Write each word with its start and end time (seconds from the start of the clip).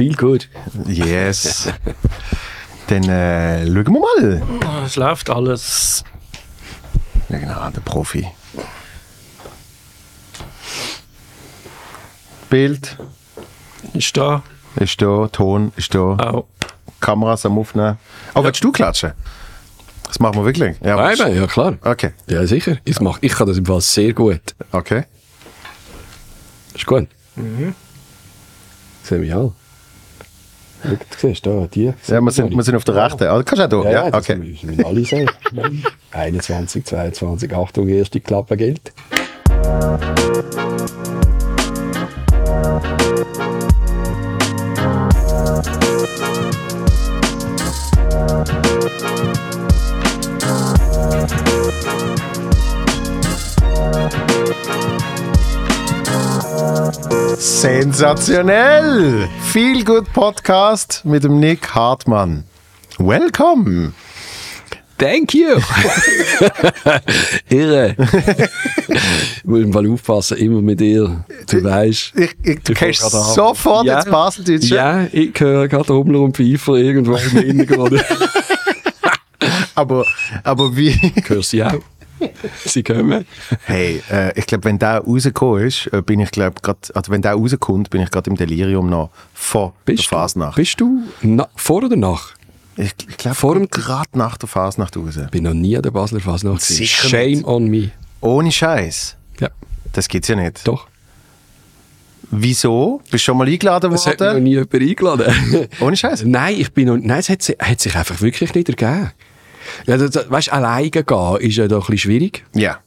Viel 0.00 0.16
gut. 0.16 0.48
Yes. 0.86 1.70
Dann 2.86 3.04
äh, 3.04 3.66
schauen 3.66 3.84
wir 3.92 4.00
mal. 4.00 4.42
Es 4.86 4.96
läuft 4.96 5.28
alles. 5.28 6.04
Ja, 7.28 7.36
genau, 7.36 7.68
der 7.68 7.82
Profi. 7.82 8.26
Bild 12.48 12.96
Ist 13.92 14.16
da. 14.16 14.42
ist 14.76 15.02
da, 15.02 15.28
Ton 15.28 15.70
ist 15.76 15.94
da, 15.94 15.98
Auch. 16.16 16.46
Kameras 17.00 17.44
am 17.44 17.58
Aufnehmen. 17.58 17.98
Oh, 18.34 18.42
willst 18.42 18.64
du 18.64 18.72
klatschen? 18.72 19.12
Das 20.04 20.18
machen 20.18 20.36
wir 20.36 20.46
wirklich? 20.46 20.76
Ja, 20.80 20.96
Ja, 20.96 21.08
willst- 21.10 21.20
eben, 21.26 21.36
ja 21.36 21.46
klar. 21.46 21.74
Okay, 21.82 22.12
Ja, 22.26 22.46
sicher. 22.46 22.78
Ich, 22.86 22.98
mach, 23.02 23.18
ich 23.20 23.32
kann 23.34 23.46
das 23.48 23.58
im 23.58 23.66
Fall 23.66 23.82
sehr 23.82 24.14
gut. 24.14 24.40
okay. 24.72 25.04
Ist 26.74 26.86
gut. 26.86 27.06
Mhm. 27.36 27.74
Sehen 29.02 29.20
wir 29.20 29.36
alle. 29.36 29.52
Du 30.82 30.96
siehst 31.18 31.44
da, 31.46 31.68
die. 31.72 31.92
Ja, 32.06 32.20
wir 32.20 32.30
sind, 32.30 32.54
wir 32.54 32.62
sind 32.62 32.76
auf 32.76 32.84
der 32.84 32.96
rechten. 32.96 33.24
Ah, 33.24 33.42
kannst 33.42 33.72
du 33.72 33.78
auch 33.78 33.84
da? 33.84 33.90
Ja, 33.90 34.10
das 34.10 34.24
okay. 34.24 34.36
müssen 34.36 34.78
wir 34.78 34.86
alle 34.86 35.04
sehen. 35.04 35.30
21, 36.12 36.84
22, 36.84 37.54
Achtung, 37.54 37.88
erste 37.88 38.20
Klappe 38.20 38.56
gilt. 38.56 38.92
Sensationell! 58.00 59.26
Viel 59.52 59.84
gut 59.84 60.12
Podcast 60.12 61.02
mit 61.04 61.24
dem 61.24 61.40
Nick 61.40 61.74
Hartmann. 61.74 62.44
Welcome! 62.98 63.92
Thank 64.98 65.32
you! 65.32 65.56
Irre. 67.48 67.96
ich 67.98 69.44
muss 69.44 69.60
im 69.60 69.72
Fall 69.72 69.90
aufpassen, 69.90 70.36
immer 70.36 70.60
mit 70.60 70.80
dir. 70.80 71.24
Du 71.48 71.64
weißt. 71.64 72.12
Ich, 72.16 72.36
ich, 72.42 72.62
du 72.62 72.72
Ich 72.72 72.78
kennst 72.78 73.10
sofort 73.10 73.86
Ja. 73.86 74.00
ins 74.00 74.10
Baseldeutsche. 74.10 74.74
Ja, 74.74 75.06
ich 75.10 75.32
höre 75.40 75.68
gerade 75.68 75.94
Hummler 75.94 76.20
und 76.20 76.36
Pfeifer 76.36 76.74
irgendwo 76.74 77.16
im 77.16 77.30
Hintergrund. 77.30 78.04
Aber, 79.74 80.04
aber 80.44 80.76
wie. 80.76 80.90
Hörst 81.24 81.30
du 81.30 81.56
sie 81.56 81.64
auch? 81.64 81.72
Sie 82.64 82.82
kommen. 82.82 83.24
Hey, 83.64 84.02
äh, 84.10 84.38
ich 84.38 84.46
glaube, 84.46 84.64
wenn 84.64 84.78
der 84.78 84.98
rausgekommen 84.98 85.66
ist, 85.66 85.86
äh, 85.92 86.02
bin 86.02 86.20
ich 86.20 86.30
glaube 86.30 86.60
gerade, 86.62 86.78
also 86.94 87.10
wenn 87.12 87.22
der 87.22 87.32
rauskommt, 87.34 87.90
bin 87.90 88.00
ich 88.02 88.10
gerade 88.10 88.30
im 88.30 88.36
Delirium 88.36 88.88
noch 88.90 89.10
vor 89.34 89.74
der 89.86 89.92
Bist 89.94 90.06
Fasnacht. 90.08 90.56
du, 90.56 90.60
bist 90.60 90.80
du 90.80 91.02
na, 91.22 91.48
vor 91.56 91.82
oder 91.84 91.96
nach? 91.96 92.34
Ich, 92.76 92.94
ich 93.08 93.16
glaube, 93.16 93.66
gerade 93.68 94.08
nach 94.14 94.36
der 94.38 94.48
Fasnacht 94.48 94.96
raus. 94.96 95.16
Ich 95.16 95.30
bin 95.30 95.44
noch 95.44 95.52
nie 95.54 95.76
an 95.76 95.82
der 95.82 95.90
Basler 95.90 96.20
Fasnacht. 96.20 96.62
Sicher 96.62 97.08
Shame 97.08 97.30
nicht. 97.38 97.44
on 97.44 97.66
me. 97.68 97.90
Ohne 98.20 98.50
Scheiß. 98.52 99.16
Ja, 99.40 99.48
Das 99.92 100.08
gibt's 100.08 100.28
ja 100.28 100.36
nicht. 100.36 100.66
doch. 100.66 100.86
Wieso? 102.32 102.98
Bist 103.10 103.14
du 103.14 103.18
schon 103.18 103.38
mal 103.38 103.48
eingeladen 103.48 103.92
Es 103.92 104.06
hat 104.06 104.12
mich 104.12 104.20
noch 104.20 104.26
worden? 104.34 104.44
nie 104.44 104.50
jemand 104.50 104.74
eingeladen. 104.74 105.68
Ohne 105.80 105.96
Scheiß. 105.96 106.22
Nein, 106.26 106.54
ich 106.58 106.72
bin 106.72 106.86
noch, 106.86 106.96
nein, 106.96 107.18
es 107.18 107.28
hat, 107.28 107.42
hat 107.58 107.80
sich 107.80 107.96
einfach 107.96 108.20
wirklich 108.20 108.54
nicht 108.54 108.68
ergeben. 108.68 109.10
Ja, 109.86 109.96
das, 109.96 110.30
weißt, 110.30 110.52
alleine 110.52 110.90
gehen 110.90 111.36
ist 111.40 111.56
ja 111.56 111.68
doch 111.68 111.88
ein 111.88 111.92
bisschen 111.92 112.10
schwierig. 112.10 112.44
Ja. 112.54 112.78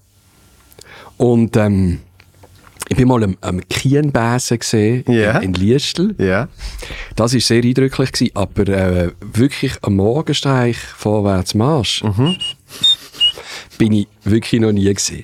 Und 1.17 1.55
ähm, 1.57 1.99
ich 2.89 2.97
bin 2.97 3.07
mal 3.07 3.23
am, 3.23 3.37
am 3.41 3.61
Kienbäsen 3.67 4.59
gesehen 4.59 5.03
Ja. 5.07 5.37
in, 5.39 5.43
in 5.49 5.53
Liestel. 5.53 6.15
Ja. 6.17 6.47
Das 7.15 7.33
war 7.33 7.39
sehr 7.39 7.63
eindrücklich, 7.63 8.11
gewesen, 8.11 8.31
aber 8.35 8.67
äh, 8.67 9.11
wirklich 9.21 9.73
am 9.81 9.95
Morgenstreich 9.95 10.77
vorwärts 10.77 11.53
Marsch 11.53 12.03
Mhm. 12.03 12.35
bin 13.77 13.93
ich 13.93 14.07
wirklich 14.23 14.59
noch 14.61 14.71
nie 14.71 14.93
gesehen. 14.93 15.23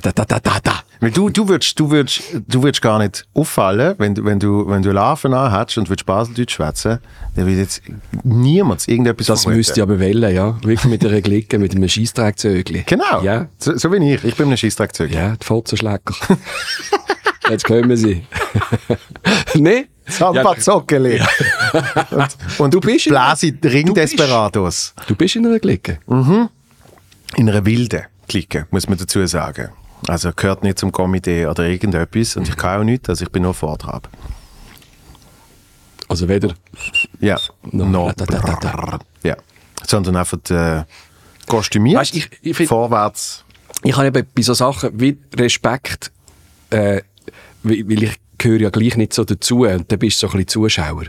Da, 0.00 0.10
da, 0.12 0.24
da, 0.24 0.38
da, 0.40 0.58
da. 0.62 0.72
Weil 1.00 1.10
du, 1.10 1.28
du 1.30 1.48
würdest, 1.48 1.78
du 1.80 1.90
würdest, 1.90 2.22
du 2.46 2.62
würdest 2.62 2.80
gar 2.80 2.98
nicht 2.98 3.26
auffallen, 3.34 3.94
wenn 3.98 4.14
du, 4.14 4.24
wenn 4.24 4.38
du, 4.38 4.68
wenn 4.68 4.82
du 4.82 4.92
Larven 4.92 5.34
anhättest 5.34 5.78
und 5.78 5.88
würdest 5.90 6.06
Baseldeutsch 6.06 6.54
schwätzen, 6.54 6.98
dann 7.34 7.46
würde 7.46 7.58
jetzt 7.58 7.82
niemand 8.22 8.86
irgendetwas 8.86 9.26
Das 9.26 9.42
vermuten. 9.42 9.58
müsste 9.58 9.74
ich 9.80 9.82
aber 9.82 9.98
wählen, 9.98 10.32
ja. 10.34 10.56
Wirklich 10.62 10.84
mit 10.84 11.04
einer 11.04 11.20
Glicke, 11.20 11.58
mit 11.58 11.74
einem 11.74 11.88
Scheisstrackzögli. 11.88 12.84
Genau. 12.86 13.22
Ja. 13.22 13.48
So, 13.58 13.76
so 13.76 13.90
wie 13.92 14.14
ich. 14.14 14.22
Ich 14.24 14.36
bin 14.36 14.48
ein 14.50 14.56
Scheissdreckzeug. 14.56 15.12
Ja, 15.12 15.34
die 15.36 15.44
Fotzenschlecker. 15.44 16.14
Jetzt 17.50 17.64
kommen 17.64 17.96
sie. 17.96 18.24
nee? 19.54 19.86
Samba 20.06 20.56
Zockeli. 20.58 21.20
und, 22.10 22.36
und 22.58 22.74
Du 22.74 22.80
bist 22.80 23.06
in- 23.06 23.10
Blasi 23.12 23.56
Ring 23.64 23.86
du 23.86 23.94
bist- 23.94 24.12
Desperados. 24.18 24.94
Du 25.06 25.14
bist 25.16 25.36
in 25.36 25.46
einer 25.46 25.58
Glicke. 25.58 25.98
In 27.36 27.48
einer 27.48 27.64
wilden 27.64 28.02
Clique, 28.28 28.66
muss 28.70 28.88
man 28.88 28.98
dazu 28.98 29.26
sagen. 29.26 29.70
Also 30.08 30.32
gehört 30.34 30.62
nicht 30.62 30.78
zum 30.78 30.90
Komitee 30.92 31.46
oder 31.46 31.64
irgendetwas. 31.64 32.36
Und 32.36 32.48
ich 32.48 32.56
kann 32.56 32.80
auch 32.80 32.84
nicht, 32.84 33.08
also 33.08 33.24
ich 33.24 33.30
bin 33.30 33.42
nur 33.44 33.54
Vortrag. 33.54 34.08
Also 36.08 36.28
weder 36.28 36.54
Ja. 37.20 37.38
No. 37.70 37.84
No. 37.86 38.12
Da, 38.16 38.26
da, 38.26 38.38
da. 38.60 38.98
Ja. 39.22 39.36
Sondern 39.86 40.16
einfach 40.16 40.38
äh, 40.50 40.84
kostümiert, 41.46 42.00
Weißt, 42.00 42.14
ich- 42.14 42.30
ich 42.42 42.56
find- 42.56 42.68
vorwärts. 42.68 43.44
ich 43.82 43.96
habe 43.96 44.06
eben 44.08 44.26
bei 44.34 44.42
so 44.42 44.54
Sachen 44.54 44.90
wie 45.00 45.18
Respekt, 45.36 46.10
äh, 46.70 47.02
weil 47.62 47.88
weil 47.88 48.02
ich 48.02 48.16
gehöre 48.38 48.60
ja 48.60 48.70
gleich 48.70 48.96
nicht 48.96 49.12
so 49.14 49.24
dazu 49.24 49.62
und 49.62 49.90
dann 49.90 49.98
bist 49.98 50.22
du 50.22 50.26
so 50.26 50.32
ein 50.32 50.38
bisschen 50.44 50.48
Zuschauer. 50.48 51.04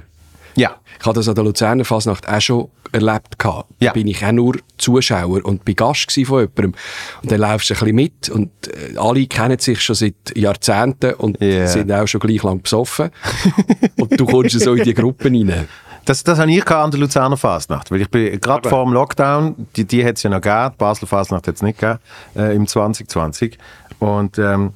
Ja. 0.56 0.76
Ich 1.00 1.06
habe 1.06 1.16
das 1.16 1.28
an 1.28 1.36
der 1.36 1.44
Luzerner 1.44 1.86
Fasnacht 1.86 2.28
auch 2.28 2.42
schon 2.42 2.70
erlebt. 2.92 3.40
gehabt. 3.40 3.70
Ja. 3.80 3.90
Da 3.90 3.94
bin 3.94 4.08
ich 4.08 4.24
auch 4.24 4.32
nur 4.32 4.56
Zuschauer 4.78 5.44
und 5.44 5.66
bin 5.66 5.76
Gast 5.76 6.12
von 6.12 6.40
jemandem. 6.40 6.74
Und 7.22 7.32
dann 7.32 7.40
laufst 7.40 7.70
du 7.70 7.74
ein 7.74 7.80
bisschen 7.80 7.96
mit 7.96 8.30
und 8.30 8.52
äh, 8.68 8.98
alle 8.98 9.26
kennen 9.26 9.58
sich 9.60 9.82
schon 9.82 9.96
seit 9.96 10.16
Jahrzehnten 10.36 11.16
und 11.16 11.42
Ja. 11.42 11.68
sind 11.68 11.92
auch 11.92 12.08
schon 12.08 12.22
gleich 12.22 12.44
lang 12.44 12.62
besoffen. 12.62 13.10
und 14.00 14.20
du 14.20 14.26
kommst 14.26 14.60
so 14.60 14.74
in 14.76 14.84
die 14.84 14.94
Gruppen 14.94 15.36
rein. 15.50 15.68
Das, 16.06 16.22
das 16.24 16.38
habe 16.38 16.52
ich 16.52 16.70
an 16.70 16.92
der 16.92 17.00
Luzerner 17.00 17.38
Fasnacht, 17.38 17.90
weil 17.90 18.02
ich 18.02 18.10
bin 18.10 18.40
gerade 18.42 18.68
vor 18.68 18.84
dem 18.84 18.94
Lockdown, 18.94 19.68
die, 19.78 19.86
die 19.86 20.06
hat 20.06 20.18
es 20.18 20.24
ja 20.24 20.30
noch 20.30 20.42
gegeben, 20.42 20.72
die 20.74 20.78
Basler 20.78 21.08
Fasnacht 21.08 21.48
hat 21.48 21.56
es 21.56 21.62
nicht 21.62 21.80
gegeben, 21.80 22.00
äh, 22.36 22.54
im 22.56 22.68
2020. 22.68 23.58
Und 24.00 24.38
ähm, 24.38 24.74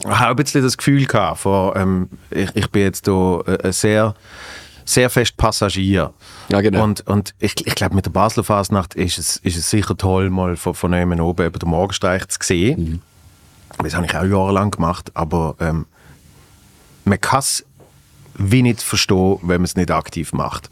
ich 0.00 0.06
habe 0.10 0.30
ein 0.30 0.36
bisschen 0.36 0.62
das 0.62 0.76
Gefühl 0.76 1.06
gehabt, 1.06 1.38
von, 1.38 1.72
ähm, 1.76 2.08
ich, 2.30 2.50
ich 2.54 2.70
bin 2.72 2.82
jetzt 2.82 3.04
hier 3.06 3.44
äh, 3.46 3.72
sehr, 3.72 4.14
sehr 4.88 5.10
fest 5.10 5.36
Passagier. 5.36 6.12
Ja, 6.48 6.60
genau. 6.60 6.82
Und, 6.82 7.06
und 7.06 7.34
ich, 7.38 7.54
ich 7.66 7.74
glaube, 7.74 7.94
mit 7.94 8.06
der 8.06 8.10
Basler 8.10 8.44
Fasnacht 8.44 8.94
ist 8.94 9.18
es, 9.18 9.36
ist 9.36 9.56
es 9.56 9.68
sicher 9.68 9.96
toll, 9.96 10.30
mal 10.30 10.56
von, 10.56 10.74
von 10.74 10.92
jemandem 10.92 11.26
oben 11.26 11.46
über 11.46 11.58
den 11.58 11.68
Morgenstreich 11.68 12.26
zu 12.28 12.38
sehen. 12.42 13.02
Das 13.82 13.94
habe 13.94 14.06
ich 14.06 14.16
auch 14.16 14.24
jahrelang 14.24 14.70
gemacht, 14.70 15.10
aber 15.14 15.56
ähm, 15.60 15.86
man 17.04 17.20
kann 17.20 17.40
es 17.40 17.64
wie 18.34 18.62
nicht 18.62 18.82
verstehen, 18.82 19.38
wenn 19.42 19.60
man 19.60 19.64
es 19.64 19.76
nicht 19.76 19.90
aktiv 19.90 20.32
macht. 20.32 20.70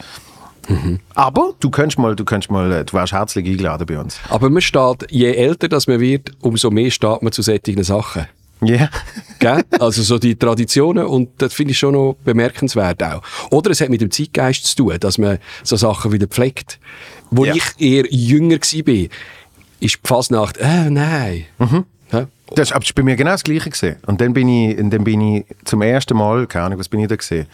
Aber 1.14 1.54
du 1.60 1.70
könntest 1.70 1.98
mal, 1.98 2.16
du 2.16 2.24
könntest 2.24 2.50
mal, 2.50 2.72
äh, 2.72 2.84
du 2.84 2.94
wärst 2.94 3.12
herzlich 3.12 3.46
eingeladen 3.46 3.86
bei 3.86 3.98
uns. 3.98 4.18
Aber 4.28 4.50
man 4.50 4.62
steht, 4.62 5.06
je 5.10 5.32
älter 5.32 5.68
das 5.68 5.86
man 5.86 6.00
wird, 6.00 6.32
umso 6.40 6.70
mehr 6.70 6.90
steht 6.90 7.22
man 7.22 7.32
zu 7.32 7.42
solchen 7.42 7.82
Sachen. 7.84 8.26
Ja. 8.62 8.88
Gell? 9.38 9.62
Also 9.78 10.02
so 10.02 10.18
die 10.18 10.34
Traditionen 10.36 11.04
und 11.06 11.28
das 11.38 11.52
finde 11.52 11.72
ich 11.72 11.78
schon 11.78 11.92
noch 11.92 12.16
bemerkenswert 12.24 13.02
auch. 13.02 13.22
Oder 13.50 13.70
es 13.70 13.80
hat 13.80 13.90
mit 13.90 14.00
dem 14.00 14.10
Zeitgeist 14.10 14.64
zu 14.64 14.76
tun, 14.76 14.96
dass 14.98 15.18
man 15.18 15.38
so 15.62 15.76
Sachen 15.76 16.12
wieder 16.12 16.26
pflegt. 16.26 16.78
Wo 17.30 17.44
Ja. 17.44 17.54
ich 17.54 17.64
eher 17.78 18.06
jünger 18.10 18.56
war, 18.56 19.08
ist 19.80 19.94
die 19.96 20.08
Fasnacht, 20.08 20.56
äh, 20.56 20.88
nein. 20.90 21.44
Ja? 22.12 22.26
Das 22.54 22.70
war 22.72 22.80
bei 22.94 23.02
mir 23.02 23.16
genau 23.16 23.32
das 23.32 23.44
Gleiche. 23.44 23.68
Gewesen. 23.70 23.96
Und 24.06 24.20
dann 24.20 24.32
bin, 24.32 24.48
ich, 24.48 24.76
dann 24.76 25.04
bin 25.04 25.20
ich 25.20 25.44
zum 25.64 25.82
ersten 25.82 26.16
Mal, 26.16 26.46
keine 26.46 26.66
Ahnung, 26.66 26.78
was 26.78 26.88
bin 26.88 27.00
ich 27.00 27.08
da 27.08 27.16
gesehen? 27.16 27.46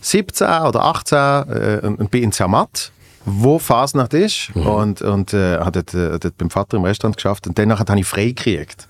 17 0.00 0.46
oder 0.46 0.82
18 0.84 1.18
äh, 1.18 1.80
und 1.86 2.00
und 2.00 2.10
bin 2.10 2.22
in 2.24 2.32
Zermatt, 2.32 2.90
wo 3.24 3.58
Fasnacht 3.58 4.14
ist. 4.14 4.50
Und, 4.54 5.02
und 5.02 5.34
äh, 5.34 5.58
habe 5.58 5.82
dort, 5.82 5.94
äh, 5.94 6.18
dort 6.18 6.36
beim 6.38 6.50
Vater 6.50 6.76
im 6.78 6.84
Restaurant 6.84 7.16
geschafft. 7.16 7.46
Und 7.46 7.58
danach 7.58 7.80
habe 7.80 7.98
ich 8.00 8.06
frei 8.06 8.26
gekriegt. 8.26 8.88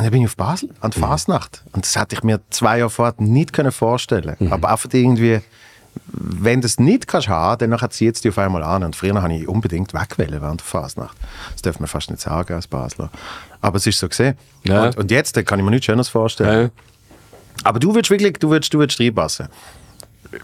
Und 0.00 0.04
dann 0.04 0.12
bin 0.12 0.22
ich 0.22 0.28
auf 0.28 0.36
Basel 0.36 0.70
an 0.80 0.92
der 0.92 1.02
Fasnacht. 1.02 1.62
Und 1.72 1.84
das 1.84 1.94
hätte 1.94 2.14
ich 2.14 2.22
mir 2.22 2.40
zwei 2.48 2.78
Jahre 2.78 2.88
vorher 2.88 3.14
nicht 3.18 3.52
können 3.52 3.70
vorstellen 3.70 4.34
Aber 4.50 4.70
einfach 4.70 4.88
irgendwie, 4.94 5.40
wenn 6.06 6.62
du 6.62 6.66
es 6.66 6.80
nicht 6.80 7.06
kannst 7.06 7.28
haben, 7.28 7.70
dann 7.70 7.90
zieht 7.90 8.14
es 8.14 8.22
dich 8.22 8.30
auf 8.30 8.38
einmal 8.38 8.62
an. 8.62 8.82
Und 8.82 8.96
früher 8.96 9.20
habe 9.20 9.34
ich 9.34 9.46
unbedingt 9.46 9.92
wegwählen 9.92 10.40
während 10.40 10.62
der 10.62 10.66
Fasnacht. 10.66 11.14
Das 11.52 11.60
darf 11.60 11.80
man 11.80 11.86
fast 11.86 12.08
nicht 12.08 12.22
sagen 12.22 12.54
als 12.54 12.66
Basler. 12.66 13.10
Aber 13.60 13.76
es 13.76 13.86
ist 13.86 13.98
so 13.98 14.08
gesehen. 14.08 14.38
Ja. 14.64 14.86
Und, 14.86 14.96
und 14.96 15.10
jetzt 15.10 15.36
da 15.36 15.42
kann 15.42 15.58
ich 15.58 15.66
mir 15.66 15.70
nichts 15.70 15.84
Schöneres 15.84 16.08
vorstellen. 16.08 16.68
Äh, 16.68 17.64
Aber 17.64 17.78
du 17.78 17.94
willst 17.94 18.08
wirklich, 18.08 18.38
du 18.38 18.48
willst, 18.48 18.72
du 18.72 18.78
willst 18.78 18.98
reinpassen. 19.00 19.48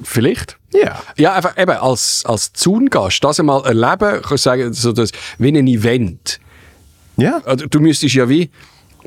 vielleicht. 0.03 0.59
Ja. 0.75 1.01
Ja, 1.17 1.33
einfach 1.33 1.57
eben 1.57 1.79
als, 1.79 2.25
als 2.27 2.53
Zaungast, 2.53 3.25
das 3.25 3.41
einmal 3.41 3.65
erleben, 3.65 4.21
kann 4.21 4.35
ich 4.35 4.43
sagen, 4.43 4.75
so 4.75 4.93
das, 4.93 5.13
wie 5.39 5.49
ein 5.49 5.67
Event. 5.67 6.41
Ja. 7.17 7.41
Also, 7.47 7.65
du 7.65 7.81
müsstest 7.81 8.15
ja 8.15 8.29
wie 8.29 8.51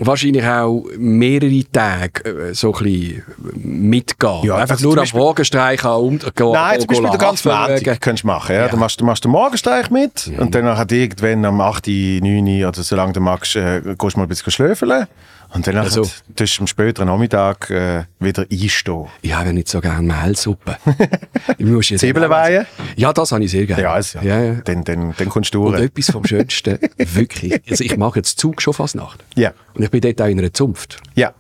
wahrscheinlich 0.06 0.46
auch 0.46 0.84
mehrere 0.98 1.64
Tage 1.72 2.50
äh, 2.50 2.54
so 2.54 2.74
ein 2.74 2.84
bisschen 2.84 3.24
mitgehen. 3.56 4.44
Ja, 4.44 4.56
Einfach 4.56 4.80
nur 4.80 4.98
am 4.98 5.06
und 5.12 6.36
gehen. 6.36 6.52
Nein, 6.52 6.80
zum 6.80 6.88
Beispiel 6.88 7.10
den 7.10 7.20
ganzen 7.20 7.50
Montag 7.50 8.02
könntest 8.02 8.24
du 8.24 8.28
machen. 8.28 8.56
Ja? 8.56 8.62
Ja. 8.62 8.68
Du, 8.70 8.78
machst, 8.78 9.00
du 9.02 9.06
machst 9.06 9.24
den 9.24 9.32
Morgenstreich 9.32 9.90
mit 9.90 10.32
und 10.38 10.56
dann 10.56 10.66
hat 10.78 10.92
irgendwann 10.92 11.46
am 11.46 11.62
8., 11.62 11.88
9. 11.88 12.66
oder 12.66 12.84
solange 12.84 13.14
du 13.14 13.20
magst, 13.20 13.56
äh, 13.56 13.82
gehst 13.82 14.16
du 14.16 14.20
mal 14.20 14.24
ein 14.24 14.30
bisschen 14.30 14.52
schlöfeln. 14.52 15.08
Und 15.52 15.66
dann 15.66 15.78
Also- 15.78 16.04
tust 16.36 16.58
du 16.58 16.62
am 16.62 16.68
späteren 16.68 17.08
Nachmittag 17.08 17.70
äh, 17.72 18.04
wieder 18.20 18.46
einstehen. 18.52 19.08
Ich 19.22 19.34
habe 19.34 19.52
nicht 19.52 19.68
so 19.68 19.82
gerne 19.82 20.02
Mehlsuppe. 20.14 20.78
Zwiebelweihen? 21.58 22.66
Ja, 22.96 23.12
das 23.14 23.32
habe 23.32 23.44
ich 23.44 23.52
sehr 23.52 23.66
gerne. 23.66 23.82
Ja, 23.84 23.94
also, 23.94 24.20
ja, 24.20 24.40
ja. 24.42 24.54
Dann, 24.64 24.84
dann, 24.84 25.14
dann 25.18 25.30
kommst 25.30 25.54
du 25.56 25.66
Und 25.66 25.74
durch. 25.74 25.86
etwas 25.86 26.12
vom 26.12 26.24
Schönsten, 26.26 26.78
wirklich. 26.98 27.62
Also 27.70 27.84
ich 27.84 27.98
mache 27.98 28.20
jetzt 28.20 28.40
Zug 28.40 28.62
schon 28.62 28.74
fast 28.74 28.96
Nacht. 28.96 29.24
Ja. 29.36 29.54
Und 29.74 29.84
ich 29.84 29.90
bin 29.90 30.02
dort 30.02 30.22
auch 30.22 30.28
in 30.28 30.38
einer 30.40 30.54
Zunft. 30.54 31.02
Ja. 31.16 31.34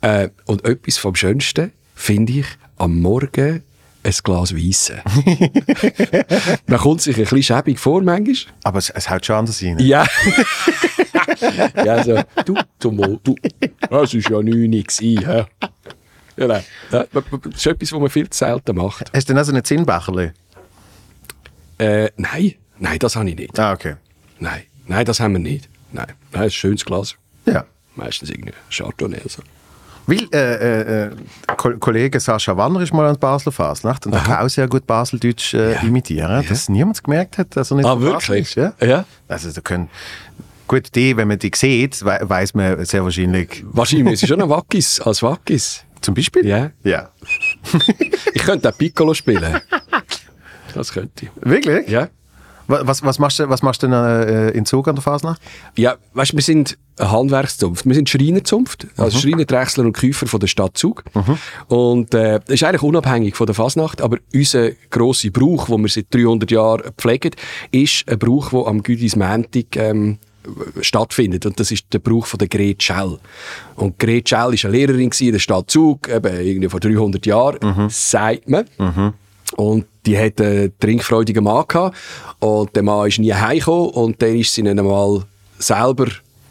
Äh, 0.00 0.30
und 0.46 0.64
etwas 0.64 0.96
vom 0.96 1.14
Schönsten 1.14 1.72
finde 1.94 2.32
ich 2.32 2.46
am 2.76 2.98
Morgen 3.00 3.62
ein 4.04 4.14
Glas 4.22 4.54
Weisse. 4.54 5.02
Man 6.66 6.78
kommt 6.78 7.02
sich 7.02 7.16
ein 7.16 7.22
bisschen 7.24 7.42
schäbig 7.42 7.78
vor, 7.78 8.00
manchmal. 8.00 8.54
Aber 8.64 8.78
es, 8.78 8.88
es 8.90 9.10
haut 9.10 9.26
schon 9.26 9.36
anders 9.36 9.62
rein. 9.62 9.78
Ja. 9.80 10.06
ja, 11.84 12.02
so, 12.04 12.20
du, 12.44 12.54
du, 12.78 12.90
Mo, 12.90 13.18
du, 13.22 13.34
das 13.90 13.90
war 14.14 14.42
ja 14.42 14.42
nichts 14.42 14.98
gewesen, 14.98 15.26
hä? 15.26 15.44
Ja, 16.36 16.46
nein. 16.46 16.62
Ja, 16.92 17.04
Das 17.12 17.24
ist 17.56 17.66
etwas, 17.66 17.92
was 17.92 18.00
man 18.00 18.10
viel 18.10 18.30
zu 18.30 18.38
selten 18.38 18.76
macht. 18.76 19.10
Hast 19.12 19.28
du 19.28 19.32
denn 19.32 19.38
also 19.38 19.52
ein 19.52 19.64
Zinnbecherli? 19.64 20.30
Äh, 21.78 22.10
nein, 22.16 22.54
nein, 22.78 22.98
das 22.98 23.16
habe 23.16 23.28
ich 23.28 23.36
nicht. 23.36 23.58
Ah, 23.58 23.72
okay. 23.72 23.96
Nein, 24.38 24.62
nein, 24.86 25.04
das 25.04 25.20
haben 25.20 25.32
wir 25.32 25.40
nicht. 25.40 25.68
Nein, 25.92 26.06
nein 26.08 26.16
das 26.32 26.40
ist 26.46 26.46
ein 26.46 26.50
schönes 26.52 26.84
Glas. 26.84 27.14
Ja. 27.46 27.64
Meistens 27.96 28.30
irgendwie 28.30 28.52
Chardonnay. 28.70 29.20
So. 29.26 29.42
Weil, 30.06 30.26
äh, 30.32 30.54
äh, 30.54 31.06
äh, 31.08 31.10
Ko 31.56 31.76
Kollege 31.78 32.18
Sascha 32.20 32.56
Wanner 32.56 32.80
ist 32.80 32.92
mal 32.94 33.06
an 33.06 33.18
Basler 33.18 33.52
Fasnacht 33.52 34.06
und 34.06 34.14
er 34.14 34.20
kann 34.20 34.44
auch 34.44 34.48
sehr 34.48 34.66
gut 34.68 34.86
Baseldeutsch 34.86 35.54
äh, 35.54 35.74
Ja. 35.74 35.80
imitieren, 35.82 36.44
dass 36.48 36.68
niemand 36.68 37.02
gemerkt 37.04 37.36
hat, 37.38 37.54
dass 37.56 37.70
er 37.70 37.76
nicht 37.76 37.86
Ah, 37.86 37.90
von 37.94 38.00
Basel 38.04 38.28
wirklich? 38.36 38.48
ist. 38.48 38.54
Ja? 38.54 38.72
Ja. 38.80 39.04
Also 39.28 39.50
da 39.52 39.60
können... 39.60 39.88
Gut, 40.68 40.94
die, 40.94 41.16
wenn 41.16 41.26
man 41.28 41.38
die 41.38 41.50
sieht, 41.54 42.04
we 42.04 42.18
weiß 42.22 42.54
man 42.54 42.84
sehr 42.84 43.02
wahrscheinlich... 43.02 43.64
Wahrscheinlich 43.72 44.04
müsste 44.10 44.26
ich 44.26 44.30
schon 44.30 44.40
ein 44.42 44.48
Wackis, 44.50 45.00
als 45.00 45.22
Wackis. 45.22 45.82
Zum 46.02 46.14
Beispiel? 46.14 46.46
Ja. 46.46 46.70
Ja. 46.84 47.10
Ich 48.34 48.42
könnte 48.44 48.68
auch 48.68 48.76
Piccolo 48.78 49.14
spielen. 49.14 49.60
Das 50.74 50.92
könnte 50.92 51.24
ich. 51.26 51.30
Wirklich? 51.40 51.88
Ja. 51.88 52.08
Wa- 52.66 52.82
Was, 52.84 53.02
was, 53.02 53.18
machst 53.18 53.38
du, 53.38 53.48
was 53.48 53.62
machst 53.62 53.82
du 53.82 53.88
denn 53.88 53.94
äh, 53.94 54.50
in 54.50 54.64
Zug 54.66 54.86
an 54.88 54.94
der 54.94 55.02
Fasnacht? 55.02 55.40
Ja, 55.76 55.96
weißt 56.12 56.32
du, 56.32 56.36
wir 56.36 56.42
sind 56.42 56.76
eine 56.98 57.10
Handwerkszunft. 57.10 57.86
Wir 57.86 57.94
sind 57.94 58.08
Schreinerzunft, 58.08 58.86
also 58.96 59.18
Schreiner, 59.18 59.44
Drechsler 59.46 59.84
und 59.84 59.94
Käufer 59.96 60.26
von 60.26 60.38
der 60.40 60.46
Stadt 60.46 60.76
Zug. 60.76 61.02
Und 61.68 62.14
äh, 62.14 62.40
das 62.44 62.54
ist 62.54 62.64
eigentlich 62.64 62.82
unabhängig 62.82 63.34
von 63.36 63.46
der 63.46 63.54
Fasnacht, 63.54 64.02
aber 64.02 64.18
unser 64.34 64.70
grosser 64.90 65.30
Brauch, 65.30 65.66
den 65.66 65.80
wir 65.82 65.88
seit 65.88 66.06
300 66.14 66.50
Jahren 66.50 66.92
pflegen, 66.98 67.30
ist 67.70 68.04
ein 68.08 68.18
Brauch, 68.18 68.50
der 68.50 68.66
am 68.66 68.82
Güdismäntig 68.82 69.68
ähm, 69.76 70.18
stattfindet. 70.80 71.46
Und 71.46 71.58
das 71.58 71.70
ist 71.70 71.84
der 71.92 71.98
Brauch 71.98 72.26
von 72.26 72.38
der 72.38 72.48
Gret 72.48 72.82
Schell. 72.82 73.18
Und 73.76 73.98
Gret 73.98 74.28
Schell 74.28 74.38
war 74.38 74.48
eine 74.50 74.72
Lehrerin 74.72 75.10
in 75.18 75.32
der 75.32 75.38
Stadt 75.38 75.70
Zug, 75.70 76.08
eben 76.08 76.40
irgendwie 76.40 76.68
vor 76.68 76.80
300 76.80 77.24
Jahren, 77.26 77.90
sagt 77.90 78.48
man. 78.48 78.64
Und 79.56 79.86
die 80.04 80.18
hatte 80.18 80.44
einen 80.46 80.78
trinkfreudigen 80.78 81.42
Mann 81.42 81.64
gehabt. 81.66 81.96
Und 82.38 82.74
der 82.76 82.82
Mann 82.82 83.08
ist 83.08 83.18
nie 83.18 83.32
heimgekommen. 83.32 83.90
Und 83.90 84.20
dann 84.22 84.36
ist 84.36 84.54
sie 84.54 84.62
dann 84.62 84.78
einmal 84.78 85.24
selber 85.58 86.06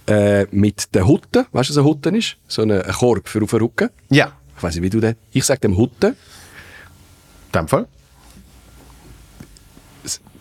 äh, 0.08 0.46
mit 0.52 0.94
den 0.96 1.06
Hutten, 1.06 1.46
weißt 1.52 1.70
du, 1.70 1.74
was 1.74 1.78
ein 1.78 1.84
Hutten 1.84 2.16
ist? 2.16 2.38
So 2.48 2.62
ein, 2.62 2.82
Korb 2.98 3.28
für 3.28 3.44
auf 3.44 3.52
den 3.52 3.60
Rücken. 3.60 3.90
Ja. 4.10 4.32
Ich 4.56 4.64
weiß 4.64 4.76
nicht, 4.76 4.84
wie 4.84 4.90
du 4.90 5.00
den. 5.00 5.16
Ich 5.32 5.46
sage 5.46 5.60
dem 5.60 5.78
Hutten. 5.78 6.12
In 6.12 7.52
dem 7.54 7.68
Fall? 7.68 7.88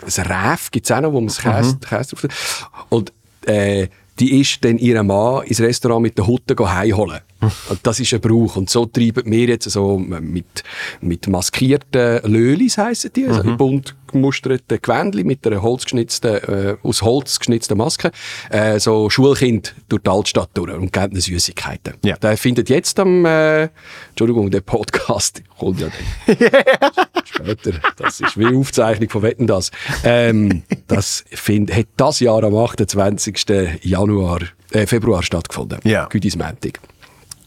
Ein 0.02 0.26
Räf 0.26 0.70
gibt 0.70 0.86
es 0.86 0.92
auch 0.92 1.00
noch, 1.00 1.12
wo 1.12 1.20
man 1.20 1.28
das 1.28 1.38
Käse, 1.38 1.78
Käse 1.78 2.16
drauf. 2.16 2.70
Und 2.88 3.12
äh, 3.46 3.88
die 4.18 4.40
ist 4.40 4.64
dann 4.64 4.78
ihren 4.78 5.06
Mann 5.06 5.44
ins 5.44 5.60
Restaurant 5.60 6.02
mit 6.02 6.16
den 6.16 6.26
Hutten 6.26 6.58
heimholen. 6.58 7.20
Und 7.68 7.80
das 7.82 8.00
ist 8.00 8.12
ein 8.14 8.20
Brauch. 8.20 8.56
Und 8.56 8.70
so 8.70 8.86
treiben 8.86 9.30
wir 9.30 9.46
jetzt 9.46 9.70
so 9.70 9.98
mit, 9.98 10.64
mit 11.00 11.28
maskierten 11.28 12.20
Lölis, 12.24 12.78
heissen 12.78 13.10
die, 13.14 13.26
also 13.26 13.56
bunt 13.56 13.94
gemusterten 14.06 14.78
Gewändchen 14.80 15.26
mit 15.26 15.46
einer 15.46 15.62
holzgeschnitzten, 15.62 16.36
äh, 16.36 16.76
aus 16.82 17.02
Holz 17.02 17.38
geschnitzten 17.38 17.76
Maske, 17.76 18.10
äh, 18.50 18.78
so 18.78 19.10
Schulkind 19.10 19.74
durch 19.88 20.02
die 20.02 20.10
Altstadt 20.10 20.50
durch 20.54 20.72
und 20.72 20.92
geben 20.92 21.12
ihnen 21.12 21.20
Süßigkeiten. 21.20 21.94
Ja. 22.04 22.16
Der 22.16 22.36
findet 22.36 22.70
jetzt 22.70 22.98
am, 22.98 23.24
äh, 23.24 23.68
Entschuldigung, 24.10 24.50
der 24.50 24.60
Podcast 24.60 25.42
kommt 25.58 25.80
ja 25.80 25.88
dann 25.88 26.36
später. 27.24 27.72
Das 27.96 28.20
ist 28.20 28.38
wie 28.38 28.46
Aufzeichnung 28.46 29.10
von 29.10 29.22
Wetten 29.22 29.46
das. 29.46 29.70
Ähm, 30.04 30.62
das 30.86 31.24
find, 31.28 31.74
hat 31.74 31.86
das 31.96 32.20
Jahr 32.20 32.42
am 32.44 32.56
28. 32.56 33.44
Januar, 33.82 34.40
äh, 34.70 34.86
Februar 34.86 35.22
stattgefunden. 35.22 35.80
Ja. 35.84 36.06
Güdismäntig. 36.06 36.80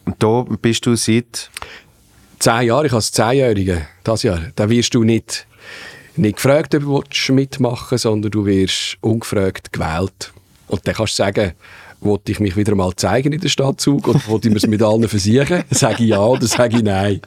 Und 0.10 0.24
da 0.24 0.44
bist 0.62 0.86
du 0.86 0.96
seit... 0.96 1.50
Zehn 2.40 2.68
Jahre, 2.68 2.88
ich 2.88 2.94
als 2.94 3.12
Zehnjährige, 3.12 3.86
das 4.04 4.24
Jahr. 4.24 4.40
Da 4.56 4.70
wirst 4.70 4.94
du 4.96 5.04
nicht, 5.04 5.46
nicht 6.16 6.38
gefragt, 6.38 6.74
ob 6.74 6.82
du 6.84 6.96
willst 7.04 7.30
mitmachen 7.32 7.98
sondern 7.98 8.32
du 8.32 8.46
wirst 8.46 8.98
ungefragt 9.02 9.74
gewählt. 9.74 10.32
Und 10.68 10.88
dann 10.88 10.96
kannst 10.96 11.14
du 11.20 11.24
sagen, 11.24 11.52
wollte 12.00 12.32
ich 12.32 12.40
mich 12.40 12.56
wieder 12.56 12.76
mal 12.76 12.96
zeigen 12.96 13.34
in 13.34 13.42
der 13.42 13.50
Stadt 13.50 13.82
Zug 13.82 14.08
oder 14.08 14.22
wollte 14.28 14.48
ich 14.48 14.54
mir 14.54 14.58
es 14.58 14.68
mit 14.68 14.82
allen 14.82 15.08
versichern? 15.10 15.64
Sage 15.70 16.04
ich 16.04 16.10
ja 16.12 16.22
oder 16.22 16.48
sage 16.48 16.78
ich 16.78 16.84
nein. 16.84 17.20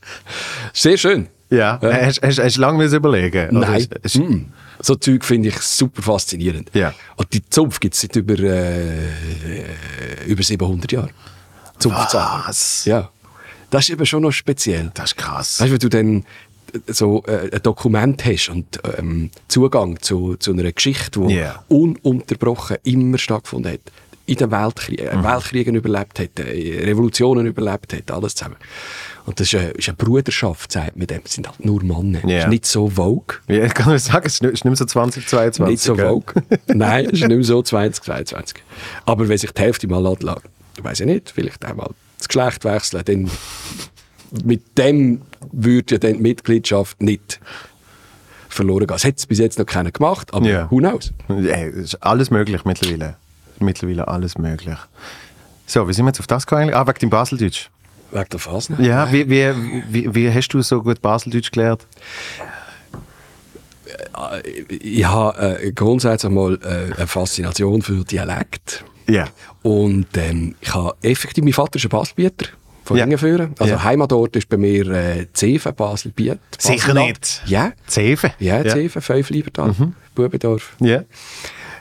Sehr 0.73 0.97
schön. 0.97 1.29
Ja. 1.51 1.79
Hast, 1.83 2.23
hast, 2.23 2.39
hast 2.39 2.57
du 2.57 2.61
lange 2.63 2.83
überlegen? 2.87 3.49
Nein. 3.53 3.87
ist- 4.03 4.19
Mm. 4.19 4.47
So 4.81 4.95
Zeug 4.97 5.25
finde 5.25 5.51
ich 5.51 5.59
super 5.59 6.03
faszinierend. 6.03 6.71
Ja. 6.75 6.93
Und 7.17 7.33
die 7.35 7.45
Zunft 7.49 7.81
gibt 7.81 7.95
es 7.95 8.01
seit 8.01 8.17
über, 8.17 8.37
äh, 8.39 10.25
über 10.27 10.43
700 10.43 10.91
Jahren. 10.91 11.11
Zunftsagen. 11.83 12.43
Was? 12.47 12.85
Ja. 12.85 13.11
Das 13.71 13.85
ist 13.85 13.91
eben 13.91 14.07
schon 14.07 14.23
noch 14.23 14.33
speziell. 14.33 14.91
Das 14.95 15.11
ist 15.13 15.17
krass. 15.17 15.61
Weißt 15.61 15.69
du, 15.69 15.73
wenn 15.73 15.79
du 15.81 15.89
dann 15.89 16.25
äh, 16.87 16.93
so 16.93 17.23
äh, 17.27 17.51
ein 17.55 17.63
Dokument 17.63 18.25
hast 18.25 18.49
und 18.51 18.79
ähm, 18.99 19.31
Zugang 19.49 19.99
zu, 20.01 20.37
zu 20.37 20.53
einer 20.53 20.71
Geschichte, 20.73 21.21
die 21.21 21.35
Ja. 21.37 21.65
ununterbrochen 21.69 22.77
immer 22.85 23.19
stattgefunden 23.19 23.73
hat, 23.73 23.81
in 24.27 24.37
den 24.37 24.51
Weltkriegen, 24.53 25.19
Mhm. 25.19 25.25
Weltkriegen 25.25 25.75
überlebt 25.75 26.19
hat, 26.21 26.39
äh, 26.39 26.85
Revolutionen 26.85 27.45
überlebt 27.47 27.93
hat, 27.93 28.11
alles 28.11 28.35
zusammen. 28.35 28.57
Und 29.25 29.39
das 29.41 29.47
ist 29.53 29.59
eine, 29.59 29.71
ist 29.71 29.89
eine 29.89 29.97
Bruderschaft, 29.97 30.73
sagt 30.73 30.97
man 30.97 31.07
dem. 31.07 31.23
Das 31.23 31.33
sind 31.33 31.47
halt 31.49 31.65
nur 31.65 31.83
Männer. 31.83 32.21
Ja. 32.29 32.37
Das 32.37 32.45
ist 32.45 32.51
nicht 32.51 32.67
so 32.67 32.89
Vogue. 32.89 33.37
Ja, 33.49 33.65
ich 33.65 33.75
kann 33.75 33.89
nur 33.89 33.99
sagen, 33.99 34.27
es 34.27 34.35
ist 34.35 34.43
nicht, 34.43 34.55
es 34.55 34.65
mehr 34.65 34.77
so 34.77 34.85
2022. 34.85 35.71
Nicht 35.71 35.83
so? 35.83 35.97
Vogue. 35.97 36.43
Nein, 36.67 37.07
es 37.07 37.13
ist 37.15 37.21
nicht 37.21 37.29
mehr 37.37 37.45
so 37.45 37.63
2022. 37.63 38.59
Aber 39.07 39.29
wenn 39.29 39.39
sich 39.39 39.51
die 39.53 39.61
Hälfte 39.63 39.87
mal 39.89 40.05
anlässt, 40.07 40.43
weiß 40.85 41.01
ich 41.01 41.07
nicht, 41.07 41.31
vielleicht 41.31 41.65
auch 41.65 41.75
mal 41.75 41.91
das 42.19 42.29
Geschlecht 42.29 42.65
wechseln, 42.65 43.03
dann 43.05 43.31
mit 44.45 44.79
dem 44.79 45.23
würde 45.53 45.95
ja 45.95 45.99
dann 45.99 46.15
die 46.15 46.21
Mitgliedschaft 46.21 47.03
nicht 47.03 47.41
verloren 48.49 48.81
gehen. 48.81 48.89
Das 48.89 49.05
hat 49.05 49.19
es 49.19 49.27
bis 49.27 49.39
jetzt 49.39 49.59
noch 49.59 49.67
keiner 49.67 49.91
gemacht, 49.91 50.33
aber 50.33 50.47
Ja. 50.49 50.71
who 50.71 50.79
knows? 50.79 51.13
Es 51.29 51.75
ist 51.75 51.95
alles 52.03 52.31
möglich 52.31 52.65
mittlerweile. 52.65 53.17
Mittlerweile 53.59 54.09
alles 54.09 54.39
möglich. 54.39 54.77
So, 55.67 55.89
wie 55.89 55.93
sind 55.93 56.05
wir 56.05 56.11
jetzt 56.11 56.21
auf 56.21 56.27
das 56.27 56.47
gekommen? 56.47 56.63
eigentlich? 56.63 56.77
Ah, 56.77 56.87
wegen 56.87 56.99
dem 56.99 57.11
Baseldeutsch. 57.11 57.71
Wegen 58.11 58.29
der 58.31 58.39
Fasnacht? 58.41 58.81
Ja, 58.83 59.11
wie, 59.13 59.29
wie, 59.31 59.53
wie, 59.89 60.15
wie 60.15 60.31
hast 60.33 60.49
du 60.49 60.61
so 60.63 60.83
gut 60.83 61.01
Baseldeutsch 61.01 61.51
gelernt? 61.51 61.87
Ich 64.69 65.05
habe 65.05 65.59
äh, 65.63 65.73
grundsätzlich 65.73 66.31
mal 66.33 66.59
äh, 66.63 66.95
eine 66.97 67.07
Faszination 67.07 67.83
für 67.83 68.05
Dialekt. 68.05 68.85
Ja. 69.09 69.29
Und 69.63 70.07
ähm, 70.17 70.55
ich 70.61 70.75
habe 70.75 70.95
effektiv, 71.03 71.45
mein 71.45 71.53
Vater 71.53 71.77
ist 71.77 71.85
ein 71.85 71.89
Baselbieter 71.91 72.47
von 72.85 72.97
Ja. 72.97 73.05
Ingenführen. 73.05 73.55
Also 73.59 73.75
Ja. 73.75 73.85
Heimatort 73.85 74.35
ist 74.37 74.49
bei 74.49 74.57
mir 74.57 74.87
äh, 74.91 75.27
Zeven, 75.33 75.75
Baselbiet. 75.75 76.39
Sicher 76.59 76.77
Baselland. 76.95 77.09
nicht. 77.09 77.43
Ja. 77.47 77.73
Zeven? 77.87 78.31
Ja, 78.39 78.63
Ja. 78.63 78.73
Zeven, 78.73 79.03
fünf 79.03 79.31
Liebertal, 79.31 79.75
Bubendorf, 80.15 80.75
Ja. 80.81 81.03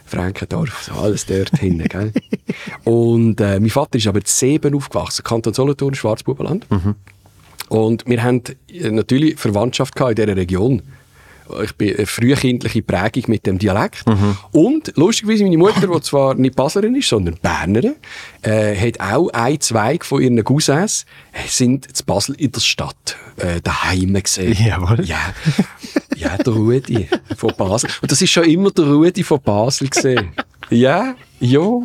Frankendorf, 0.06 0.84
so 0.84 0.94
alles 1.00 1.26
dort 1.26 1.58
hinten, 1.58 1.88
gell? 1.88 2.12
Und 2.84 3.40
äh, 3.40 3.60
mein 3.60 3.70
Vater 3.70 3.98
ist 3.98 4.08
aber 4.08 4.20
in 4.20 4.26
Seben 4.26 4.76
aufgewachsen, 4.76 5.24
Kanton 5.24 5.54
Solothurn, 5.54 5.94
Schwarzbubenland. 5.96 6.66
Und 7.70 8.06
wir 8.06 8.22
haben 8.22 8.42
äh, 8.70 8.90
natürlich 8.92 9.40
Verwandtschaft 9.40 9.98
in 10.00 10.16
dieser 10.16 10.36
Region. 10.36 10.82
Ich 11.64 11.76
bin 11.76 11.96
eine 11.96 12.06
frühkindliche 12.06 12.82
Prägung 12.82 13.24
mit 13.28 13.46
dem 13.46 13.58
Dialekt. 13.58 14.04
Und 14.52 14.94
lustigerweise, 14.96 15.44
meine 15.44 15.58
Mutter, 15.58 15.88
die 15.88 16.02
zwar 16.02 16.36
nicht 16.36 16.56
Baslerin 16.56 16.96
ist, 16.96 17.10
sondern 17.10 17.36
Bernerin, 17.42 17.96
äh, 18.42 18.76
hat 18.76 19.00
auch 19.00 19.30
ein 19.30 19.60
Zweig 19.60 20.06
von 20.06 20.22
ihren 20.22 20.44
Cousins, 20.44 21.06
äh, 21.32 21.48
sind 21.48 21.96
zu 21.96 22.06
Basel 22.06 22.36
in 22.36 22.52
der 22.52 22.60
Stadt 22.62 23.18
äh, 23.38 23.62
daheim 23.62 24.14
gesehen. 24.14 24.54
Jawohl. 24.54 25.06
Ja. 25.06 25.34
ja, 26.16 26.38
der 26.38 26.54
Rudi 26.54 27.08
von 27.38 27.54
Basel. 27.58 27.90
Und 28.02 28.12
das 28.12 28.22
ist 28.22 28.32
schon 28.32 28.46
immer 28.46 28.72
der 28.72 28.86
Rudi 28.86 29.24
von 29.24 29.42
Basel 29.42 29.90
gesehen. 29.90 30.34
Ja, 30.72 31.16
Ja, 31.44 31.82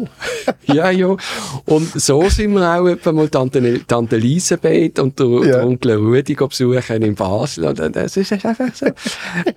ja, 0.66 0.90
ja. 0.90 1.16
Und 1.64 1.98
so 1.98 2.28
sind 2.28 2.52
wir 2.52 2.78
auch 2.78 2.86
etwa 2.86 3.10
mal 3.12 3.26
Tante, 3.30 3.80
Tante 3.86 4.16
Elisabeth 4.16 4.98
und 4.98 5.18
der, 5.18 5.26
Ja. 5.26 5.40
der 5.44 5.66
Onkel 5.66 5.96
Rudi 5.96 6.34
besuchen 6.34 7.00
in 7.02 7.14
Basel. 7.14 7.64
Und 7.64 7.78
das 7.96 8.18
ist 8.18 8.32
einfach 8.32 8.74
so. 8.74 8.86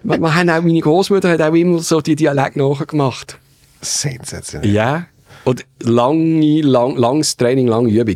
Man, 0.03 0.21
man 0.21 0.33
hat 0.33 0.47
auch, 0.49 0.61
meine 0.63 0.79
Großmutter 0.79 1.29
hat 1.31 1.41
auch 1.41 1.53
immer 1.53 1.79
so 1.79 1.99
die 1.99 2.15
Dialekt 2.15 2.55
nachgemacht. 2.55 3.37
Sensationell. 3.81 4.71
Ja. 4.71 5.05
Und 5.43 5.65
lange, 5.81 6.61
lang, 6.61 6.95
langes 6.95 7.35
Training, 7.35 7.67
lange 7.67 7.89
Übung. 7.91 8.15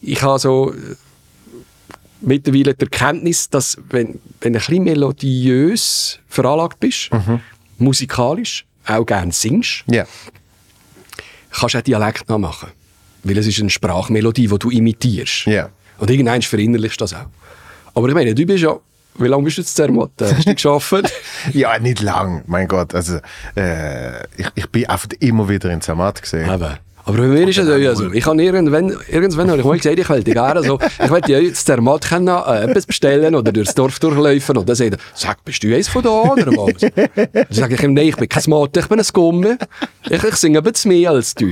Ich 0.00 0.22
habe 0.22 0.38
so 0.38 0.72
äh, 0.72 0.76
mittlerweile 2.22 2.72
die 2.74 2.84
Erkenntnis, 2.84 3.50
dass 3.50 3.76
wenn, 3.90 4.18
wenn 4.40 4.54
du 4.54 4.58
ein 4.58 4.64
bisschen 4.64 4.84
melodiös 4.84 6.20
veranlagt 6.26 6.80
bist, 6.80 7.10
musikalisch, 7.78 8.64
auch 8.86 9.04
gerne 9.04 9.32
singst, 9.32 9.84
Ja. 9.90 10.06
Kannst 11.50 11.74
du 11.74 11.78
auch 11.78 11.82
Dialekt 11.82 12.28
nachmachen. 12.28 12.68
Weil 13.24 13.38
es 13.38 13.46
ist 13.46 13.60
eine 13.60 13.70
Sprachmelodie, 13.70 14.46
die 14.46 14.58
du 14.58 14.70
imitierst. 14.70 15.46
Ja. 15.46 15.68
Und 15.98 16.10
irgendwann 16.10 16.42
verinnerlichst 16.42 17.00
du 17.00 17.04
das 17.04 17.14
auch. 17.14 17.26
Aber 17.94 18.08
ich 18.08 18.14
meine, 18.14 18.34
du 18.34 18.46
bist 18.46 18.62
ja, 18.62 18.76
wie 19.16 19.26
lange 19.26 19.42
bist 19.42 19.58
du 19.58 19.62
jetzt 19.62 19.74
Zermatt? 19.74 20.10
Hast 20.20 20.46
du 20.46 20.54
geschafft? 20.54 21.12
Ja, 21.52 21.78
nicht 21.78 22.00
lang, 22.00 22.42
mein 22.46 22.68
Gott. 22.68 22.94
Also, 22.94 23.18
äh, 23.56 24.22
ich, 24.36 24.46
ich 24.54 24.66
bin 24.68 24.86
einfach 24.86 25.08
immer 25.20 25.48
wieder 25.48 25.70
in 25.70 25.80
Zermatt 25.80 26.22
gesehen. 26.22 26.52
Eben. 26.52 26.78
Aber 27.08 27.16
bei 27.16 27.26
mir 27.26 27.48
ist 27.48 27.56
es 27.56 27.66
ja 27.66 27.94
so. 27.94 28.12
Ich 28.12 28.26
habe 28.26 28.42
irgendwann, 28.42 28.94
irgendwann 29.10 29.50
habe 29.50 29.60
ich 29.60 29.64
mal 29.64 29.78
gesagt, 29.78 29.98
ich 29.98 30.08
wollte 30.10 30.30
gerne 30.30 30.62
so, 30.62 30.78
ich 31.02 31.08
wollte 31.08 31.32
ja 31.32 31.38
jetzt 31.38 31.66
der 31.66 31.80
Mat 31.80 32.06
können, 32.06 32.28
äh, 32.28 32.64
etwas 32.64 32.84
bestellen 32.84 33.34
oder 33.34 33.50
durchs 33.50 33.74
Dorf 33.74 33.98
durchlaufen. 33.98 34.58
Und 34.58 34.68
dann 34.68 34.76
sagt 34.76 34.92
er, 34.92 34.98
sag, 35.14 35.42
bist 35.42 35.62
du 35.64 35.74
eins 35.74 35.88
von 35.88 36.02
da 36.02 36.10
oder 36.10 36.48
was? 36.48 36.82
Dann 37.32 37.46
sage 37.48 37.76
ich 37.76 37.82
ihm, 37.82 37.94
nein, 37.94 38.08
ich 38.08 38.16
bin 38.16 38.28
kein 38.28 38.42
Mat, 38.48 38.76
ich 38.76 38.86
bin 38.88 39.00
ein 39.00 39.06
Gumme. 39.10 39.56
Ich, 40.10 40.22
ich 40.22 40.34
singe 40.36 40.58
ein 40.58 40.64
bisschen 40.64 40.90
mehr 40.90 41.12
als 41.12 41.34
du. 41.34 41.50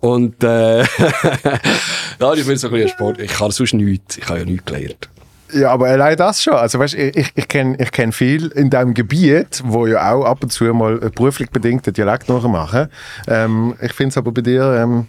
Und, 0.00 0.44
äh, 0.44 0.80
ja, 2.20 2.34
ich 2.34 2.46
bin 2.46 2.58
so 2.58 2.66
ein 2.66 2.74
bisschen 2.74 2.88
Sport. 2.90 3.18
Ich 3.18 3.32
kann 3.32 3.50
sonst 3.50 3.72
nichts. 3.72 4.18
Ich 4.18 4.28
habe 4.28 4.40
ja 4.40 4.44
nichts 4.44 4.66
gelernt. 4.66 5.08
Ja, 5.52 5.70
aber 5.70 5.86
allein 5.88 6.16
das 6.16 6.42
schon. 6.42 6.54
Also, 6.54 6.78
weißt, 6.78 6.94
ich, 6.94 7.32
ich, 7.34 7.48
kenne 7.48 7.76
ich 7.78 7.90
kenn 7.92 8.12
viel 8.12 8.48
in 8.48 8.70
diesem 8.70 8.94
Gebiet, 8.94 9.62
wo 9.64 9.86
ja 9.86 10.12
auch 10.12 10.24
ab 10.24 10.42
und 10.42 10.50
zu 10.50 10.64
mal 10.72 10.98
beruflich 10.98 11.50
bedingt 11.50 11.86
den 11.86 11.94
Dialekt 11.94 12.28
nachmachen. 12.28 12.88
Ähm, 13.26 13.74
ich 13.80 13.92
finde 13.92 14.10
es 14.10 14.16
aber 14.16 14.32
bei 14.32 14.40
dir 14.40 14.62
ähm, 14.80 15.06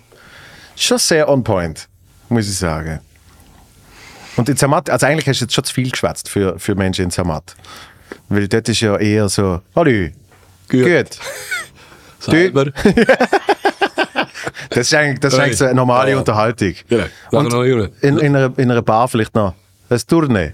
schon 0.76 0.98
sehr 0.98 1.30
on 1.30 1.44
point, 1.44 1.88
muss 2.30 2.48
ich 2.48 2.58
sagen. 2.58 3.00
Und 4.36 4.50
in 4.50 4.58
Zermatt, 4.58 4.90
also 4.90 5.06
eigentlich 5.06 5.28
hast 5.28 5.42
du 5.42 5.46
jetzt 5.46 5.54
schon 5.54 5.64
zu 5.64 5.74
viel 5.74 5.92
geschwätzt 5.92 6.28
für, 6.28 6.58
für 6.58 6.76
Menschen 6.76 7.06
in 7.06 7.12
Zermatt. 7.12 7.56
Weil 8.30 8.48
dort 8.48 8.68
ist 8.68 8.82
ja 8.82 8.98
eher 8.98 9.30
so, 9.30 9.62
hallo, 9.76 10.10
Gut. 10.70 10.86
gut. 10.86 11.20
Selber. 12.20 12.66
Das 14.70 14.88
ist 14.88 14.94
eigentlich, 14.96 15.20
das 15.20 15.34
ist 15.34 15.40
eigentlich 15.40 15.58
so 15.58 15.66
eine 15.66 15.76
normale 15.76 16.12
Ja. 16.12 16.18
Unterhaltung. 16.18 16.74
Genau. 16.90 17.06
Und 17.32 17.54
in, 18.02 18.18
in, 18.18 18.36
einer, 18.36 18.52
in 18.58 18.72
einer 18.72 18.82
Bar 18.82 19.08
vielleicht 19.08 19.36
noch 19.36 19.54
ein 19.94 20.02
Tournee. 20.08 20.54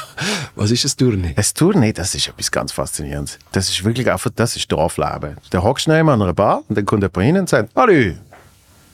Was 0.54 0.70
ist 0.70 0.84
das 0.84 0.96
Tournee? 0.96 1.34
Ein 1.36 1.44
Tournee, 1.54 1.92
das 1.92 2.14
ist 2.14 2.28
etwas 2.28 2.50
ganz 2.50 2.72
Faszinierendes. 2.72 3.38
Das 3.52 3.68
ist 3.68 3.84
wirklich 3.84 4.10
einfach, 4.10 4.30
das 4.34 4.56
ist 4.56 4.70
Dorfleben. 4.72 5.36
Da 5.50 5.62
hockst 5.62 5.86
du 5.86 5.92
an 5.92 6.08
einer 6.08 6.32
Bar 6.32 6.62
und 6.68 6.76
dann 6.76 6.86
kommt 6.86 7.02
jemand 7.02 7.26
hin 7.26 7.38
und 7.38 7.48
sagt, 7.48 7.70
Hallo, 7.76 8.14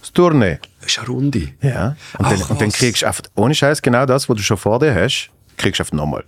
das 0.01 0.13
Tournee. 0.13 0.59
Das 0.81 0.91
ist 0.91 0.99
eine 0.99 1.09
Runde. 1.09 1.49
Ja. 1.63 1.97
Und, 2.19 2.31
dann, 2.31 2.43
Ach, 2.43 2.51
und 2.51 2.61
dann 2.61 2.73
kriegst 2.73 3.03
du 3.03 3.07
einfach, 3.07 3.23
ohne 3.37 3.55
Scheiß, 3.55 3.81
genau 3.81 4.05
das, 4.05 4.29
was 4.29 4.37
du 4.37 4.43
schon 4.43 4.57
vor 4.57 4.81
dir 4.81 4.93
hast, 4.95 5.31
kriegst 5.57 5.79
du 5.79 5.85
einfach 5.85 5.97
nochmal. 5.97 6.25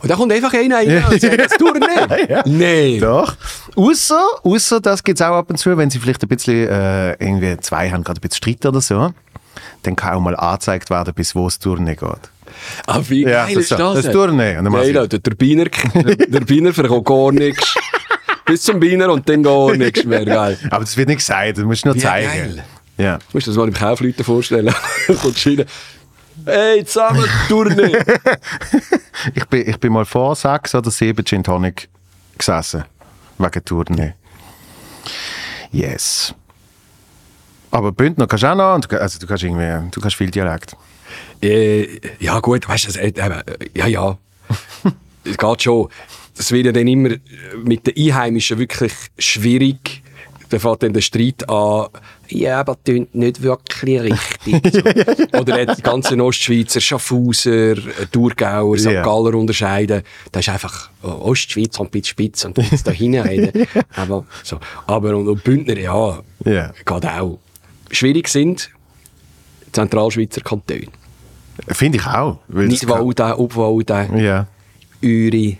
Und 0.00 0.08
da 0.10 0.16
kommt 0.16 0.32
einfach 0.32 0.52
einer 0.52 0.76
rein 0.76 1.04
und 1.10 1.20
sagt, 1.20 1.40
das 1.40 1.58
Tournee. 1.58 2.26
Ja. 2.28 2.42
Nein. 2.46 3.00
Doch. 3.00 3.36
Außer, 3.74 4.24
außer 4.42 4.80
das 4.80 5.02
gibt 5.02 5.20
es 5.20 5.26
auch 5.26 5.34
ab 5.34 5.50
und 5.50 5.56
zu, 5.56 5.76
wenn 5.76 5.90
sie 5.90 5.98
vielleicht 5.98 6.22
ein 6.22 6.28
bisschen, 6.28 6.68
äh, 6.68 7.12
irgendwie 7.12 7.56
zwei 7.58 7.90
haben, 7.90 8.04
gerade 8.04 8.18
ein 8.18 8.22
bisschen 8.22 8.36
Streit 8.36 8.66
oder 8.66 8.80
so, 8.80 9.12
dann 9.82 9.96
kann 9.96 10.14
auch 10.14 10.20
mal 10.20 10.36
angezeigt 10.36 10.90
werden, 10.90 11.14
bis 11.14 11.34
wo 11.34 11.44
das 11.44 11.58
Tournee 11.58 11.94
geht. 11.94 12.30
Ah, 12.86 13.00
wie 13.08 13.22
Ja, 13.22 13.46
geil 13.46 13.54
das 13.54 13.64
ist 13.64 13.70
das? 13.72 13.78
das 14.02 14.12
dann 14.12 14.36
machst 14.64 14.86
Nein, 14.86 14.94
no, 14.94 15.06
der, 15.06 15.18
Biner, 15.34 15.64
der, 15.66 16.40
Biner 16.40 16.72
verkommt 16.72 17.04
gar 17.06 17.32
nichts. 17.32 17.74
Bis 18.46 18.62
zum 18.62 18.80
Biner 18.80 19.12
und 19.12 19.28
dann 19.28 19.42
gar 19.42 19.74
nichts 19.76 20.04
mehr, 20.04 20.24
geil. 20.24 20.58
Aber 20.70 20.80
das 20.80 20.96
wird 20.96 21.08
nicht 21.08 21.18
gesagt, 21.18 21.58
das 21.58 21.64
musst 21.64 21.84
du 21.84 21.88
nur 21.88 21.96
Wie 21.96 22.00
zeigen. 22.00 22.28
geil. 22.28 22.64
Ja. 22.96 23.18
Du 23.18 23.24
musst 23.34 23.46
dir 23.46 23.50
das 23.50 23.58
mal 23.58 23.68
im 23.68 23.74
Kaufleuten 23.74 24.24
vorstellen. 24.24 24.74
Kommt 25.06 25.46
rein. 25.46 25.64
Hey, 26.44 26.84
zusammen, 26.84 27.24
Tournee. 27.48 27.96
Ich 29.34 29.44
bin, 29.46 29.68
ich 29.68 29.78
bin 29.80 29.92
mal 29.92 30.04
vor 30.04 30.36
sechs 30.36 30.74
oder 30.76 30.92
sieben 30.92 31.24
Gin 31.24 31.42
Tonic 31.42 31.88
gesessen. 32.38 32.84
Wegen 33.36 33.64
Tournee. 33.64 34.14
Yes. 35.72 36.34
Aber 37.70 37.92
Bündner 37.92 38.26
kannst 38.26 38.44
du 38.44 38.48
auch 38.50 38.54
noch. 38.54 38.74
Und 38.74 38.90
du, 38.90 39.00
also 39.00 39.18
du 39.18 39.26
kannst 39.26 39.44
irgendwie, 39.44 39.90
du 39.90 40.00
kannst 40.00 40.16
viel 40.16 40.30
Dialekt. 40.30 40.76
äh, 41.42 42.00
ja, 42.18 42.38
gut, 42.40 42.68
weißt 42.68 42.84
du, 42.84 42.88
es, 42.88 42.96
äh, 42.96 43.08
äh, 43.08 43.42
ja, 43.74 43.86
ja. 43.86 44.18
Es 45.24 45.36
geht 45.36 45.62
schon. 45.62 45.88
Das 46.36 46.52
wird 46.52 46.66
ja 46.66 46.72
dann 46.72 46.86
immer 46.86 47.10
mit 47.64 47.86
den 47.86 47.94
Einheimischen 47.96 48.58
wirklich 48.58 48.92
schwierig. 49.18 50.02
Da 50.50 50.58
fängt 50.58 50.82
dann 50.82 50.94
der 50.94 51.02
Streit 51.02 51.46
an, 51.50 51.88
ja, 52.28 52.60
aber 52.60 52.82
tönt 52.82 53.14
nicht 53.14 53.42
wirklich 53.42 54.00
richtig. 54.00 54.72
So. 55.32 55.38
Oder 55.40 55.66
die 55.66 55.82
ganzen 55.82 56.20
Ostschweizer, 56.22 56.80
Schaffhauser, 56.80 57.72
äh, 57.72 58.06
Thurgauer, 58.10 58.78
St. 58.78 58.86
Ja. 58.86 59.02
Galler 59.02 59.34
unterscheiden. 59.34 60.02
Das 60.32 60.46
ist 60.46 60.48
einfach 60.52 60.88
oh, 61.02 61.08
Ostschweiz 61.30 61.78
und 61.78 61.88
ein 61.88 61.90
bisschen 61.90 62.04
spitz 62.06 62.44
und 62.46 62.56
da 62.56 62.90
hineinreden. 62.90 63.66
aber, 63.96 64.24
so. 64.42 64.58
aber 64.86 65.14
und, 65.16 65.28
und 65.28 65.44
Bündner, 65.44 65.76
ja, 65.78 66.20
Ja. 66.46 66.68
geht 66.72 67.06
auch. 67.06 67.38
Schwierig 67.90 68.28
sind 68.28 68.70
Zentralschweizer 69.72 70.40
Kantone. 70.42 70.86
Finde 71.68 71.98
ich 71.98 72.06
auch. 72.06 72.38
kann- 72.52 72.66
Nidwalden, 72.68 73.32
Obwalden, 73.34 74.18
Ja. 74.18 74.46
Uri, 75.02 75.58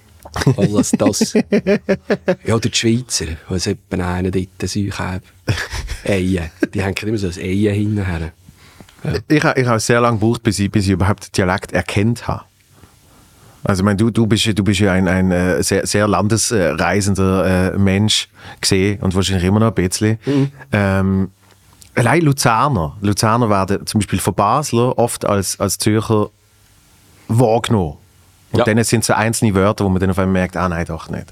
alles 0.56 0.90
das. 0.92 1.32
ja, 2.44 2.54
oder 2.54 2.68
die 2.68 2.75
Schweizer, 2.76 3.26
was 3.49 3.66
etwa 3.66 4.14
einen 4.14 4.30
dort 4.32 4.68
sich 4.70 4.97
haben. 4.99 5.23
Eien. 6.04 6.50
Die 6.75 6.82
hängen 6.82 6.97
immer 7.02 7.18
so 7.18 7.28
ein 7.28 7.38
Eien 7.38 7.75
hinterher. 7.75 8.32
Ich, 9.28 9.42
ha- 9.44 9.56
ich 9.56 9.66
habe 9.66 9.80
sehr 9.80 10.00
lange 10.00 10.18
gebraucht, 10.18 10.42
bis 10.42 10.58
ich, 10.58 10.70
bis 10.70 10.87
ich 10.87 10.90
überhaupt 10.92 11.26
den 11.28 11.32
Dialekt 11.32 11.73
erkannt 11.73 12.26
habe. 12.26 12.42
Also, 13.64 13.82
ich 13.82 13.85
meine, 13.85 13.97
du, 13.97 14.11
du, 14.11 14.26
bist, 14.26 14.44
ja- 14.44 14.52
du 14.52 14.64
bist 14.64 14.80
ja 14.80 14.92
ein, 14.92 15.06
ein 15.08 15.30
äh, 15.30 15.62
sehr, 15.62 15.87
sehr 15.87 16.06
landesreisender 16.08 17.75
äh, 17.75 17.78
Mensch 17.78 18.28
gesehen 18.61 19.00
und 19.00 19.14
wahrscheinlich 19.14 19.44
immer 19.44 19.61
noch 19.61 19.68
ein 19.68 19.75
bisschen. 19.88 20.18
Ähm, 20.73 21.30
allein 21.99 22.23
Luzerner. 22.23 22.97
Luzerner 23.00 23.50
werden 23.50 23.87
zum 23.87 24.00
Beispiel 24.00 24.19
von 24.21 24.35
Basler 24.35 24.97
oft 24.99 25.25
als, 25.25 25.59
als 25.61 25.78
Zürcher 25.78 26.31
wahrgenommen. 27.28 27.95
Und 28.52 28.59
Ja. 28.61 28.64
dann 28.64 28.83
sind 28.85 29.05
so 29.05 29.12
einzelne 29.12 29.55
Wörter, 29.55 29.85
wo 29.85 29.88
man 29.88 30.00
dann 30.00 30.11
auf 30.11 30.19
einmal 30.19 30.33
merkt, 30.33 30.57
ah 30.57 30.69
nein, 30.69 30.87
doch 30.87 31.09
nicht. 31.11 31.26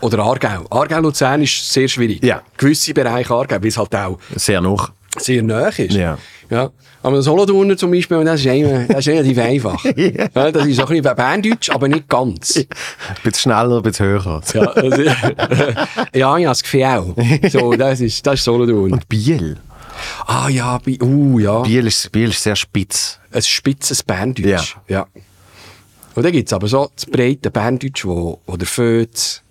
Oder 0.00 0.18
Aargau. 0.20 0.64
Aargau-Luzern 0.70 1.42
ist 1.42 1.72
sehr 1.72 1.88
schwierig. 1.88 2.22
Ja. 2.24 2.42
Gewisse 2.56 2.94
Bereiche 2.94 3.32
Aargau, 3.34 3.56
weil 3.60 3.68
es 3.68 3.76
halt 3.78 3.94
auch 3.94 4.18
Sehr 4.34 4.60
noch. 4.60 4.90
sehr 5.18 5.42
nah 5.42 5.68
ist. 5.68 5.92
Ja. 5.92 6.18
ja. 6.50 6.70
Aber 7.02 7.16
das 7.16 7.26
Solothurner 7.26 7.76
zum 7.76 7.90
Beispiel, 7.90 8.24
das 8.24 8.40
ist, 8.40 8.46
immer, 8.46 8.84
das 8.86 8.98
ist 9.06 9.08
relativ 9.08 9.38
einfach. 9.38 9.84
ja, 9.96 10.50
das 10.50 10.66
ist 10.66 10.76
so 10.76 10.82
ein 10.86 10.88
bisschen 10.88 11.16
Berndeutsch, 11.16 11.70
aber 11.70 11.86
nicht 11.88 12.08
ganz. 12.08 12.56
Ein 12.56 12.66
bisschen 13.22 13.52
schneller, 13.52 13.76
ein 13.76 13.82
bisschen 13.82 14.06
höher. 14.06 14.42
Ja, 14.54 14.62
also, 14.62 15.02
ja, 16.14 16.38
ja, 16.38 16.48
das 16.48 16.62
Gefühl 16.62 16.84
auch. 16.84 17.14
So, 17.50 17.74
das 17.74 18.00
ist, 18.00 18.26
das 18.26 18.34
ist 18.34 18.44
Solothurn. 18.44 18.92
Und 18.92 19.08
Biel. 19.08 19.58
Ah 20.26 20.48
ja, 20.48 20.80
uh, 21.02 21.38
ja. 21.38 21.62
Biel 21.62 21.86
ist, 21.86 22.10
Biel 22.12 22.30
ist 22.30 22.42
sehr 22.42 22.56
spitz. 22.56 23.18
ein 23.32 23.42
spitzes 23.42 24.02
Berndeutsch. 24.02 24.76
Ja. 24.88 25.06
Und 26.14 26.22
dann 26.22 26.32
gibt 26.32 26.48
es 26.48 26.52
aber 26.52 26.68
so 26.68 26.90
das 26.94 27.06
breite 27.06 27.50
Berndeutsch, 27.50 28.04
wo, 28.04 28.40
wo 28.46 28.56
der 28.56 28.66
Fötz, 28.68 29.42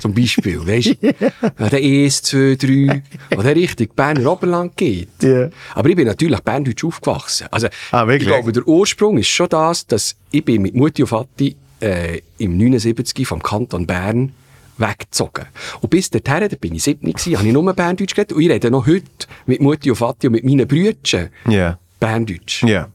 zum 0.00 0.12
Beispiel, 0.12 0.58
weißt 0.66 0.96
du, 1.00 1.14
ja, 1.60 1.68
der 1.68 1.82
ES 1.82 2.22
2, 2.22 2.56
3, 2.56 3.02
wo 3.36 3.42
der 3.42 3.54
richtig 3.54 3.94
Berner 3.94 4.32
Oberland 4.32 4.76
geht. 4.76 5.22
Ja. 5.22 5.48
Aber 5.74 5.88
ich 5.88 5.96
bin 5.96 6.06
natürlich 6.06 6.40
Berndeutsch 6.40 6.84
aufgewachsen. 6.84 7.46
Also, 7.50 7.68
Ah, 7.92 8.08
ich 8.08 8.22
glaube, 8.24 8.52
der 8.52 8.66
Ursprung 8.66 9.18
ist 9.18 9.28
schon 9.28 9.48
das, 9.48 9.86
dass 9.86 10.16
ich 10.32 10.44
bin 10.44 10.62
mit 10.62 10.74
Mutti 10.74 11.02
und 11.02 11.10
Vati 11.12 11.56
äh, 11.80 12.20
im 12.38 12.56
79 12.56 13.26
vom 13.26 13.42
Kanton 13.42 13.86
Bern 13.86 14.32
weggezogen. 14.78 15.46
Und 15.80 15.90
bis 15.90 16.10
dorthin, 16.10 16.48
da 16.48 16.56
bin 16.56 16.74
ich 16.74 16.82
7 16.82 17.00
gewesen, 17.12 17.36
habe 17.36 17.46
ich 17.46 17.52
nur 17.52 17.72
Berndeutsch 17.72 18.14
geredet. 18.14 18.32
Und 18.36 18.42
ich 18.42 18.50
rede 18.50 18.70
noch 18.70 18.86
heute 18.86 19.04
mit 19.46 19.60
Mutti 19.60 19.90
und 19.90 20.00
Vati 20.00 20.26
und 20.26 20.32
mit 20.32 20.44
meinen 20.44 20.66
Brüdern 20.66 21.30
Ja. 21.48 21.78
Berndeutsch. 22.00 22.62
Ja. 22.64 22.88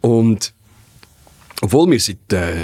Und 0.00 0.54
obwohl 1.62 1.90
wir 1.90 2.00
seit 2.00 2.32
äh, 2.32 2.54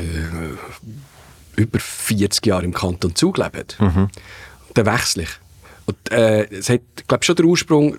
über 1.56 1.78
40 1.78 2.46
Jahren 2.46 2.64
im 2.66 2.72
Kanton 2.74 3.14
Zug 3.14 3.38
leben, 3.38 3.64
dann 4.74 4.86
wechsle 4.86 5.24
ich. 5.24 5.28
Und, 5.86 6.12
äh, 6.12 6.44
es 6.50 6.68
hat, 6.68 6.80
glaube 7.08 7.24
schon 7.24 7.36
der 7.36 7.44
Ursprung, 7.46 7.96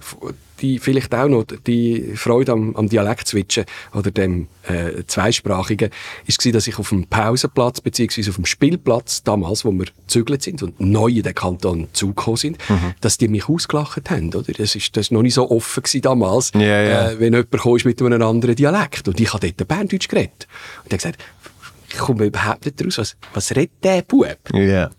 die, 0.59 0.79
vielleicht 0.79 1.13
auch 1.13 1.27
noch, 1.27 1.43
die 1.45 2.13
Freude 2.15 2.51
am, 2.51 2.75
am 2.75 2.89
Dialekt-Switchen 2.89 3.65
oder 3.93 4.11
dem 4.11 4.47
äh, 4.63 5.03
Zweisprachigen, 5.05 5.91
ist 6.25 6.39
gewesen, 6.39 6.53
dass 6.53 6.67
ich 6.67 6.79
auf 6.79 6.89
dem 6.89 7.05
Pausenplatz 7.07 7.79
beziehungsweise 7.79 8.29
auf 8.31 8.35
dem 8.37 8.45
Spielplatz 8.45 9.23
damals, 9.23 9.63
wo 9.65 9.71
wir 9.71 9.85
gezügelt 9.85 10.41
sind 10.41 10.63
und 10.63 10.79
neu 10.81 11.09
in 11.09 11.23
den 11.23 11.35
Kanton 11.35 11.87
zugekommen 11.93 12.37
sind, 12.37 12.57
Mhm. 12.69 12.93
dass 13.01 13.17
die 13.17 13.27
mich 13.27 13.47
ausgelacht 13.47 14.09
haben, 14.09 14.33
oder? 14.33 14.51
Das 14.51 14.75
ist, 14.75 14.97
das 14.97 15.07
ist 15.07 15.11
noch 15.11 15.21
nicht 15.21 15.35
so 15.35 15.49
offen 15.49 15.83
gewesen 15.83 16.01
damals, 16.01 16.51
Ja, 16.55 16.61
ja. 16.61 17.11
Äh, 17.11 17.19
wenn 17.19 17.33
jemand 17.33 17.51
kam 17.51 17.73
mit 17.83 18.01
einem 18.01 18.21
anderen 18.21 18.55
Dialekt. 18.55 19.07
Und 19.07 19.19
ich 19.19 19.33
habe 19.33 19.51
dort 19.51 19.67
Berndeutsch 19.67 20.07
geredet. 20.07 20.47
Und 20.83 20.91
er 20.91 20.95
hat 20.95 21.03
gesagt, 21.03 21.23
ich 21.89 21.97
komme 21.97 22.25
überhaupt 22.25 22.65
nicht 22.65 22.83
raus, 22.83 22.97
was, 22.97 23.15
was 23.33 23.55
redet 23.55 23.83
der 23.83 24.01
Bub? 24.01 24.37
Ja. 24.53 24.89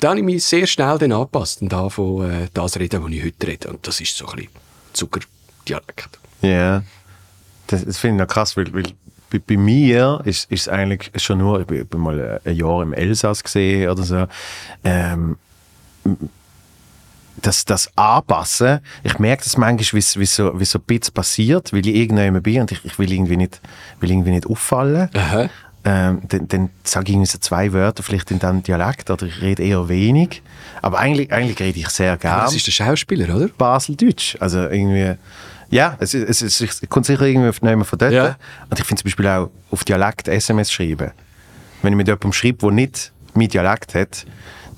Da 0.00 0.08
habe 0.08 0.18
ich 0.18 0.24
mich 0.24 0.44
sehr 0.44 0.66
schnell 0.66 0.96
dann 0.98 1.12
angepasst 1.12 1.60
und 1.60 1.70
davon 1.70 2.30
äh, 2.30 2.48
das 2.54 2.78
reden, 2.78 3.04
was 3.04 3.10
ich 3.12 3.22
heute 3.22 3.46
rede. 3.46 3.68
Und 3.68 3.86
das 3.86 4.00
ist 4.00 4.16
so 4.16 4.26
ein 4.28 4.36
bisschen 4.36 4.50
Zuckerdialekt. 4.94 6.18
Ja. 6.40 6.82
Das, 7.66 7.84
das 7.84 7.98
finde 7.98 8.16
ich 8.16 8.26
noch 8.26 8.34
krass, 8.34 8.56
weil, 8.56 8.72
weil 8.72 8.84
bei, 9.30 9.38
bei 9.38 9.56
mir 9.58 10.22
ist 10.24 10.50
es 10.50 10.68
eigentlich 10.68 11.10
schon 11.16 11.38
nur, 11.38 11.60
ich 11.60 11.66
bin, 11.66 11.86
bin 11.86 12.00
mal 12.00 12.40
ein 12.44 12.56
Jahr 12.56 12.82
im 12.82 12.94
Elsass 12.94 13.44
gesehen 13.44 13.90
oder 13.90 14.02
so. 14.02 14.26
Ähm, 14.84 15.36
das, 17.42 17.64
das 17.64 17.90
Anpassen, 17.96 18.80
ich 19.02 19.18
merke 19.18 19.44
das 19.44 19.56
manchmal, 19.56 20.00
wie 20.00 20.26
so, 20.26 20.58
wie 20.58 20.64
so 20.64 20.78
ein 20.78 20.84
bisschen 20.84 21.14
passiert, 21.14 21.72
weil 21.72 21.86
ich 21.86 21.94
irgendwann 21.94 22.42
bin 22.42 22.62
und 22.62 22.72
ich, 22.72 22.84
ich 22.84 22.98
will, 22.98 23.12
irgendwie 23.12 23.36
nicht, 23.36 23.60
will 24.00 24.10
irgendwie 24.10 24.30
nicht 24.30 24.46
auffallen. 24.46 25.10
Aha. 25.14 25.48
Ähm, 25.82 26.20
dann, 26.28 26.46
dann 26.48 26.70
sage 26.84 27.06
ich 27.06 27.12
irgendwie 27.14 27.26
so 27.30 27.38
zwei 27.38 27.72
Wörter 27.72 28.02
vielleicht 28.02 28.30
in 28.30 28.38
diesem 28.38 28.62
Dialekt 28.62 29.10
oder 29.10 29.24
ich 29.26 29.40
rede 29.40 29.62
eher 29.62 29.88
wenig. 29.88 30.42
Aber 30.82 30.98
eigentlich, 30.98 31.32
eigentlich 31.32 31.58
rede 31.58 31.78
ich 31.78 31.88
sehr 31.88 32.16
gerne. 32.18 32.42
Das 32.42 32.54
ist 32.54 32.66
der 32.66 32.72
Schauspieler, 32.72 33.34
oder? 33.34 33.48
Baseldeutsch. 33.48 34.36
Also 34.40 34.60
irgendwie, 34.60 35.14
ja, 35.70 35.96
es, 35.98 36.12
es, 36.12 36.42
ist- 36.42 36.60
es 36.60 36.82
kommt 36.90 37.06
sicher 37.06 37.22
irgendwie 37.22 37.48
auf 37.48 37.62
jemanden 37.62 37.84
von 37.86 37.98
dort. 37.98 38.12
Ja. 38.12 38.36
Und 38.68 38.78
ich 38.78 38.84
finde 38.84 39.02
zum 39.02 39.08
Beispiel 39.08 39.26
auch 39.26 39.50
auf 39.70 39.84
Dialekt 39.84 40.28
SMS 40.28 40.70
schreiben. 40.70 41.12
Wenn 41.82 41.94
ich 41.94 41.96
mit 41.96 42.08
jemandem 42.08 42.32
schreibe, 42.34 42.58
der 42.58 42.70
nicht 42.72 43.12
mein 43.32 43.48
Dialekt 43.48 43.94
hat, 43.94 44.26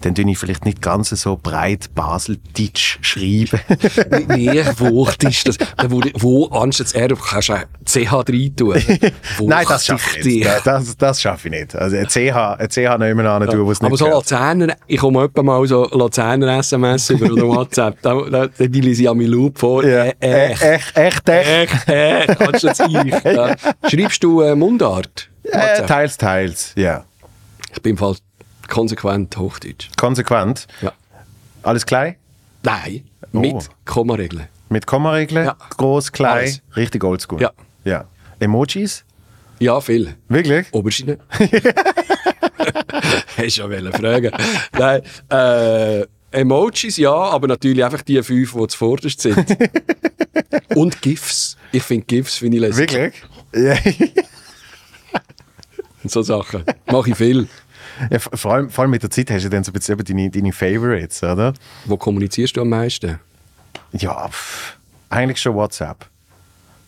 dann 0.03 0.15
tue 0.15 0.31
ich 0.31 0.39
vielleicht 0.39 0.65
nicht 0.65 0.83
ganz 0.83 1.11
so 1.11 1.39
breit 1.41 1.95
Baseldeutsch 1.95 2.99
schreiben. 3.01 3.61
Wie 4.29 4.65
wucht 4.79 5.25
ist 5.25 5.49
das? 5.49 5.59
Da 5.59 5.91
Wo, 5.91 6.01
wo 6.15 6.47
anstatt 6.49 6.95
R 6.95 7.09
kannst 7.17 7.49
du 7.49 7.55
auch 7.55 7.65
CH 7.85 8.13
rein 8.13 8.57
tun. 8.57 8.75
Nein, 9.41 9.67
das 9.69 9.87
schaffe 9.87 10.19
ich 10.19 10.25
nicht. 10.25 10.51
Das, 10.65 10.97
das 10.97 11.23
schaffe 11.23 11.49
ich 11.49 11.55
nicht. 11.55 11.77
Also 11.77 11.97
ein 11.97 12.09
CH, 12.09 12.59
ein 12.59 12.69
CH 12.69 12.99
noch 12.99 13.07
immer 13.07 13.25
an 13.31 13.49
tun, 13.49 13.65
wo 13.67 13.71
es 13.73 13.81
nicht 13.81 13.89
Aber 13.89 13.97
so. 13.97 14.09
Luzerner, 14.09 14.77
ich 14.87 14.99
komme 14.99 15.25
etwa 15.25 15.43
mal 15.43 15.67
so 15.67 15.89
Luzerner 15.91 16.59
SMS 16.59 17.11
über 17.11 17.33
oder 17.33 17.47
WhatsApp, 17.47 18.01
da, 18.03 18.15
da, 18.31 18.47
da 18.47 18.65
lese 18.65 19.03
ich 19.03 19.09
an 19.09 19.17
mein 19.17 19.27
Loop 19.27 19.59
vor. 19.59 19.85
Ja. 19.85 20.05
Äh, 20.05 20.15
äh, 20.21 20.53
Echt, 20.53 20.97
echt, 20.97 21.29
echt. 21.29 21.89
Echt, 21.89 21.89
äh, 21.89 22.35
kannst 22.35 22.63
du 22.63 22.67
das 22.69 22.79
ich? 23.85 23.91
Schreibst 23.91 24.23
du 24.25 24.41
äh, 24.41 24.55
Mundart? 24.55 25.29
Äh, 25.45 25.87
teils, 25.87 26.17
teils, 26.17 26.73
ja. 26.77 27.05
Ich 27.75 27.81
bin 27.83 27.97
Fall 27.97 28.17
konsequent 28.73 29.37
Hochdeutsch. 29.37 29.89
Konsequent. 29.99 30.67
Ja. 30.81 30.93
Alles 31.63 31.85
klein? 31.85 32.17
Nein, 32.63 33.05
Oh. 33.35 33.39
mit 33.41 33.69
Kommaregeln. 33.85 34.49
Mit 34.71 34.87
Kommaregeln? 34.87 35.45
Ja. 35.47 35.57
Groß, 35.77 36.11
klein, 36.13 36.33
Alles. 36.39 36.63
richtig 36.75 37.05
oldschool. 37.05 37.41
Ja. 37.41 37.51
ja. 37.85 38.07
Emojis? 38.41 39.05
Ja, 39.59 39.81
viel. 39.81 40.15
Wirklich? 40.29 40.67
Oberschiene. 40.73 41.19
Hast 43.37 43.59
du 43.59 43.63
ja 43.63 43.69
wollen 43.71 43.93
fragen. 43.93 44.31
Nein, 44.79 45.03
äh, 45.31 46.07
Emojis 46.31 46.97
ja, 46.97 47.13
aber 47.13 47.49
natürlich 47.49 47.85
einfach 47.85 48.03
die 48.03 48.23
fünf, 48.23 48.55
die 48.55 48.67
zuvorderst 48.69 49.21
sind. 49.21 49.45
Und 50.75 51.03
GIFs. 51.03 51.57
Ich 51.73 51.83
finde 51.83 52.07
GIFs 52.07 52.37
finde 52.37 52.57
ich 52.57 52.61
lässig. 52.63 52.91
Wirklich? 52.91 53.23
Ja. 53.55 53.77
So 56.05 56.23
Sachen. 56.23 56.65
Mache 56.87 57.11
ich 57.11 57.17
viel. 57.17 57.47
Ja, 58.11 58.19
vor, 58.19 58.53
allem, 58.55 58.71
vor 58.71 58.83
allem 58.83 58.91
mit 58.91 59.03
der 59.03 59.11
Zeit 59.11 59.31
hast 59.31 59.45
du 59.45 59.49
dann 59.51 59.65
so 59.65 59.71
ein 59.71 59.75
bisschen 59.75 59.99
deine, 59.99 60.31
deine 60.31 60.53
Favorites, 60.53 61.23
oder? 61.23 61.53
Wo 61.85 61.97
kommunizierst 61.97 62.57
du 62.57 62.63
am 62.63 62.69
meisten? 62.69 63.19
Ja, 63.93 64.29
pff, 64.29 64.77
eigentlich 65.11 65.41
schon 65.41 65.55
WhatsApp. 65.55 66.07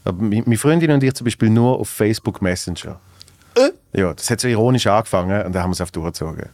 Aber 0.04 0.22
mi- 0.22 0.42
meine 0.44 0.58
Freundin 0.58 0.90
und 0.90 1.02
ich 1.02 1.14
zum 1.14 1.24
Beispiel 1.24 1.50
nur 1.50 1.78
auf 1.78 1.88
Facebook 1.88 2.42
Messenger. 2.42 3.00
Ja, 3.92 4.12
das 4.12 4.28
hat 4.30 4.40
so 4.40 4.48
ironisch 4.48 4.86
angefangen 4.86 5.42
und 5.46 5.52
dann 5.54 5.62
haben 5.62 5.70
wir 5.70 5.74
es 5.74 5.80
auf 5.80 5.90
durchgezogen. 5.92 6.48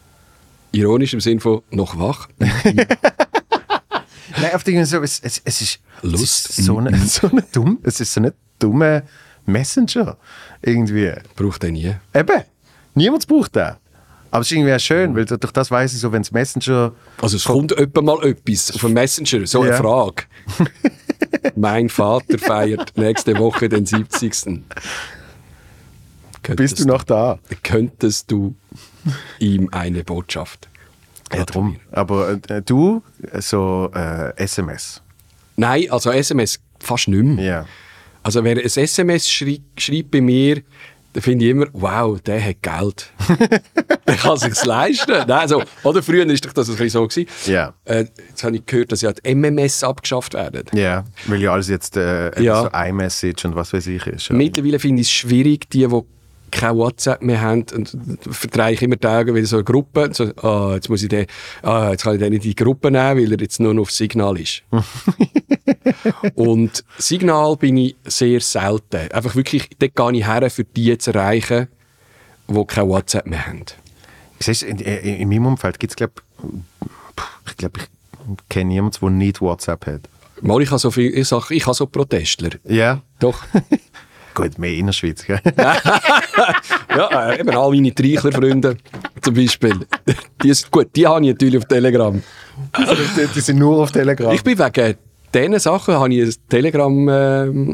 Ironisch 0.73 1.15
im 1.15 1.21
Sinn 1.21 1.41
von 1.41 1.63
noch 1.71 1.99
wach. 1.99 2.29
Nein, 2.39 2.87
auf 4.55 4.67
irgendwie 4.67 4.85
so, 4.85 5.03
es, 5.03 5.21
es, 5.21 5.41
es 5.45 5.61
ist 5.61 5.81
Lust. 6.03 6.51
Es 6.51 6.59
ist 6.59 6.65
so 6.67 6.79
eine, 6.79 6.97
so 6.99 7.29
eine 7.29 7.43
dumm, 7.53 7.79
es 7.83 8.01
ist 8.01 8.13
so 8.15 8.21
ein 8.21 8.33
dummer 8.59 9.03
Messenger. 9.47 10.17
Irgendwie. 10.63 11.13
Braucht 11.35 11.65
er 11.65 11.73
nie. 11.73 11.95
Eben, 12.15 12.43
niemand 12.95 13.27
braucht 13.27 13.57
den. 13.57 13.73
Aber 14.31 14.43
es 14.43 14.49
ist 14.49 14.53
irgendwie 14.57 14.73
auch 14.75 14.81
schön, 14.81 15.17
weil 15.17 15.25
durch 15.25 15.53
das 15.53 15.71
weiss 15.71 15.93
ich 15.93 16.01
so, 16.01 16.13
wenn 16.13 16.23
es 16.23 16.31
Messenger... 16.31 16.93
Also 17.21 17.37
es 17.37 17.45
kommt 17.45 17.73
etwa 17.73 18.01
mal 18.01 18.25
etwas 18.25 18.73
auf 18.75 18.81
dem 18.83 18.93
Messenger, 18.93 19.47
so 19.47 19.63
eine 19.63 19.71
Ja. 19.71 19.77
Frage. 19.77 20.25
mein 21.57 21.89
Vater 21.89 22.39
feiert 22.39 22.93
nächste 22.97 23.37
Woche 23.39 23.69
den 23.69 23.87
70. 23.87 24.63
Bist 26.57 26.81
du 26.81 26.87
noch 26.87 27.05
da? 27.05 27.39
Könntest 27.63 28.31
du 28.31 28.55
ihm 29.39 29.69
eine 29.73 30.05
Botschaft? 30.05 30.69
Ja, 31.35 31.45
drum. 31.45 31.77
Aber 31.93 32.39
äh, 32.49 32.63
du, 32.63 33.03
äh, 33.33 33.41
so 33.41 33.91
äh, 33.95 34.37
SMS. 34.37 35.01
Nein, 35.57 35.91
also 35.91 36.11
SMS 36.11 36.59
fast 36.81 37.09
nicht 37.09 37.23
mehr. 37.23 37.45
Ja. 37.45 37.67
Also 38.23 38.43
wer 38.45 38.53
ein 38.57 38.65
SMS 38.65 39.31
schrei 39.31 39.61
schreibt 39.79 40.11
bei 40.11 40.21
mir, 40.21 40.63
dann 41.13 41.23
finde 41.23 41.45
ich 41.45 41.51
immer, 41.51 41.67
wow, 41.73 42.21
der 42.21 42.45
hat 42.45 42.63
Geld. 42.63 43.13
der 44.07 44.17
kann 44.17 44.37
sich 44.37 44.65
leisten. 44.65 45.11
Nein, 45.13 45.31
also, 45.31 45.63
oder 45.83 46.03
früher 46.03 46.27
war 46.27 46.35
doch 46.35 46.53
das 46.53 46.69
ein 46.69 46.77
bisschen 46.77 46.91
so. 46.91 47.07
Gewesen. 47.07 47.27
Ja. 47.47 47.75
Äh, 47.85 48.07
jetzt 48.29 48.45
habe 48.45 48.57
ich 48.57 48.67
gehört, 48.67 48.93
dass 48.93 49.01
ja 49.01 49.13
die 49.13 49.35
MMS 49.35 49.83
abgeschafft 49.83 50.35
werden. 50.35 50.65
Ja, 50.73 51.05
weil 51.27 51.41
ja 51.43 51.53
alles 51.53 51.69
jetzt 51.69 51.97
äh, 51.97 52.41
Ja. 52.41 52.63
so 52.63 52.69
iMessage 52.73 53.45
und 53.45 53.57
was 53.57 53.73
weiß 53.73 53.87
ich 53.89 54.07
ist. 54.07 54.29
Ja. 54.29 54.37
Mittlerweile 54.37 54.79
finde 54.79 55.03
ich 55.03 55.09
es 55.09 55.13
schwierig, 55.13 55.69
die, 55.71 55.87
die 55.87 56.03
kein 56.51 56.77
WhatsApp 56.77 57.23
mehr 57.23 57.41
haben, 57.41 57.65
und 57.75 57.97
verdrehe 58.31 58.73
ich 58.73 58.83
immer 58.83 58.97
Augen 59.05 59.35
wieder 59.35 59.47
so 59.47 59.57
eine 59.57 59.65
Gruppe. 59.65 60.11
So, 60.13 60.25
ah, 60.43 60.75
jetzt 60.75 60.89
muss 60.89 61.03
ich 61.03 61.09
den, 61.09 61.27
ah, 61.63 61.91
jetzt 61.91 62.05
kann 62.05 62.15
ich 62.15 62.21
den 62.21 62.33
in 62.33 62.41
die 62.41 62.55
Gruppe 62.55 62.91
nehmen, 62.91 63.21
weil 63.21 63.33
er 63.33 63.41
jetzt 63.41 63.61
nur 63.61 63.75
noch 63.75 63.83
auf 63.83 63.91
Signal 63.91 64.39
ist. 64.39 64.63
und 66.35 66.85
Signal 66.99 67.57
bin 67.57 67.77
ich 67.77 67.97
sehr 68.05 68.41
selten. 68.41 69.11
Einfach 69.11 69.35
wirklich, 69.35 69.69
dort 69.79 69.95
gehe 69.95 70.21
ich 70.21 70.27
her, 70.27 70.51
für 70.51 70.65
die 70.65 70.97
zu 70.99 71.13
erreichen, 71.13 71.69
die 72.49 72.65
kein 72.65 72.89
WhatsApp 72.89 73.27
mehr 73.27 73.47
haben. 73.47 73.65
Siehst 74.41 74.63
in, 74.63 74.79
in, 74.79 75.17
in 75.17 75.29
meinem 75.29 75.47
Umfeld 75.47 75.79
gibt 75.79 75.93
es, 75.93 75.97
glaube 75.97 76.15
ich, 77.47 77.57
glaube, 77.57 77.81
ich 77.81 77.87
kenne 78.49 78.69
niemanden, 78.69 78.99
der 79.01 79.11
nicht 79.11 79.41
WhatsApp 79.41 79.87
hat. 79.87 80.01
Mal, 80.41 80.63
ich 80.63 80.71
habe 80.71 80.79
so 80.79 80.91
viel, 80.91 81.17
ich 81.17 81.29
sage, 81.29 81.55
ich 81.55 81.67
habe 81.67 81.75
so 81.75 81.87
Protestler. 81.87 82.51
Ja. 82.65 83.03
Doch. 83.19 83.43
Gut, 84.43 84.59
mehr 84.59 84.73
in 84.73 84.87
der 84.87 84.93
Schweiz, 84.93 85.25
gell? 85.25 85.41
ja, 86.97 87.35
eben 87.39 87.51
all 87.51 87.71
meine 87.71 87.95
Treichler-Freunde 87.95 88.77
zum 89.21 89.35
Beispiel. 89.35 89.75
Die, 90.43 90.55
sind- 90.55 90.71
gut, 90.71 90.89
die 90.97 91.07
habe 91.07 91.25
ich 91.25 91.33
natürlich 91.33 91.59
auf 91.59 91.65
Telegram. 91.67 92.23
die, 92.79 93.27
die 93.35 93.41
sind 93.41 93.59
nur 93.59 93.83
auf 93.83 93.93
Telegram. 93.93 94.33
Ich 94.35 94.43
bin 94.43 94.59
wegen 94.59 94.97
diesen 95.33 95.59
Sachen 95.61 95.95
habe 95.95 96.13
ich 96.13 96.39
Telegram, 96.49 97.09
äh, 97.09 97.13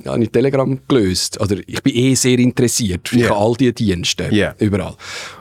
habe 0.06 0.22
ich 0.22 0.30
Telegram 0.30 0.78
gelöst. 0.88 1.40
Oder 1.40 1.56
ich 1.66 1.82
bin 1.82 1.94
eh 1.94 2.14
sehr 2.14 2.38
interessiert. 2.38 3.10
Ich 3.12 3.20
Ja. 3.20 3.30
habe 3.30 3.38
all 3.40 3.54
diese 3.54 3.72
Dienste. 3.72 4.28
Ja. 4.34 4.54
Überall. 4.58 4.94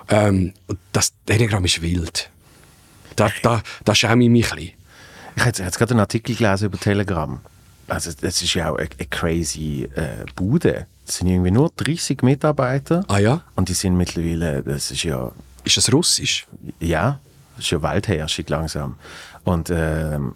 Ähm, 0.10 0.54
das 0.94 1.12
Telegram 1.26 1.64
ist 1.66 1.82
wild. 1.82 2.30
Da, 3.16 3.30
da, 3.44 3.62
da 3.84 3.96
schäme 3.96 4.24
ich 4.24 4.30
mich 4.30 4.52
ein 4.52 4.58
bisschen. 4.58 4.74
Ich 5.36 5.42
habe 5.42 5.50
jetzt, 5.50 5.60
jetzt 5.60 5.78
gerade 5.78 5.92
einen 5.92 6.00
Artikel 6.00 6.36
gelesen 6.36 6.66
über 6.68 6.80
Telegram. 6.80 7.42
Also, 7.88 8.12
das 8.22 8.42
ist 8.42 8.54
ja 8.54 8.72
auch 8.72 8.78
eine, 8.78 8.88
eine 8.98 9.08
crazy 9.10 9.88
äh, 9.96 10.26
Bude. 10.36 10.88
Es 11.08 11.18
sind 11.18 11.28
irgendwie 11.28 11.52
nur 11.52 11.72
30 11.76 12.24
Mitarbeiter. 12.24 13.04
Ah 13.08 13.20
ja? 13.20 13.42
Und 13.56 13.70
die 13.70 13.74
sind 13.74 13.96
mittlerweile, 13.96 14.64
das 14.64 14.92
ist 14.92 15.04
ja, 15.04 15.32
Ist 15.64 15.78
das 15.78 15.92
Russisch? 15.92 16.48
ja, 16.80 17.20
das 17.56 17.66
ist 17.66 17.72
ja 17.72 17.82
Waldherrschung 17.82 18.46
langsam. 18.48 18.96
Und, 19.44 19.70
ähm, 19.70 20.36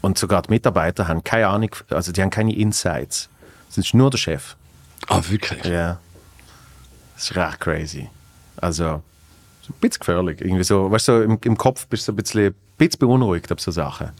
und 0.00 0.18
sogar 0.18 0.42
die 0.42 0.50
Mitarbeiter 0.50 1.06
haben 1.08 1.22
keine 1.22 1.48
Ahnung, 1.48 1.70
also 1.90 2.12
die 2.12 2.22
haben 2.22 2.30
keine 2.30 2.54
Insights. 2.56 3.28
Das 3.68 3.78
ist 3.78 3.92
nur 3.94 4.10
der 4.10 4.18
Chef. 4.18 4.56
Ah, 5.08 5.20
wirklich? 5.28 5.64
Ja. 5.64 5.98
Das 7.14 7.24
ist 7.24 7.36
recht 7.36 7.60
crazy. 7.60 8.08
Also, 8.56 9.02
so 9.62 9.72
ein 9.72 9.80
bisschen 9.80 10.00
gefährlich. 10.00 10.40
Irgendwie 10.40 10.64
so, 10.64 10.90
weißt 10.90 11.08
du, 11.08 11.12
so 11.18 11.22
im, 11.22 11.38
im 11.42 11.58
Kopf 11.58 11.86
bist 11.88 12.08
du 12.08 12.12
ein 12.12 12.16
bisschen, 12.16 12.46
ein 12.46 12.54
bisschen 12.78 12.98
beunruhigt 13.00 13.50
ab 13.52 13.60
so 13.60 13.70
Sachen. 13.70 14.10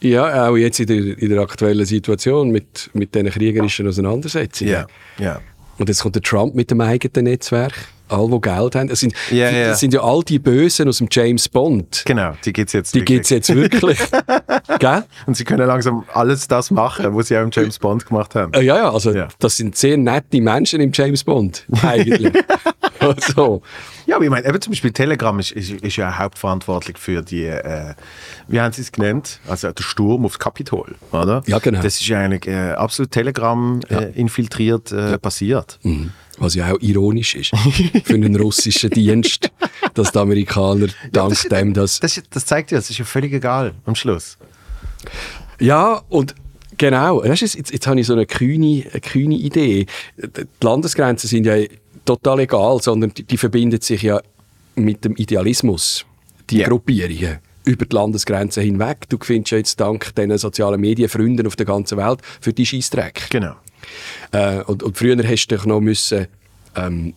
Ja, 0.00 0.48
auch 0.48 0.56
jetzt 0.56 0.80
in 0.80 0.86
der, 0.86 1.18
in 1.18 1.30
der 1.30 1.40
aktuellen 1.40 1.84
Situation 1.84 2.50
mit, 2.50 2.90
mit 2.92 3.14
diesen 3.14 3.30
kriegerischen 3.30 3.88
Auseinandersetzungen. 3.88 4.70
ja. 5.18 5.40
Und 5.78 5.88
jetzt 5.88 6.02
kommt 6.02 6.16
der 6.16 6.22
Trump 6.22 6.54
mit 6.54 6.70
dem 6.70 6.80
eigenen 6.80 7.24
Netzwerk. 7.24 7.72
Alle, 8.10 8.30
die 8.30 8.40
Geld 8.40 8.74
haben. 8.74 8.88
Das 8.88 9.00
sind, 9.00 9.12
Ja, 9.30 9.50
die- 9.50 9.56
ja. 9.56 9.68
das 9.68 9.80
sind 9.80 9.94
ja 9.94 10.02
all 10.02 10.22
die 10.22 10.38
Bösen 10.38 10.88
aus 10.88 10.98
dem 10.98 11.08
James 11.10 11.48
Bond. 11.48 12.02
Genau, 12.06 12.32
die 12.44 12.52
gibt 12.52 12.68
es 12.68 12.72
jetzt. 12.74 12.94
Die 12.94 13.00
wirklich. 13.00 13.16
gibt 13.16 13.24
es 13.24 13.30
jetzt 13.30 13.54
wirklich. 13.54 13.98
Gell? 14.78 15.04
Und 15.26 15.36
sie 15.36 15.44
können 15.44 15.66
langsam 15.66 16.04
alles 16.12 16.46
das 16.48 16.70
machen, 16.70 17.14
was 17.16 17.28
sie 17.28 17.36
auch 17.38 17.42
im 17.42 17.50
James 17.52 17.78
Bond 17.78 18.06
gemacht 18.06 18.34
haben. 18.34 18.52
Äh, 18.54 18.62
ja, 18.62 18.76
ja, 18.76 18.92
also 18.92 19.12
Ja. 19.12 19.28
das 19.38 19.56
sind 19.56 19.76
sehr 19.76 19.96
nette 19.96 20.40
Menschen 20.40 20.80
im 20.80 20.90
James 20.92 21.24
Bond, 21.24 21.66
eigentlich. 21.82 22.32
also, 22.98 23.62
Ja, 24.06 24.16
aber 24.16 24.24
ich 24.24 24.30
meine, 24.30 24.46
eben 24.48 24.60
zum 24.60 24.72
Beispiel 24.72 24.90
Telegram 24.92 25.38
ist, 25.38 25.52
ist, 25.52 25.70
ist 25.70 25.96
ja 25.96 26.18
hauptverantwortlich 26.18 26.98
für 26.98 27.22
die, 27.22 27.44
äh, 27.44 27.94
wie 28.48 28.60
haben 28.60 28.72
sie 28.72 28.82
es 28.82 28.92
genannt? 28.92 29.40
Also 29.48 29.70
der 29.70 29.82
Sturm 29.82 30.24
aufs 30.24 30.38
Kapitol, 30.38 30.94
oder? 31.12 31.42
Ja, 31.46 31.58
genau. 31.58 31.80
Das 31.82 32.00
ist 32.00 32.08
ja 32.08 32.18
eigentlich 32.20 32.46
äh, 32.52 32.72
absolut 32.72 33.10
Telegram 33.10 33.80
äh, 33.88 34.10
infiltriert 34.18 34.92
äh, 34.92 35.18
passiert. 35.18 35.78
mhm. 35.82 36.12
Was 36.40 36.54
ja 36.54 36.72
auch 36.72 36.78
ironisch 36.80 37.34
ist 37.34 37.50
für 38.04 38.14
einen 38.14 38.36
russischen 38.36 38.90
Dienst, 38.90 39.50
dass 39.94 40.12
die 40.12 40.18
Amerikaner 40.18 40.86
dank 41.12 41.30
das 41.30 41.44
ist- 41.44 41.52
dem 41.52 41.74
das... 41.74 42.00
Das, 42.00 42.20
das 42.30 42.46
zeigt 42.46 42.70
ja, 42.70 42.78
es 42.78 42.90
ist 42.90 42.98
ja 42.98 43.04
völlig 43.04 43.32
egal 43.32 43.74
am 43.86 43.94
Schluss. 43.94 44.38
Ja, 45.60 46.02
und 46.08 46.34
genau, 46.76 47.22
weißt 47.22 47.42
du, 47.42 47.46
jetzt, 47.58 47.72
jetzt 47.72 47.86
habe 47.86 48.00
ich 48.00 48.06
so 48.06 48.12
eine 48.12 48.26
kühne, 48.26 48.84
eine 48.90 49.00
kühne 49.00 49.34
Idee. 49.34 49.86
Die 50.16 50.46
Landesgrenzen 50.60 51.28
sind 51.28 51.46
ja 51.46 51.56
total 52.04 52.40
egal, 52.40 52.80
sondern 52.82 53.12
die, 53.14 53.24
die 53.24 53.36
verbinden 53.36 53.80
sich 53.80 54.02
ja 54.02 54.20
mit 54.76 55.04
dem 55.04 55.16
Idealismus, 55.16 56.04
die 56.50 56.58
Ja. 56.58 56.68
Gruppierungen 56.68 57.38
über 57.64 57.84
die 57.84 57.94
Landesgrenzen 57.94 58.62
hinweg. 58.62 59.08
Du 59.08 59.18
findest 59.20 59.50
ja 59.50 59.58
jetzt 59.58 59.78
dank 59.80 60.14
diesen 60.14 60.38
sozialen 60.38 60.80
Medien 60.80 61.08
Freunde 61.08 61.46
auf 61.46 61.56
der 61.56 61.66
ganzen 61.66 61.98
Welt 61.98 62.20
für 62.40 62.52
die 62.52 62.64
Scheissdreck. 62.64 63.26
Genau. 63.30 63.54
Äh, 64.32 64.62
und, 64.62 64.82
und 64.82 64.96
früher 64.96 65.16
hast 65.26 65.46
du 65.48 65.56
doch 65.56 65.66
noch 65.66 65.80
müssen, 65.80 66.26
ähm, 66.76 67.14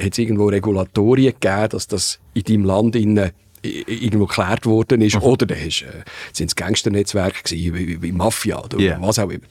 hat 0.00 0.12
es 0.12 0.18
irgendwo 0.18 0.46
Regulatorien 0.46 1.34
gegeben, 1.38 1.68
dass 1.70 1.86
das 1.86 2.18
in 2.34 2.42
deinem 2.44 2.64
Land 2.64 2.96
innen 2.96 3.30
i- 3.64 3.84
irgendwo 3.86 4.26
geklärt 4.26 4.66
worden 4.66 5.00
ist. 5.02 5.16
Oder 5.16 5.46
da 5.46 5.54
hast, 5.54 5.82
äh, 5.82 6.02
sind 6.32 6.48
es 6.48 6.56
Gangsternetzwerke 6.56 7.42
gewesen, 7.44 7.74
wie, 7.74 8.02
wie, 8.02 8.12
Mafia 8.12 8.62
oder 8.62 8.78
Ja. 8.80 8.98
was 9.00 9.18
auch 9.18 9.30
immer. 9.30 9.44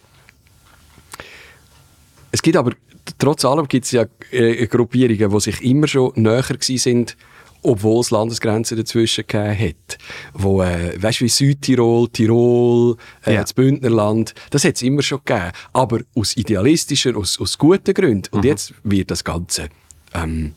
Es 2.32 2.41
gibt 2.41 2.56
aber, 2.58 2.74
trotz 3.17 3.43
allem 3.45 3.67
gibt 3.67 3.86
es 3.86 3.91
ja 3.91 4.06
äh, 4.32 4.67
Gruppierungen, 4.67 5.30
die 5.32 5.39
sich 5.39 5.62
immer 5.62 5.88
schon 5.88 6.12
näher 6.15 6.43
gewesen 6.43 6.78
sind, 6.78 7.17
obwohl 7.63 8.02
es 8.02 8.12
Landesgrenzen 8.12 8.78
dazwischen 8.78 9.26
gegeben 9.28 9.58
hat. 9.60 9.97
Wo, 10.34 10.62
äh, 10.62 11.02
weißt 11.02 11.21
du, 11.21 11.26
wie 11.26 11.30
Südtirol, 11.30 12.10
Tirol, 12.10 12.97
äh, 13.26 13.36
Ja. 13.36 13.41
das 13.41 13.54
Bündnerland, 13.54 14.34
das 14.50 14.63
hat 14.65 14.76
es 14.76 14.82
immer 14.82 15.02
schon 15.02 15.19
gegeben. 15.24 15.52
Aber 15.74 16.00
aus 16.15 16.36
idealistischen, 16.38 17.15
aus, 17.15 17.39
aus 17.39 17.58
guten 17.58 17.93
Gründen. 17.93 18.30
Und 18.32 18.45
jetzt 18.45 18.74
wird 18.84 19.12
das 19.12 19.24
Ganze 19.24 19.69
ähm, 20.13 20.54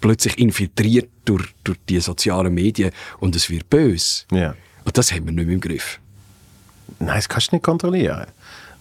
plötzlich 0.00 0.38
infiltriert 0.38 1.08
durch, 1.24 1.44
durch 1.64 1.78
die 1.88 2.00
sozialen 2.00 2.54
Medien 2.54 2.92
und 3.20 3.34
es 3.36 3.50
wird 3.50 3.68
böse. 3.68 4.24
Ja. 4.32 4.54
Und 4.84 4.96
das 4.96 5.12
haben 5.12 5.26
wir 5.26 5.32
nicht 5.32 5.46
mehr 5.46 5.54
im 5.54 5.60
Griff. 5.60 5.98
Nein, 7.00 7.16
das 7.16 7.28
kannst 7.28 7.52
du 7.52 7.56
nicht 7.56 7.64
kontrollieren. 7.64 8.26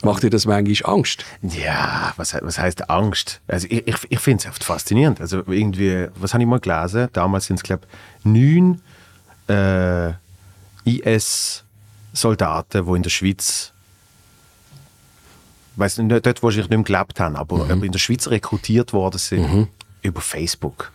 Macht 0.03 0.23
dir 0.23 0.29
das 0.29 0.45
manchmal 0.45 0.93
Angst? 0.93 1.25
Ja, 1.41 2.13
was, 2.17 2.35
was 2.41 2.59
heißt 2.59 2.89
Angst? 2.89 3.41
Also 3.47 3.67
ich, 3.69 3.87
ich, 3.87 3.95
ich 4.09 4.19
finde 4.19 4.43
es 4.43 4.49
oft 4.49 4.63
faszinierend. 4.63 5.19
Also 5.19 5.43
irgendwie, 5.47 6.07
was 6.15 6.33
habe 6.33 6.43
ich 6.43 6.49
mal 6.49 6.59
gelesen? 6.59 7.07
Damals 7.13 7.47
sind 7.47 7.57
es, 7.57 7.63
glaube 7.63 7.85
ich, 7.85 8.25
neun 8.25 8.81
äh, 9.47 10.11
IS-Soldaten, 10.85 12.85
die 12.85 12.95
in 12.95 13.03
der 13.03 13.09
Schweiz, 13.09 13.71
weiß 15.77 15.97
nicht, 15.99 16.25
dort, 16.25 16.43
wo 16.43 16.51
sie 16.51 16.59
nicht 16.59 16.69
mehr 16.69 16.83
gelebt 16.83 17.19
haben, 17.19 17.35
aber 17.35 17.69
aber 17.69 17.83
in 17.83 17.91
der 17.91 17.99
Schweiz 17.99 18.27
rekrutiert 18.27 18.93
worden 18.93 19.17
sind 19.17 19.67
über 20.03 20.21
Facebook. 20.21 20.91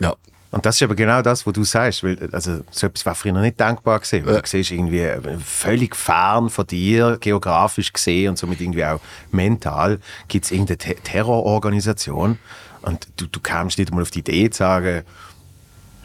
Ja. 0.00 0.14
Und 0.50 0.64
das 0.64 0.76
ist 0.76 0.82
aber 0.82 0.94
genau 0.94 1.20
das, 1.20 1.46
was 1.46 1.52
du 1.52 1.62
sagst, 1.62 2.02
weil 2.02 2.16
also, 2.32 2.60
so 2.70 2.86
etwas 2.86 3.04
war 3.04 3.14
früher 3.14 3.32
nicht 3.34 3.60
denkbar 3.60 3.98
gewesen. 4.00 4.24
weil 4.24 4.34
Ja. 4.36 4.40
Du 4.40 4.46
siehst 4.48 4.70
irgendwie 4.70 5.00
äh, 5.00 5.20
völlig 5.44 5.94
fern 5.94 6.48
von 6.48 6.66
dir, 6.66 7.18
geografisch 7.20 7.92
gesehen 7.92 8.30
und 8.30 8.38
somit 8.38 8.60
irgendwie 8.60 8.84
auch 8.84 9.00
mental, 9.30 9.98
gibt 10.28 10.46
es 10.46 10.50
irgendeine 10.50 10.78
Te 10.78 10.94
Terrororganisation 10.94 12.38
und 12.82 13.08
du, 13.16 13.26
du 13.26 13.40
kamst 13.40 13.78
nicht 13.78 13.92
mal 13.92 14.02
auf 14.02 14.10
die 14.10 14.20
Idee 14.20 14.48
zu 14.50 14.58
sagen, 14.58 15.02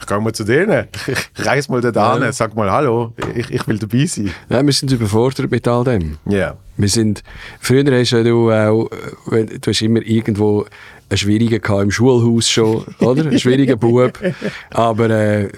ich 0.00 0.06
gehe 0.06 0.20
mal 0.20 0.32
zu 0.34 0.44
denen, 0.44 0.88
ich 1.06 1.46
reise 1.46 1.70
mal 1.72 1.80
da 1.80 1.90
Ja. 2.18 2.22
hin, 2.24 2.32
sag 2.32 2.54
mal 2.54 2.70
Hallo, 2.70 3.14
ich, 3.34 3.50
ich 3.50 3.66
will 3.66 3.78
dabei 3.78 4.04
sein. 4.04 4.30
ja, 4.50 4.62
wir 4.64 4.72
sind 4.74 4.92
überfordert 4.92 5.50
mit 5.50 5.66
all 5.66 5.84
dem. 5.84 6.18
Ja. 6.26 6.56
Wir 6.76 6.88
sind, 6.88 7.22
früher 7.60 7.84
hast 7.98 8.10
du 8.12 8.50
auch, 8.52 8.90
du 9.30 9.70
hast 9.70 9.80
immer 9.82 10.02
irgendwo 10.02 10.66
einen 11.08 11.18
Schwierigen 11.18 11.60
gehabt 11.60 11.82
im 11.82 11.90
Schulhaus 11.90 12.48
schon, 12.48 12.84
oder? 13.00 13.22
Einen 13.22 13.38
schwierigen 13.38 13.78
Bub. 13.78 14.18
Aber 14.70 15.10
äh, 15.10 15.50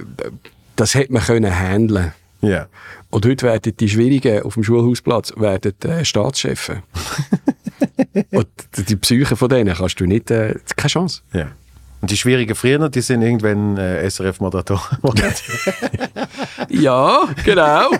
das 0.76 0.94
hätte 0.94 1.12
man 1.12 1.22
können 1.22 1.58
handeln. 1.58 2.12
Ja. 2.42 2.66
Und 3.10 3.24
heute 3.26 3.46
werden 3.46 3.74
die 3.78 3.88
Schwierigen 3.88 4.42
auf 4.42 4.54
dem 4.54 4.64
Schulhausplatz 4.64 5.32
werden, 5.36 5.72
äh, 5.84 6.04
Staatschefs. 6.04 6.72
Und 8.30 8.48
die 8.88 8.96
Psyche 8.96 9.36
von 9.36 9.48
denen 9.48 9.74
kannst 9.74 10.00
du 10.00 10.06
nicht, 10.06 10.30
äh, 10.30 10.54
keine 10.76 10.90
Chance. 10.90 11.22
ja. 11.32 11.48
Und 12.02 12.10
die 12.10 12.16
schwierigen 12.18 12.54
früher, 12.54 12.88
die 12.90 13.00
sind 13.00 13.22
irgendwann 13.22 13.78
äh, 13.78 14.08
SRF-Moderatoren. 14.08 14.98
Ja, 16.68 17.26
genau. 17.44 17.90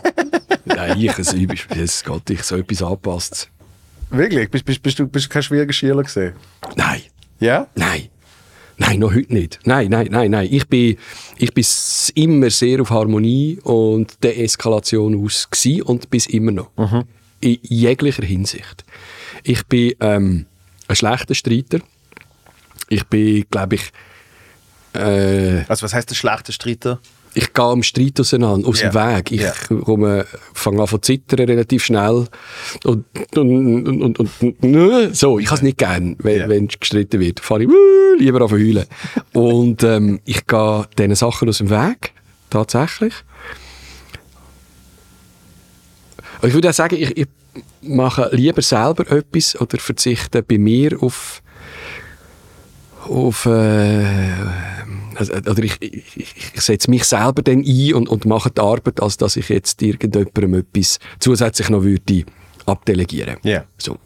Nein, 0.66 0.98
ich, 0.98 1.18
es, 1.18 1.35
es 1.70 2.04
Gott, 2.04 2.28
ich 2.28 2.42
so 2.42 2.56
etwas 2.56 2.82
anpasst. 2.82 3.50
Wirklich? 4.11 4.50
Bist, 4.50 4.64
bist, 4.64 4.82
bist, 4.82 4.98
du, 4.98 5.06
bist 5.09 5.26
du 5.26 5.30
kein 5.30 5.42
schwieriger 5.42 5.72
Schüler 5.72 6.02
gesehen? 6.02 6.35
Nein. 6.76 7.00
Ja? 7.40 7.68
Nein. 7.75 8.09
Nein, 8.79 8.99
noch 8.99 9.14
heute 9.14 9.33
nicht. 9.33 9.61
Nein, 9.64 9.88
nein, 9.88 10.09
nein, 10.11 10.31
nein. 10.31 10.49
Ich 10.51 10.68
bin, 10.68 10.96
ich 11.38 11.55
bin 11.55 11.64
immer 12.14 12.51
sehr 12.51 12.83
auf 12.83 12.90
Harmonie 12.90 13.59
und 13.62 14.22
der 14.22 14.38
Eskalation 14.38 15.25
aus 15.25 15.49
und 15.85 16.11
bis 16.11 16.27
immer 16.27 16.53
noch. 16.53 16.70
In 17.40 17.59
jeglicher 17.62 18.25
Hinsicht. 18.25 18.85
Ich 19.42 19.64
bin 19.66 19.94
ähm, 20.01 20.46
ein 20.88 20.96
schlechter 20.96 21.35
Streiter. 21.35 21.81
Ich 22.88 23.05
bin, 23.05 23.44
glaube 23.51 23.77
ich, 23.77 23.92
äh, 24.94 25.64
Also 25.68 25.83
was 25.83 25.94
heißt 25.94 26.11
der 26.11 26.14
schlechte 26.14 26.53
Streiter? 26.53 27.01
Ich 27.38 27.53
gehe 27.53 27.64
am 27.64 27.83
Streit 27.83 28.18
auseinander, 28.18 28.66
aus 28.66 28.81
Ja. 28.81 28.88
dem 28.88 28.94
Weg. 29.16 29.31
Ich 29.33 29.42
Ja. 29.42 29.53
komme, 29.85 30.25
fange 30.55 30.81
an 30.81 30.88
zu 30.88 30.99
zittern 30.99 31.46
relativ 31.46 31.85
schnell. 31.85 32.27
Und, 32.85 33.05
und, 33.37 33.87
und, 34.03 34.18
und, 34.18 34.40
und 34.64 35.14
so, 35.14 35.38
ich 35.38 35.46
habe 35.49 35.57
es 35.57 35.62
nicht 35.62 35.77
gern, 35.77 36.16
wenn, 36.20 36.38
Ja. 36.40 36.49
wenn 36.49 36.66
gestritten 36.68 37.20
wird. 37.20 37.40
Fange 37.40 37.64
ich 37.64 37.68
wuh, 37.68 38.14
lieber 38.18 38.40
zu 38.49 38.55
heulen. 38.55 38.87
und 39.35 39.83
ähm, 39.83 40.20
ich 40.25 40.46
gehe 40.46 40.85
diesen 40.99 41.14
Sachen 41.14 41.49
aus 41.51 41.59
dem 41.59 41.68
Weg, 41.68 42.12
tatsächlich. 42.49 43.12
Und 46.40 46.49
ich 46.49 46.55
würde 46.55 46.70
auch 46.70 46.75
sagen, 46.75 46.96
ich, 46.96 47.16
ich 47.16 47.27
mache 47.83 48.31
lieber 48.33 48.62
selber 48.62 49.11
etwas 49.11 49.61
oder 49.61 49.79
verzichte 49.79 50.42
bei 50.42 50.57
mir 50.59 50.96
auf 51.03 51.42
auf 53.09 53.46
äh, 53.46 54.33
also, 55.16 55.33
oder 55.33 55.62
ich, 55.62 55.81
ich, 55.81 56.35
ich, 56.55 56.61
setze 56.61 56.90
mich 56.90 57.05
selber 57.05 57.42
dann 57.42 57.64
ein 57.64 57.94
und, 57.94 58.09
und 58.09 58.24
mache 58.24 58.50
die 58.50 58.61
Arbeit, 58.61 59.00
als 59.00 59.16
dass 59.16 59.37
ich 59.37 59.48
jetzt 59.48 59.83
irgendjemandem 59.83 60.55
etwas 60.55 60.98
zusätzlich 61.18 61.68
noch 61.68 61.83
würde 61.83 62.24
abdelegieren. 62.66 63.37
Ja. 63.42 63.64
So. 63.79 63.98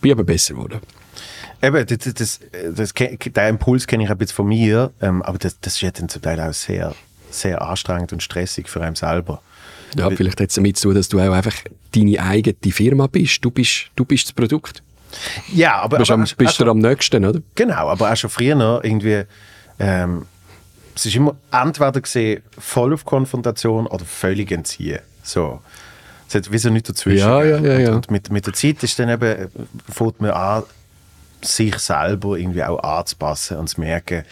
Bin 0.00 0.12
aber 0.12 0.24
besser 0.24 0.54
geworden. 0.54 0.80
Eben, 1.62 1.86
das, 1.86 2.14
das, 2.14 2.40
das, 2.74 2.92
den 2.92 3.48
Impuls 3.48 3.86
kenne 3.86 4.04
ich 4.04 4.10
ein 4.10 4.18
bisschen 4.18 4.36
von 4.36 4.48
mir, 4.48 4.92
ähm, 5.00 5.22
aber 5.22 5.38
das, 5.38 5.58
das 5.60 5.74
ist 5.74 5.80
ja 5.80 5.90
dann 5.90 6.08
zum 6.08 6.22
Teil 6.22 6.40
auch 6.40 6.52
sehr, 6.52 6.94
sehr 7.30 7.62
anstrengend 7.62 8.12
und 8.12 8.22
stressig 8.22 8.68
für 8.68 8.82
einen 8.82 8.94
selber. 8.94 9.40
Ja, 9.96 10.10
vielleicht 10.10 10.40
hat 10.40 10.50
es 10.50 10.54
damit 10.54 10.76
zu 10.76 10.88
tun, 10.88 10.96
dass 10.96 11.08
du 11.08 11.18
auch 11.18 11.32
einfach 11.32 11.54
deine 11.94 12.20
eigene 12.20 12.72
Firma 12.72 13.06
bist. 13.06 13.44
Du 13.44 13.50
bist, 13.50 13.86
du 13.96 14.04
bist 14.04 14.26
das 14.26 14.32
Produkt. 14.32 14.82
Ja, 15.52 15.76
aber, 15.76 15.96
Du 15.96 16.02
bist, 16.02 16.10
aber 16.10 16.22
am, 16.22 16.28
bist 16.36 16.60
du 16.60 16.70
am 16.70 16.78
nächsten, 16.78 17.24
oder? 17.24 17.40
genau, 17.54 17.88
aber 17.88 18.12
auch 18.12 18.16
schon 18.16 18.28
früher 18.28 18.80
irgendwie, 18.82 19.22
ähm, 19.78 20.26
es 20.96 21.04
ist 21.04 21.14
immer 21.14 21.36
entweder 21.52 22.00
gesehen 22.00 22.42
voll 22.58 22.94
auf 22.94 23.04
Konfrontation 23.04 23.86
oder 23.86 24.04
völlig 24.04 24.50
entziehen. 24.50 25.00
So. 25.22 25.60
Es 26.26 26.34
hat 26.34 26.50
wie 26.50 26.58
so 26.58 26.70
nichts 26.70 26.88
dazwischen. 26.88 27.28
Ja, 27.28 27.44
ja, 27.44 27.58
ja, 27.58 27.78
ja. 27.78 27.88
Und, 27.90 27.96
und 27.96 28.10
mit, 28.10 28.30
mit 28.30 28.46
der 28.46 28.54
Zeit 28.54 28.82
ist 28.82 28.98
dann 28.98 29.10
eben, 29.10 29.48
fängt 29.88 30.20
man 30.20 30.30
an, 30.30 30.62
sich 31.42 31.78
selber 31.78 32.36
irgendwie 32.36 32.64
auch 32.64 32.82
anzupassen 32.82 33.58
und 33.58 33.68
zu 33.68 33.80
merken, 33.80 34.24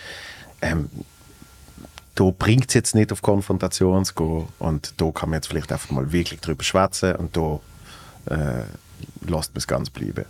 ähm, 0.62 0.88
da 2.14 2.30
bringt 2.36 2.68
es 2.68 2.74
jetzt 2.74 2.94
nicht 2.94 3.12
auf 3.12 3.22
Konfrontation 3.22 4.04
zu 4.04 4.14
gehen 4.14 4.48
und 4.58 4.94
da 4.96 5.10
kann 5.10 5.30
man 5.30 5.38
jetzt 5.38 5.48
vielleicht 5.48 5.70
einfach 5.70 5.90
mal 5.90 6.12
wirklich 6.12 6.40
drüber 6.40 6.64
schwätzen 6.64 7.16
und 7.16 7.36
da 7.36 7.60
äh, 8.30 8.62
lässt 9.28 9.52
man 9.52 9.58
es 9.58 9.66
ganz 9.66 9.90
bleiben. 9.90 10.24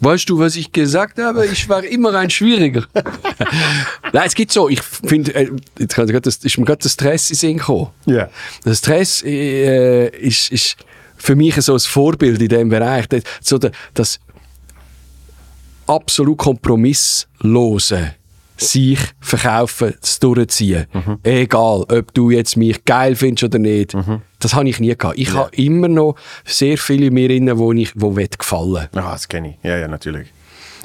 Weißt 0.00 0.28
du, 0.28 0.38
was 0.38 0.56
ich 0.56 0.70
gesagt 0.70 1.18
habe? 1.18 1.46
Ich 1.46 1.68
war 1.68 1.82
immer 1.84 2.14
ein 2.14 2.30
Schwieriger. 2.30 2.84
Nein, 4.12 4.26
es 4.26 4.34
gibt 4.34 4.52
so, 4.52 4.68
ich 4.68 4.80
finde, 4.82 5.34
äh, 5.34 5.50
jetzt 5.78 5.94
kann 5.94 6.06
ich 6.06 6.12
grad 6.12 6.26
das, 6.26 6.36
ist 6.36 6.58
mir 6.58 6.64
gerade 6.64 6.82
der 6.82 6.88
Stress 6.88 7.30
in 7.30 7.36
Sinn 7.36 7.58
gekommen. 7.58 7.90
Ja. 8.06 8.28
Der 8.64 8.74
Stress 8.74 9.22
äh, 9.24 10.08
ist, 10.08 10.52
ist 10.52 10.76
für 11.16 11.34
mich 11.34 11.56
so 11.56 11.74
ein 11.74 11.80
Vorbild 11.80 12.40
in 12.40 12.48
diesem 12.48 12.68
Bereich. 12.68 13.08
Das, 13.08 13.22
so 13.40 13.58
der, 13.58 13.72
das 13.94 14.20
absolut 15.86 16.38
kompromisslose 16.38 18.14
sich 18.58 18.98
verkaufen, 19.20 19.94
es 20.02 20.18
durchziehen. 20.20 20.86
Egal, 21.22 21.84
ob 21.88 22.14
du 22.14 22.30
jetzt 22.30 22.56
mich 22.56 22.84
geil 22.84 23.14
findest 23.14 23.44
oder 23.44 23.58
nicht. 23.58 23.96
Das 24.40 24.54
habe 24.54 24.68
ich 24.68 24.80
nie 24.80 24.94
gehabt. 24.96 25.18
Ich 25.18 25.32
habe 25.32 25.54
immer 25.56 25.88
noch 25.88 26.16
sehr 26.44 26.78
viele 26.78 27.06
in 27.06 27.14
mir 27.14 27.28
drin, 27.28 27.50
wo 27.58 27.72
ich 27.72 27.92
wo 27.94 28.10
gefallen. 28.10 28.88
Ah, 28.92 29.12
das 29.12 29.28
kenne 29.28 29.50
ich. 29.50 29.64
Ja, 29.64 29.76
ja, 29.76 29.88
natürlich. 29.88 30.28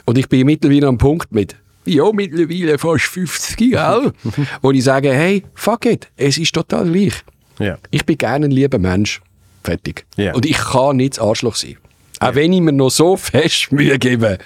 Und 0.06 0.18
ich 0.18 0.28
bin 0.28 0.46
mittlerweile 0.46 0.88
am 0.88 0.98
Punkt 0.98 1.32
mit, 1.32 1.56
ja, 1.86 2.12
mittlerweile 2.12 2.78
fast 2.78 3.06
50, 3.06 3.58
gell? 3.58 4.12
wo 4.62 4.72
ich 4.72 4.84
sage, 4.84 5.14
hey, 5.14 5.44
fuck 5.54 5.86
it, 5.86 6.10
es 6.18 6.38
ist 6.38 6.54
total 6.54 6.90
gleich. 6.90 7.14
Ja. 7.60 7.78
Ich 7.92 8.06
bin 8.06 8.18
gerne 8.18 8.46
ein 8.46 8.52
lieber 8.52 8.80
Mensch. 8.80 9.22
Fertig. 9.64 10.06
Ja. 10.18 10.34
Und 10.34 10.46
ich 10.46 10.58
kann 10.58 10.98
nicht 10.98 11.14
das 11.14 11.20
Arschloch 11.20 11.56
sein. 11.56 11.78
Auch 12.20 12.36
wenn 12.36 12.54
ich 12.54 12.62
mir 12.62 12.72
noch 12.72 12.90
so 12.90 13.18
fest 13.18 13.72
Mühe 13.72 13.98
gebe, 14.00 14.38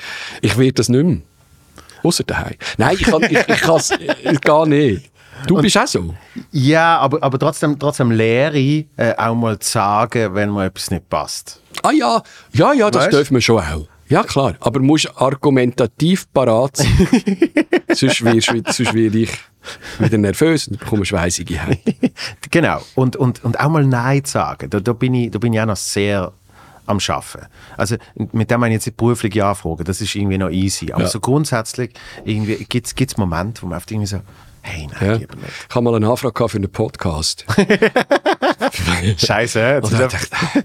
ich 0.42 0.58
werde 0.58 0.74
das 0.74 0.90
nicht 0.90 1.04
mehr. 1.06 1.18
Außer 2.08 2.24
daheim. 2.24 2.56
Nein, 2.78 2.96
ich 2.98 3.04
kann 3.04 3.22
kann's, 3.22 3.92
äh, 3.92 4.34
gar 4.42 4.66
nicht. 4.66 5.12
Du 5.46 5.62
bist 5.62 5.78
auch 5.78 5.88
so. 5.88 6.16
Ja, 6.52 7.00
aber, 7.00 7.22
aber 7.22 7.38
trotzdem, 7.38 7.78
trotzdem 7.78 8.12
lehre 8.12 8.58
ich, 8.58 8.86
äh, 8.96 9.14
auch 9.18 9.36
mal 9.36 9.60
zu 9.60 9.70
sagen, 9.70 10.34
wenn 10.34 10.54
mir 10.54 10.66
etwas 10.66 10.90
nicht 10.90 11.10
passt. 11.10 11.62
Ah 11.84 11.92
ja, 11.92 12.24
ja, 12.54 12.72
ja, 12.74 12.90
das 12.90 13.04
Weißt? 13.04 13.14
dürfen 13.14 13.34
wir 13.34 13.42
schon 13.42 13.62
auch. 13.62 13.88
Ja, 14.08 14.24
klar. 14.24 14.56
Aber 14.62 14.80
du 14.80 14.86
musst 14.86 15.12
argumentativ 15.18 16.32
parat 16.32 16.78
sein. 16.78 16.88
sonst, 17.94 18.24
wirst, 18.24 18.48
sonst 18.48 18.94
ich 18.96 19.30
wieder 20.00 20.18
nervös 20.18 20.70
und 20.70 20.80
bekomme 20.80 21.04
schweißige 21.04 21.58
Hände. 21.58 21.94
Genau. 22.50 22.82
Und, 22.96 23.18
und, 23.18 23.44
und 23.44 23.60
auch 23.60 23.70
mal 23.70 23.86
Nein 23.86 24.24
zu 24.24 24.32
sagen. 24.32 24.70
Da, 24.70 24.80
da, 24.80 24.94
bin 24.94 25.14
ich, 25.14 25.32
da 25.32 25.40
bin 25.40 25.52
ich 25.52 25.60
auch 25.60 25.66
noch 25.66 25.76
sehr 25.76 26.32
am 26.88 27.00
Schaffen. 27.00 27.42
Also 27.78 27.98
mit 28.16 28.50
dem 28.50 28.60
meine 28.60 28.74
ich 28.74 28.80
jetzt 28.80 28.86
nicht 28.88 28.98
berufliche 28.98 29.46
Anfragen, 29.46 29.84
das 29.84 30.02
ist 30.02 30.16
irgendwie 30.16 30.38
noch 30.38 30.50
easy. 30.50 30.92
Aber 30.92 31.04
Ja. 31.04 31.10
so 31.10 31.20
grundsätzlich 31.20 31.94
gibt 32.26 33.00
es 33.00 33.18
Momente, 33.18 33.62
wo 33.62 33.68
man 33.68 33.76
einfach 33.76 33.92
irgendwie 33.92 34.08
so, 34.08 34.22
hey, 34.62 34.88
nein, 35.00 35.08
Ja. 35.10 35.14
lieber 35.16 35.36
nicht. 35.36 35.48
Ich 35.70 35.76
habe 35.76 35.84
mal 35.84 35.96
eine 35.96 36.10
Anfrage 36.10 36.50
für 36.50 36.58
einen 36.58 36.72
Podcast. 36.72 37.46
Scheiße, 39.18 39.82
Und 39.82 39.94
dann 39.94 40.10
dachte 40.10 40.18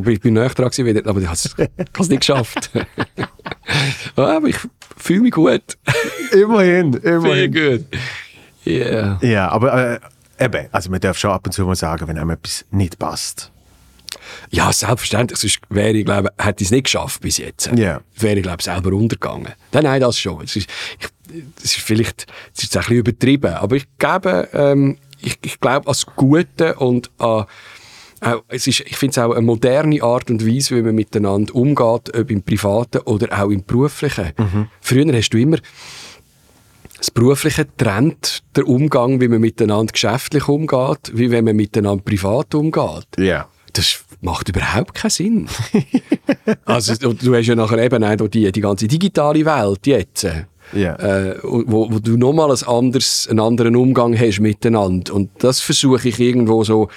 ich, 0.00 0.06
ich, 0.08 0.20
bin 0.20 0.34
näher 0.34 0.48
dran 0.50 0.70
gewesen, 0.70 1.06
aber 1.06 1.20
ich 1.20 1.26
habe 1.26 1.36
es 1.98 2.08
nicht 2.08 2.20
geschafft. 2.20 2.70
Ja, 4.16 4.36
aber 4.36 4.46
ich 4.48 4.56
fühle 4.96 5.20
mich 5.22 5.32
gut. 5.32 5.60
immerhin, 6.32 6.92
Sehr 6.94 7.16
immerhin. 7.16 7.52
gut. 7.52 7.84
Yeah. 8.64 9.18
Ja, 9.22 9.48
aber 9.50 9.98
äh, 10.38 10.44
eben, 10.44 10.68
also 10.72 10.88
man 10.90 11.00
darf 11.00 11.18
schon 11.18 11.32
ab 11.32 11.42
und 11.46 11.52
zu 11.52 11.66
mal 11.66 11.74
sagen, 11.74 12.06
wenn 12.08 12.16
einem 12.16 12.30
etwas 12.30 12.64
nicht 12.70 12.98
passt. 12.98 13.50
Ja, 14.50 14.72
selbstverständlich. 14.72 15.38
Sonst 15.38 15.60
wäre 15.68 15.92
ich, 15.92 16.04
glaube 16.04 16.30
hätte 16.38 16.62
ich 16.62 16.68
es 16.68 16.72
nicht 16.72 16.84
geschafft 16.84 17.20
bis 17.20 17.38
jetzt. 17.38 17.70
Ja. 17.76 18.00
Wäre 18.16 18.36
ich, 18.36 18.42
glaube 18.42 18.62
selber 18.62 18.92
untergegangen. 18.92 19.52
Nein, 19.72 19.84
nein, 19.84 20.00
das 20.00 20.18
schon. 20.18 20.42
Es 20.44 20.56
ist, 20.56 20.68
es 21.58 21.76
ist 21.76 21.76
vielleicht 21.76 22.26
es 22.54 22.64
ist 22.64 22.76
ein 22.76 22.80
bisschen 22.80 22.96
übertrieben, 22.98 23.54
aber 23.54 23.76
ich 23.76 23.86
glaube, 23.98 24.48
ähm, 24.52 24.98
ich, 25.20 25.38
ich 25.42 25.60
glaube 25.60 25.86
an 25.86 25.92
das 25.92 26.06
Gute 26.06 26.74
und 26.76 27.10
an 27.18 27.46
auch, 28.20 28.42
es 28.48 28.66
ist, 28.66 28.80
ich 28.80 28.96
finde 28.96 29.12
es 29.12 29.18
auch 29.18 29.32
eine 29.32 29.42
moderne 29.42 30.02
Art 30.02 30.30
und 30.30 30.46
Weise, 30.46 30.76
wie 30.76 30.82
man 30.82 30.94
miteinander 30.94 31.54
umgeht, 31.54 32.16
ob 32.16 32.30
im 32.30 32.42
Privaten 32.42 32.98
oder 33.00 33.42
auch 33.42 33.50
im 33.50 33.62
Beruflichen. 33.64 34.32
Früher 34.80 35.12
hast 35.14 35.30
du 35.30 35.38
immer 35.38 35.58
das 36.98 37.10
Berufliche 37.10 37.66
trennt 37.76 38.42
der 38.56 38.66
Umgang, 38.66 39.20
wie 39.20 39.28
man 39.28 39.40
miteinander 39.40 39.92
geschäftlich 39.92 40.48
umgeht, 40.48 41.12
wie 41.12 41.30
wenn 41.30 41.44
man 41.44 41.56
miteinander 41.56 42.02
privat 42.02 42.54
umgeht. 42.54 43.06
Ja. 43.18 43.48
Das 43.76 44.00
macht 44.22 44.48
überhaupt 44.48 44.94
keinen 44.94 45.10
Sinn. 45.10 45.48
also 46.64 46.94
du, 46.94 47.34
hast 47.34 47.46
ja 47.46 47.54
nachher 47.54 47.78
eben 47.78 48.02
auch 48.02 48.28
die, 48.28 48.50
die 48.50 48.60
ganze 48.60 48.88
digitale 48.88 49.44
Welt 49.44 49.86
jetzt. 49.86 50.26
Ja. 50.72 50.96
Äh, 50.96 51.38
wo, 51.42 51.92
wo 51.92 51.98
du 51.98 52.16
nochmal 52.16 52.50
ein 52.50 52.62
anderes, 52.66 53.28
einen 53.28 53.40
anderen 53.40 53.76
Umgang 53.76 54.18
hast 54.18 54.40
miteinander. 54.40 55.14
Und 55.14 55.30
das 55.38 55.60
versuche 55.60 56.08
ich 56.08 56.18
irgendwo 56.18 56.64
so, 56.64 56.88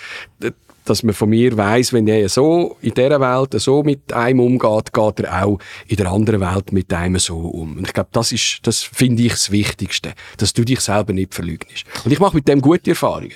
dass 0.86 1.04
man 1.04 1.14
von 1.14 1.30
mir 1.30 1.56
weiß, 1.56 1.94
wenn 1.94 2.08
er 2.08 2.28
so 2.30 2.78
in 2.82 2.94
dieser 2.94 3.20
Welt 3.20 3.62
so 3.62 3.84
mit 3.84 4.12
einem 4.12 4.40
umgeht, 4.40 4.92
geht 4.92 5.20
er 5.20 5.46
auch 5.46 5.60
in 5.88 5.98
der 5.98 6.12
anderen 6.12 6.42
Welt 6.42 6.72
mit 6.72 6.92
einem 6.92 7.20
so 7.20 7.38
um. 7.38 7.78
Und 7.78 7.88
ich 7.88 7.94
glaube, 7.94 8.10
das 8.12 8.32
ist, 8.32 8.60
das 8.64 8.82
finde 8.82 9.24
ich 9.24 9.34
das 9.34 9.52
Wichtigste, 9.52 10.14
dass 10.38 10.54
du 10.54 10.64
dich 10.64 10.80
selber 10.80 11.14
nicht 11.14 11.34
verleugnest. 11.34 11.86
Und 12.04 12.12
ich 12.12 12.20
mache 12.20 12.36
mit 12.36 12.48
dem 12.48 12.62
gute 12.62 12.92
Erfahrungen. 12.92 13.34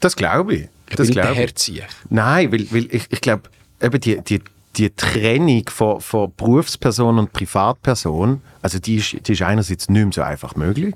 Das 0.00 0.16
glaube 0.16 0.54
ich. 0.54 0.68
Ich 0.94 0.96
Das 0.96 1.08
bin 1.08 1.16
nicht 1.16 1.28
der. 1.28 1.34
Herzieher. 1.34 1.84
Nein, 2.10 2.52
weil, 2.52 2.66
weil 2.70 2.86
ich, 2.90 3.06
ich 3.10 3.20
glaube, 3.20 3.42
eben 3.80 4.00
die, 4.00 4.20
die, 4.22 4.40
die 4.76 4.90
Trennung 4.90 5.68
von, 5.68 6.00
von 6.00 6.32
Berufsperson 6.36 7.18
und 7.18 7.32
Privatperson, 7.32 8.40
also 8.62 8.78
die 8.78 8.96
ist, 8.96 9.28
die 9.28 9.32
ist 9.32 9.42
einerseits 9.42 9.88
nicht 9.88 10.04
mehr 10.04 10.12
so 10.12 10.22
einfach 10.22 10.56
möglich. 10.56 10.94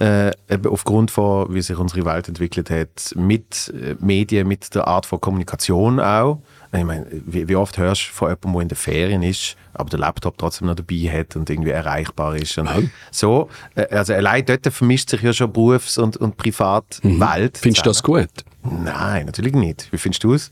Äh, 0.00 0.30
eben 0.48 0.66
aufgrund 0.70 1.10
von, 1.10 1.52
wie 1.52 1.60
sich 1.60 1.76
unsere 1.76 2.04
Welt 2.04 2.28
entwickelt 2.28 2.70
hat, 2.70 3.14
mit 3.16 3.72
äh, 3.74 3.96
Medien, 3.98 4.46
mit 4.46 4.72
der 4.76 4.86
Art 4.86 5.06
von 5.06 5.20
Kommunikation 5.20 5.98
auch. 5.98 6.40
Ich 6.72 6.84
meine, 6.84 7.06
wie, 7.10 7.48
wie 7.48 7.56
oft 7.56 7.78
hörst 7.78 8.10
du 8.10 8.12
von 8.12 8.28
jemandem, 8.28 8.52
der 8.52 8.62
in 8.62 8.68
den 8.68 8.76
Ferien 8.76 9.22
ist, 9.24 9.56
aber 9.74 9.90
der 9.90 9.98
Laptop 9.98 10.38
trotzdem 10.38 10.68
noch 10.68 10.76
dabei 10.76 11.10
hat 11.10 11.34
und 11.34 11.50
irgendwie 11.50 11.70
erreichbar 11.70 12.36
ist. 12.36 12.56
Und. 12.58 12.68
So, 13.10 13.48
äh, 13.74 13.86
also 13.92 14.12
allein 14.14 14.44
dort 14.44 14.72
vermischt 14.72 15.10
sich 15.10 15.22
ja 15.22 15.32
schon 15.32 15.52
Berufs- 15.52 15.98
und, 15.98 16.16
und 16.16 16.36
Privatwelt. 16.36 17.58
Findest 17.58 17.84
du 17.84 17.90
das 17.90 18.02
gut? 18.02 18.28
Nein, 18.70 19.26
natürlich 19.26 19.54
nicht. 19.54 19.88
Wie 19.92 19.98
findest 19.98 20.24
du 20.24 20.34
es? 20.34 20.50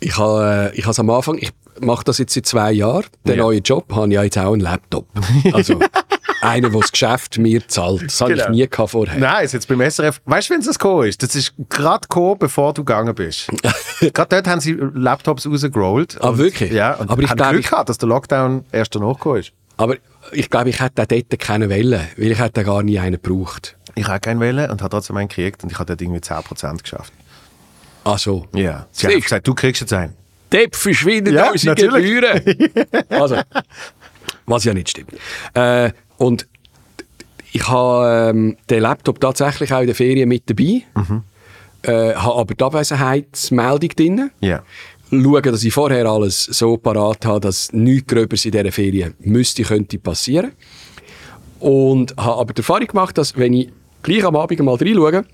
Ich 0.00 0.16
habe 0.16 0.70
äh, 0.72 0.78
ich 0.78 0.86
has 0.86 0.98
am 1.00 1.10
Anfang, 1.10 1.38
ich 1.38 1.50
mache 1.80 2.04
das 2.04 2.18
jetzt 2.18 2.34
seit 2.34 2.46
zwei 2.46 2.70
Jahren, 2.72 3.06
den 3.26 3.36
Ja. 3.36 3.42
neuen 3.44 3.62
Job, 3.62 3.92
habe 3.94 4.06
ich 4.08 4.14
ja 4.14 4.22
jetzt 4.22 4.38
auch 4.38 4.52
einen 4.52 4.60
Laptop. 4.60 5.06
Also 5.52 5.80
einer, 6.40 6.70
der 6.70 6.80
das 6.80 6.92
Geschäft 6.92 7.36
mir 7.38 7.66
zahlt. 7.66 8.04
Das 8.06 8.20
habe 8.20 8.32
ich 8.34 8.38
Genau. 8.38 8.50
nie 8.52 8.68
gehabt 8.68 8.90
vorher. 8.90 9.18
Nein, 9.18 9.44
ist 9.44 9.52
jetzt 9.54 9.66
beim 9.66 9.80
SRF. 9.80 10.20
Weißt 10.24 10.48
du, 10.48 10.54
wenn 10.54 10.60
es 10.60 10.66
das 10.66 10.78
gekommen 10.78 11.08
ist? 11.08 11.20
Das 11.20 11.34
ist 11.34 11.52
gerade 11.68 12.02
gekommen, 12.02 12.36
bevor 12.38 12.72
du 12.74 12.84
gegangen 12.84 13.12
bist. 13.12 13.48
gerade 14.00 14.28
dort 14.36 14.46
haben 14.46 14.60
sie 14.60 14.74
Laptops 14.94 15.46
rausgerollt. 15.48 16.16
Ah, 16.22 16.38
wirklich? 16.38 16.70
Ja, 16.70 16.94
und 16.94 17.10
Aber 17.10 17.22
ich 17.22 17.28
haben 17.30 17.36
glaube, 17.38 17.52
Glück 17.54 17.64
ich- 17.64 17.70
gehabt, 17.70 17.88
dass 17.88 17.98
der 17.98 18.08
Lockdown 18.08 18.64
erst 18.70 18.94
danach 18.94 19.14
gekommen 19.14 19.40
ist. 19.40 19.52
Aber 19.78 19.96
ich 20.32 20.50
glaube, 20.50 20.70
ich 20.70 20.80
hätte 20.80 21.02
auch 21.02 21.06
dort 21.06 21.38
keine 21.38 21.68
Welle, 21.68 22.08
weil 22.16 22.32
ich 22.32 22.38
hätte 22.38 22.64
gar 22.64 22.82
nie 22.82 22.98
einen 22.98 23.20
gebraucht. 23.20 23.76
Ich 23.94 24.06
habe 24.06 24.20
keinen 24.20 24.40
Wählen 24.40 24.70
und 24.70 24.80
habe 24.80 24.90
trotzdem 24.90 25.16
einen 25.16 25.28
gekriegt 25.28 25.62
und 25.64 25.72
ich 25.72 25.78
habe 25.78 25.86
dort 25.86 26.00
irgendwie 26.00 26.20
10% 26.20 26.82
geschafft. 26.82 27.12
Ach 28.04 28.18
so. 28.18 28.46
Ja. 28.54 28.86
Sie 28.92 29.00
Siehst 29.00 29.12
haben 29.12 29.20
gesagt, 29.22 29.48
du 29.48 29.54
kriegst 29.54 29.80
jetzt 29.80 29.92
einen. 29.92 30.14
Dort 30.50 30.76
verschwinden 30.76 31.34
Ja, 31.34 31.50
unsere 31.50 31.74
natürlich. 31.74 32.04
Gebühren. 32.04 33.04
also, 33.10 33.40
was 34.46 34.64
ja 34.64 34.72
nicht 34.72 34.88
stimmt. 34.88 35.12
Äh, 35.54 35.90
und 36.16 36.46
ich 37.52 37.66
habe 37.68 38.30
ähm, 38.30 38.56
den 38.70 38.80
Laptop 38.80 39.20
tatsächlich 39.20 39.72
auch 39.72 39.80
in 39.80 39.86
der 39.86 39.94
Ferien 39.94 40.28
mit 40.28 40.48
dabei. 40.48 40.82
Mhm. 40.94 41.22
Äh, 41.82 42.14
habe 42.14 42.40
aber 42.40 42.54
die 42.54 42.64
Abwesenheitsmeldung 42.64 43.90
drin. 43.90 44.30
Ja. 44.40 44.62
Schauen, 45.10 45.42
dass 45.42 45.64
ich 45.64 45.72
vorher 45.72 46.06
alles 46.06 46.44
so 46.44 46.76
parat 46.76 47.24
habe, 47.24 47.40
dass 47.40 47.72
nichts 47.72 48.06
Gröbers 48.08 48.44
in 48.44 48.50
dieser 48.52 48.70
Ferien 48.72 49.14
müsste, 49.20 49.62
könnte 49.62 49.98
passieren. 49.98 50.52
Und 51.60 52.14
habe 52.16 52.40
aber 52.40 52.52
die 52.52 52.58
Erfahrung 52.60 52.86
gemacht, 52.86 53.16
dass 53.18 53.36
wenn 53.36 53.52
ich 53.54 53.70
gleich 54.02 54.24
am 54.24 54.36
Abend 54.36 54.60
mal 54.60 54.74
reinschaue, 54.76 55.24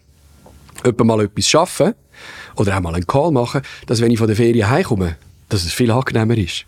etwa 0.84 1.04
mal 1.04 1.20
etwas 1.24 1.54
arbeiten 1.54 1.94
oder 2.56 2.76
auch 2.76 2.80
mal 2.80 2.94
einen 2.94 3.06
Call 3.06 3.30
machen, 3.32 3.62
dass 3.86 4.00
wenn 4.00 4.10
ich 4.10 4.18
von 4.18 4.26
der 4.28 4.36
Ferien 4.36 4.68
heimkomme, 4.70 5.16
dass 5.48 5.64
es 5.64 5.72
viel 5.72 5.90
angenehmer 5.90 6.36
ist. 6.38 6.64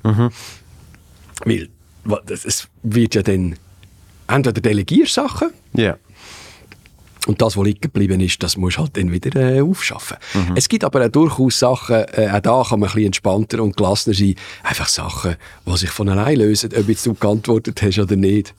Weil 1.45 1.69
wa- 2.05 2.21
das, 2.27 2.45
es 2.45 2.69
wird 2.83 3.15
ja 3.15 3.23
dann 3.23 3.57
entweder 4.27 4.61
Delegiersachen 4.61 5.51
Ja. 5.75 5.97
Und 7.27 7.43
das, 7.43 7.57
was 7.57 7.65
liegen 7.65 7.81
geblieben 7.81 8.21
ist, 8.21 8.43
das 8.43 8.57
musst 8.57 8.77
du 8.79 8.83
halt 8.83 8.97
dann 8.97 9.11
wieder 9.13 9.41
äh, 9.41 9.61
aufschaffen. 9.61 10.17
Es 10.55 10.69
gibt 10.69 10.85
aber 10.85 11.05
auch 11.05 11.09
durchaus 11.11 11.59
Sachen, 11.59 11.97
äh, 12.15 12.31
auch 12.33 12.41
da 12.41 12.63
kann 12.69 12.81
man 12.81 12.89
ein 12.89 12.95
bisschen 12.95 13.07
entspannter 13.07 13.63
und 13.63 13.77
gelassener 13.77 14.15
sein. 14.15 14.35
Einfach 14.63 14.89
Sachen, 14.89 15.37
die 15.67 15.77
sich 15.77 15.91
von 15.91 16.09
allein 16.09 16.39
lösen, 16.39 16.71
ob 16.77 16.89
jetzt 16.89 17.05
du 17.07 17.15
geantwortet 17.15 17.81
hast 17.83 17.99
oder 17.99 18.17
nicht. 18.17 18.55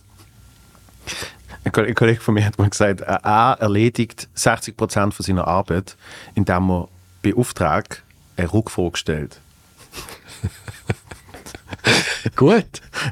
Ein 1.64 1.72
Koll- 1.72 1.88
ein 1.88 1.96
Kollege 1.96 2.22
von 2.22 2.34
mir 2.34 2.46
hat 2.46 2.58
mal 2.58 2.70
gesagt, 2.70 3.02
er 3.02 3.24
er 3.26 3.58
erledigt 3.60 4.30
60% 4.38 5.12
von 5.12 5.26
seiner 5.26 5.48
Arbeit, 5.48 5.96
indem 6.36 6.70
er 6.70 6.88
bei 7.24 7.34
Auftrag 7.36 8.04
eine 8.38 8.52
Rückfrage 8.54 8.98
stellt. 8.98 9.40
Gut. 12.36 12.66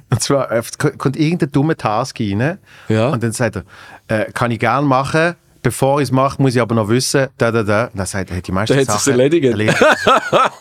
Und 0.09 0.21
zwar 0.21 0.51
äh, 0.51 0.61
kommt 0.97 1.15
irgendein 1.17 1.51
dummer 1.51 1.75
Task 1.77 2.19
rein 2.19 2.57
Ja. 2.89 3.09
und 3.09 3.23
dann 3.23 3.31
sagt 3.31 3.57
er, 3.57 3.63
äh, 4.07 4.31
kann 4.31 4.51
ich 4.51 4.59
gerne 4.59 4.85
machen, 4.87 5.35
bevor 5.65 5.99
ich 5.99 6.09
es 6.09 6.11
mache, 6.11 6.39
muss 6.41 6.53
ich 6.55 6.61
aber 6.61 6.75
noch 6.75 6.87
wissen, 6.89 7.27
da, 7.39 7.51
da, 7.51 7.63
da. 7.63 7.85
Und 7.85 7.97
dann 7.97 8.05
sagt 8.05 8.29
er, 8.29 8.35
hey, 8.35 8.41
die 8.43 8.51
meisten 8.51 8.75
Dann 8.77 8.85
Sachen 8.85 9.11
erledigt. 9.13 9.45
erledigt, 9.45 9.83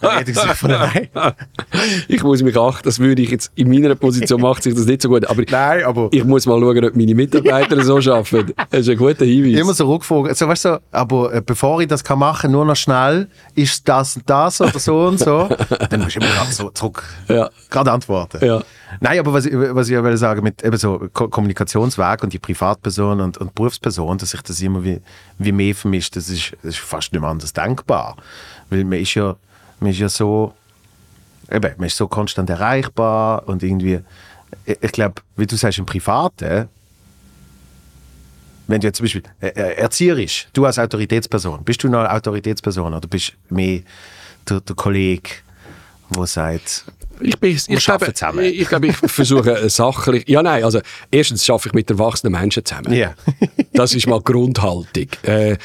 erledigt 0.00 0.40
sich 0.40 0.52
von 0.54 0.70
allein. 0.72 1.08
Ich 2.08 2.22
muss 2.22 2.42
mich 2.42 2.56
achten, 2.56 2.84
das 2.84 2.98
würde 2.98 3.20
ich 3.22 3.30
jetzt 3.30 3.52
in 3.54 3.68
meiner 3.68 3.94
Position 3.94 4.40
macht 4.40 4.62
sich 4.62 4.74
das 4.74 4.86
nicht 4.86 5.02
so 5.02 5.08
gut. 5.10 5.26
Aber 5.26 5.42
Nein, 5.50 5.84
aber 5.84 6.08
ich 6.10 6.24
muss 6.24 6.46
mal 6.46 6.58
schauen, 6.58 6.84
ob 6.84 6.96
meine 6.96 7.14
Mitarbeiter 7.14 7.82
so 7.84 7.96
arbeiten. 7.98 8.54
Das 8.70 8.80
ist 8.80 8.88
ein 8.88 8.96
guter 8.96 9.24
Hinweis. 9.26 9.60
immer 9.60 9.74
so 9.74 9.92
Rückfragen. 9.92 10.34
So, 10.34 10.48
weißt 10.48 10.64
du, 10.64 10.80
aber 10.90 11.34
äh, 11.34 11.42
bevor 11.44 11.80
ich 11.82 11.88
das 11.88 12.02
kann 12.02 12.18
machen, 12.18 12.50
nur 12.52 12.64
noch 12.64 12.76
schnell, 12.76 13.28
ist 13.54 13.86
das 13.88 14.16
und 14.16 14.28
das 14.30 14.60
oder 14.60 14.78
so 14.78 15.02
und 15.06 15.18
so, 15.18 15.48
dann 15.90 16.00
musst 16.00 16.16
du 16.16 16.20
immer 16.20 16.30
grad 16.30 16.52
so 16.52 16.70
zurück 16.70 17.02
Ja. 17.28 17.50
gerade 17.70 17.92
antworten. 17.92 18.44
Ja. 18.44 18.62
Nein, 19.00 19.18
aber 19.18 19.32
was, 19.32 19.46
ich- 19.46 19.54
was 19.54 19.88
ich 19.88 20.02
will 20.02 20.16
sagen, 20.16 20.42
mit 20.42 20.62
eben 20.62 20.76
so 20.76 21.08
Ko 21.12 21.28
Kommunikationsweg 21.28 22.22
und 22.22 22.32
die 22.32 22.38
Privatperson 22.38 23.20
und, 23.20 23.38
und 23.38 23.54
Berufsperson, 23.54 24.18
dass 24.18 24.30
sich 24.30 24.42
das 24.42 24.60
immer 24.60 24.84
wie, 24.84 25.00
wie 25.38 25.52
mehr 25.52 25.74
vermischt, 25.74 26.16
das 26.16 26.28
ist, 26.28 26.52
das 26.62 26.74
ist 26.74 26.78
fast 26.80 27.12
nicht 27.12 27.20
mehr 27.20 27.30
anders 27.30 27.52
denkbar. 27.52 28.16
Weil 28.70 28.84
man 28.84 28.98
ist 29.00 29.14
ja, 29.14 29.36
man 29.80 29.90
ist 29.90 29.98
ja 29.98 30.08
so, 30.08 30.54
eben, 31.50 31.72
man 31.76 31.86
ist 31.86 31.96
so 31.96 32.06
konstant 32.08 32.50
erreichbar 32.50 33.46
und 33.48 33.62
irgendwie, 33.62 34.00
ich, 34.64 34.78
ich 34.80 34.92
glaube, 34.92 35.22
wie 35.36 35.46
du 35.46 35.56
sagst, 35.56 35.78
im 35.78 35.86
Privaten, 35.86 36.68
wenn 38.66 38.80
du 38.80 38.86
jetzt 38.86 38.96
zum 38.98 39.04
Beispiel 39.04 39.22
äh, 39.40 39.48
äh, 39.48 39.74
erzieherisch, 39.76 40.48
du 40.52 40.64
als 40.64 40.78
Autoritätsperson, 40.78 41.64
bist 41.64 41.82
du 41.82 41.88
eine 41.88 42.10
Autoritätsperson 42.10 42.94
oder 42.94 43.08
bist 43.08 43.32
mehr 43.50 43.80
der, 44.48 44.60
der 44.60 44.76
Kollege, 44.76 45.30
der 46.14 46.26
sagt, 46.26 46.84
Ich, 47.20 47.38
bin, 47.38 47.56
ich, 47.56 47.84
glaube, 47.84 48.12
zusammen. 48.12 48.44
ich, 48.44 48.60
ich, 48.60 48.68
glaube, 48.68 48.88
ich 48.88 48.96
versuche 48.96 49.50
äh, 49.52 49.68
sachlich. 49.68 50.28
Ja, 50.28 50.42
nein, 50.42 50.64
also 50.64 50.80
erstens 51.10 51.44
schaffe 51.44 51.68
ich 51.68 51.74
mit 51.74 51.90
erwachsenen 51.90 52.32
Menschen 52.32 52.64
zusammen. 52.64 52.92
Ja. 52.92 53.14
das 53.72 53.94
ist 53.94 54.06
mal 54.06 54.20
Grundhaltung. 54.24 55.08
Äh, 55.22 55.56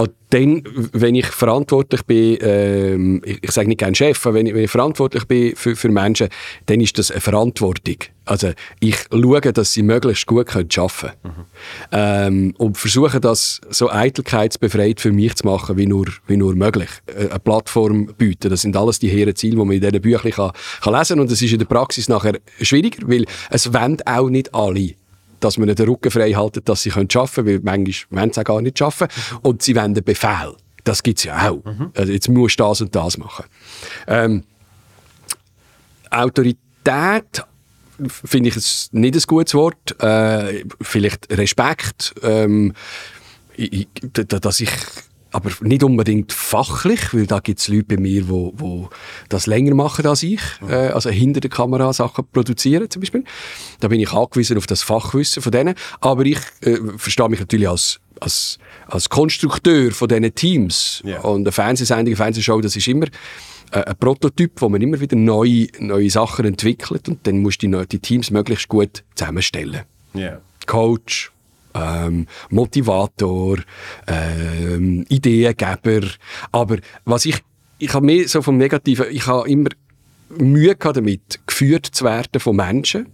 und 0.00 0.12
dann, 0.30 0.62
wenn 0.92 1.14
ich 1.14 1.26
verantwortlich 1.26 2.02
bin, 2.04 2.38
ähm, 2.40 3.22
ich, 3.24 3.38
ich 3.42 3.50
sage 3.50 3.68
nicht 3.68 3.78
gerne 3.78 3.94
Chef, 3.94 4.24
aber 4.24 4.36
wenn 4.36 4.46
ich, 4.46 4.54
wenn 4.54 4.64
ich 4.64 4.70
verantwortlich 4.70 5.26
bin 5.26 5.54
für, 5.54 5.76
für 5.76 5.90
Menschen, 5.90 6.28
dann 6.66 6.80
ist 6.80 6.98
das 6.98 7.10
eine 7.10 7.20
Verantwortung. 7.20 7.96
Also 8.24 8.52
ich 8.78 8.96
schaue, 9.10 9.40
dass 9.40 9.72
sie 9.74 9.82
möglichst 9.82 10.26
gut 10.26 10.48
arbeiten 10.48 10.68
können. 10.68 11.46
Ähm, 11.92 12.54
und 12.56 12.78
versuche 12.78 13.20
das 13.20 13.60
so 13.68 13.90
eitelkeitsbefreit 13.90 15.00
für 15.00 15.12
mich 15.12 15.34
zu 15.34 15.46
machen, 15.46 15.76
wie 15.76 15.86
nur, 15.86 16.06
wie 16.26 16.36
nur 16.36 16.54
möglich. 16.54 16.88
Äh, 17.06 17.28
Eine 17.28 17.40
Plattform 17.40 18.06
bieten, 18.16 18.48
das 18.48 18.62
sind 18.62 18.76
alles 18.76 19.00
die 19.00 19.08
hehren 19.08 19.34
Ziele, 19.36 19.56
die 19.56 19.64
man 19.64 19.72
in 19.72 19.80
diesen 19.80 20.00
Büchern 20.00 20.30
kann, 20.30 20.52
kann 20.80 20.94
lesen 20.94 21.14
kann. 21.16 21.20
Und 21.20 21.30
das 21.30 21.42
ist 21.42 21.52
in 21.52 21.58
der 21.58 21.66
Praxis 21.66 22.08
nachher 22.08 22.38
schwieriger, 22.62 23.06
weil 23.06 23.26
es 23.50 23.74
wollen 23.74 23.98
auch 24.06 24.30
nicht 24.30 24.54
alle 24.54 24.94
dass 25.40 25.58
man 25.58 25.74
den 25.74 25.88
Rücken 25.88 26.10
frei 26.10 26.32
halten, 26.32 26.60
dass 26.64 26.82
sie 26.82 26.92
arbeiten 26.92 27.08
können, 27.08 27.46
weil 27.46 27.60
manchmal 27.62 28.20
wollen 28.22 28.32
sie 28.32 28.40
auch 28.40 28.44
gar 28.44 28.60
nicht 28.62 28.80
arbeiten. 28.80 29.12
Und 29.42 29.62
sie 29.62 29.74
wollen 29.76 29.94
den 29.94 30.04
Befehl. 30.04 30.54
Das 30.84 31.02
gibt 31.02 31.18
es 31.18 31.24
ja 31.24 31.50
auch. 31.50 31.62
Also 31.94 32.12
jetzt 32.12 32.28
musst 32.28 32.58
du 32.58 32.64
das 32.64 32.80
und 32.80 32.94
das 32.94 33.18
machen. 33.18 33.44
Ähm, 34.06 34.44
Autorität 36.10 37.44
finde 38.08 38.48
ich 38.48 38.56
es 38.56 38.88
nicht 38.92 39.14
ein 39.14 39.22
gutes 39.26 39.54
Wort. 39.54 40.00
Äh, 40.02 40.64
vielleicht 40.80 41.30
Respekt. 41.36 42.14
Ähm, 42.22 42.72
ich, 43.56 43.88
dass 44.12 44.60
ich 44.60 44.70
aber 45.32 45.50
nicht 45.60 45.82
unbedingt 45.82 46.32
fachlich, 46.32 47.14
weil 47.14 47.26
da 47.26 47.40
gibt 47.40 47.60
es 47.60 47.68
Leute 47.68 47.84
bei 47.84 47.96
mir, 47.96 48.28
wo, 48.28 48.52
wo 48.56 48.90
das 49.28 49.46
länger 49.46 49.74
machen 49.74 50.06
als 50.06 50.22
ich, 50.22 50.40
äh, 50.68 50.88
also 50.88 51.10
hinter 51.10 51.40
der 51.40 51.50
Kamera 51.50 51.92
Sachen 51.92 52.24
produzieren 52.32 52.90
zum 52.90 53.00
Beispiel. 53.00 53.24
Da 53.80 53.88
bin 53.88 54.00
ich 54.00 54.12
angewiesen 54.12 54.58
auf 54.58 54.66
das 54.66 54.82
Fachwissen 54.82 55.42
von 55.42 55.52
denen. 55.52 55.74
Aber 56.00 56.24
ich 56.24 56.38
äh, 56.62 56.78
verstehe 56.96 57.28
mich 57.28 57.40
natürlich 57.40 57.68
als, 57.68 58.00
als, 58.20 58.58
als 58.86 59.08
Konstrukteur 59.08 59.92
von 59.92 60.08
diesen 60.08 60.34
Teams. 60.34 61.02
Ja. 61.04 61.20
Und 61.20 61.42
eine 61.42 61.52
Fernsehsendung, 61.52 62.06
eine 62.06 62.16
Fernsehshow, 62.16 62.60
das 62.60 62.76
ist 62.76 62.88
immer 62.88 63.06
äh, 63.72 63.84
ein 63.84 63.96
Prototyp, 63.96 64.60
wo 64.60 64.68
man 64.68 64.82
immer 64.82 65.00
wieder 65.00 65.16
neue, 65.16 65.68
neue 65.78 66.10
Sachen 66.10 66.44
entwickelt 66.44 67.08
und 67.08 67.26
dann 67.26 67.38
musst 67.40 67.62
du 67.62 67.68
die, 67.68 67.86
die 67.86 67.98
Teams 67.98 68.30
möglichst 68.30 68.68
gut 68.68 69.04
zusammenstellen. 69.14 69.82
Ja. 70.14 70.40
Coach, 70.66 71.30
ähm, 71.74 72.26
Motivator, 72.50 73.58
ähm, 74.06 75.04
Ideengeber. 75.08 76.06
Aber 76.52 76.78
was 77.04 77.24
ich, 77.24 77.36
ich 77.78 77.92
habe 77.94 78.06
mehr 78.06 78.28
so 78.28 78.42
vom 78.42 78.56
Negativen, 78.56 79.06
ich 79.10 79.26
habe 79.26 79.48
immer 79.48 79.70
Mühe 80.38 80.76
gehabt 80.76 80.96
damit, 80.96 81.40
geführt 81.46 81.86
zu 81.86 82.04
werden 82.04 82.40
von 82.40 82.56
Menschen, 82.56 83.06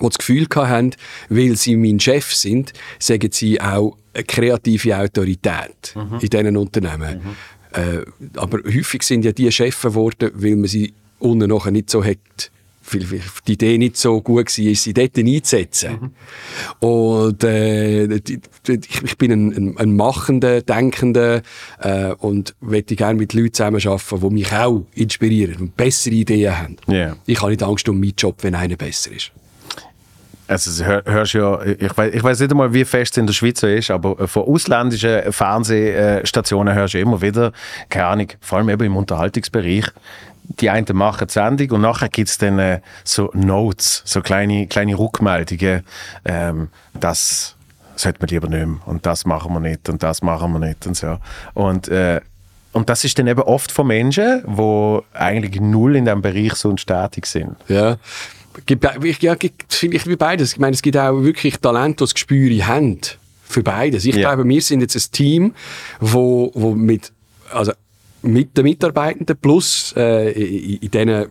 die 0.00 0.04
das 0.04 0.18
Gefühl 0.18 0.46
haben, 0.54 0.92
weil 1.28 1.56
sie 1.56 1.76
mein 1.76 2.00
Chef 2.00 2.32
sind, 2.34 2.72
sagen 2.98 3.30
sie 3.32 3.60
auch 3.60 3.96
eine 4.14 4.24
kreative 4.24 4.96
Autorität 4.96 5.94
in 6.20 6.28
diesen 6.28 6.56
Unternehmen. 6.56 7.20
Äh, 7.72 8.04
aber 8.36 8.58
häufig 8.64 9.02
sind 9.02 9.24
ja 9.24 9.32
die 9.32 9.50
Chefs 9.52 9.82
geworden, 9.82 10.30
weil 10.34 10.56
man 10.56 10.66
sie 10.66 10.94
unten 11.18 11.50
nachher 11.50 11.70
nicht 11.70 11.90
so 11.90 12.02
hat, 12.04 12.50
weil 12.92 13.20
die 13.46 13.52
Idee 13.52 13.78
nicht 13.78 13.96
so 13.96 14.20
gut 14.20 14.46
war, 14.46 14.74
sie 14.74 14.94
dort 14.94 15.18
einzusetzen. 15.18 16.14
Und 16.80 17.44
äh, 17.44 18.04
ich, 18.04 19.18
bin 19.18 19.32
ein, 19.32 19.52
ein, 19.52 19.78
ein 19.78 19.96
machender, 19.96 20.62
denkender 20.62 21.42
äh, 21.80 22.12
und 22.18 22.54
möchte 22.60 22.96
gerne 22.96 23.18
mit 23.18 23.34
Leuten 23.34 23.54
zusammenarbeiten, 23.54 24.20
die 24.20 24.30
mich 24.30 24.52
auch 24.52 24.82
inspirieren 24.94 25.56
und 25.56 25.76
bessere 25.76 26.14
Ideen 26.14 26.58
haben. 26.58 26.76
Ja. 26.86 27.16
Ich 27.26 27.40
habe 27.40 27.50
nicht 27.50 27.62
Angst 27.62 27.88
um 27.88 27.98
meinen 28.00 28.14
Job, 28.16 28.36
wenn 28.42 28.54
einer 28.54 28.76
besser 28.76 29.12
ist. 29.12 29.32
Also 30.48 30.82
hör, 30.82 31.02
hörst 31.04 31.34
ja, 31.34 31.62
ich 31.62 31.94
weiß, 31.94 32.14
ich 32.14 32.24
weiß 32.24 32.40
nicht 32.40 32.50
einmal, 32.50 32.72
wie 32.72 32.86
fest 32.86 33.12
es 33.12 33.18
in 33.18 33.26
der 33.26 33.34
Schweiz 33.34 33.60
so 33.60 33.66
ist, 33.66 33.90
aber 33.90 34.26
von 34.26 34.44
ausländischen 34.44 35.30
Fernsehstationen 35.30 36.74
hörst 36.74 36.94
du 36.94 37.00
immer 37.00 37.20
wieder, 37.20 37.52
keine 37.90 38.06
Ahnung, 38.06 38.28
vor 38.40 38.56
allem 38.56 38.70
eben 38.70 38.84
im 38.84 38.96
Unterhaltungsbereich, 38.96 39.84
die 40.48 40.70
einen 40.70 40.86
machen 40.96 41.26
die 41.28 41.32
Sendung 41.32 41.70
und 41.72 41.80
nachher 41.82 42.08
gibt 42.08 42.28
es 42.30 42.38
dann 42.38 42.58
äh, 42.58 42.80
so 43.04 43.30
Notes, 43.34 44.02
so 44.04 44.20
kleine, 44.22 44.66
kleine 44.66 44.98
Rückmeldungen, 44.98 45.84
ähm, 46.24 46.68
das 46.98 47.54
sollte 47.96 48.20
man 48.20 48.28
lieber 48.28 48.48
nicht 48.48 48.66
mehr 48.66 48.78
und 48.86 49.04
das 49.06 49.26
machen 49.26 49.52
wir 49.52 49.60
nicht 49.60 49.88
und 49.88 50.02
das 50.02 50.22
machen 50.22 50.52
wir 50.52 50.58
nicht 50.60 50.86
und 50.86 50.96
so. 50.96 51.18
Und, 51.54 51.88
äh, 51.88 52.20
und 52.72 52.88
das 52.88 53.04
ist 53.04 53.18
dann 53.18 53.26
eben 53.26 53.42
oft 53.42 53.72
von 53.72 53.86
Menschen, 53.88 54.42
die 54.46 54.98
eigentlich 55.14 55.60
null 55.60 55.96
in 55.96 56.04
diesem 56.04 56.22
Bereich 56.22 56.54
so 56.54 56.72
tätig 56.72 57.26
sind. 57.26 57.56
Ja. 57.68 57.96
Gibt, 58.66 58.84
ich- 59.04 59.20
ja, 59.22 59.34
gibt 59.34 59.72
vielleicht 59.72 60.06
wie 60.08 60.16
beides. 60.16 60.52
Ich 60.52 60.58
meine, 60.58 60.74
es 60.74 60.82
gibt 60.82 60.96
auch 60.96 61.22
wirklich 61.22 61.58
Talente, 61.58 61.96
die 61.98 62.04
das 62.04 62.14
Gespür 62.14 62.50
haben. 62.66 63.00
Für 63.44 63.62
beides. 63.62 64.04
Ich 64.04 64.14
Ja. 64.16 64.34
glaube, 64.34 64.48
wir 64.48 64.62
sind 64.62 64.80
jetzt 64.80 64.96
ein 64.96 65.12
Team, 65.12 65.54
wo, 66.00 66.50
wo 66.54 66.74
mit, 66.74 67.12
also 67.52 67.72
mit 68.22 68.56
den 68.56 68.64
Mitarbeitenden 68.64 69.36
plus 69.36 69.94
äh, 69.96 70.32
in, 70.32 70.78
in 70.78 70.90
denen, 70.90 71.26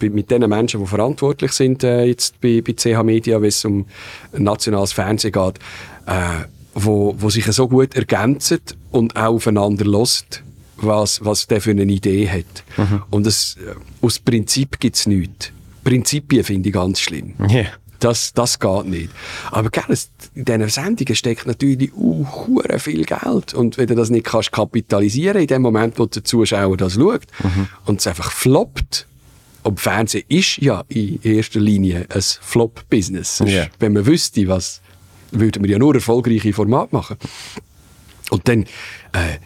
mit 0.00 0.30
den 0.30 0.48
Menschen, 0.48 0.80
die 0.80 0.86
verantwortlich 0.86 1.52
sind 1.52 1.84
äh, 1.84 2.04
jetzt 2.04 2.40
bei, 2.40 2.62
bei 2.62 2.72
CH 2.72 3.02
Media, 3.02 3.40
wenn 3.40 3.48
es 3.48 3.64
um 3.64 3.86
nationales 4.32 4.92
Fernsehen 4.92 5.32
geht, 5.32 5.58
äh, 6.06 6.44
wo, 6.74 7.14
wo 7.18 7.30
sich 7.30 7.44
so 7.46 7.68
gut 7.68 7.94
ergänzen 7.94 8.60
und 8.90 9.16
auch 9.16 9.34
aufeinander 9.34 9.84
lost, 9.84 10.42
was, 10.76 11.24
was 11.24 11.46
der 11.46 11.60
für 11.60 11.72
eine 11.72 11.82
Idee 11.82 12.28
hat. 12.28 12.64
Und 13.10 13.26
das, 13.26 13.56
äh, 13.58 13.74
aus 14.04 14.18
Prinzip 14.18 14.80
gibt 14.80 14.96
es 14.96 15.06
nichts. 15.06 15.52
Prinzipien 15.84 16.44
finde 16.44 16.68
ich 16.68 16.74
ganz 16.74 17.00
schlimm. 17.00 17.34
Ja. 17.48 17.66
Das, 18.00 18.32
das 18.32 18.58
geht 18.58 18.86
nicht. 18.86 19.10
Aber 19.52 19.70
gell, 19.70 19.84
es- 19.88 20.10
in 20.34 20.44
diesen 20.44 20.68
Sendungen 20.68 21.14
steckt 21.14 21.46
natürlich 21.46 21.92
uh, 21.94 22.26
viel 22.78 23.04
Geld. 23.04 23.54
Und 23.54 23.78
wenn 23.78 23.86
du 23.86 23.94
das 23.94 24.10
nicht 24.10 24.26
kannst 24.26 24.50
kapitalisieren 24.52 25.40
in 25.42 25.46
dem 25.46 25.62
Moment, 25.62 25.98
wo 25.98 26.06
der 26.06 26.24
Zuschauer 26.24 26.76
das 26.76 26.94
schaut 26.94 27.22
und 27.86 28.00
es 28.00 28.06
einfach 28.06 28.32
floppt, 28.32 29.06
und 29.62 29.78
Fernsehen 29.78 30.24
ist 30.28 30.56
ja 30.56 30.84
in 30.88 31.20
erster 31.22 31.60
Linie 31.60 32.06
ein 32.08 32.22
Flop-Business. 32.22 33.42
Ja. 33.44 33.66
Wenn 33.78 33.92
man 33.92 34.06
wüsste, 34.06 34.48
was, 34.48 34.80
würden 35.32 35.62
wir 35.62 35.70
ja 35.72 35.78
nur 35.78 35.94
erfolgreiche 35.94 36.54
Formate 36.54 36.94
machen. 36.96 37.16
Und 38.30 38.48
dann, 38.48 38.62
äh, 39.12 39.36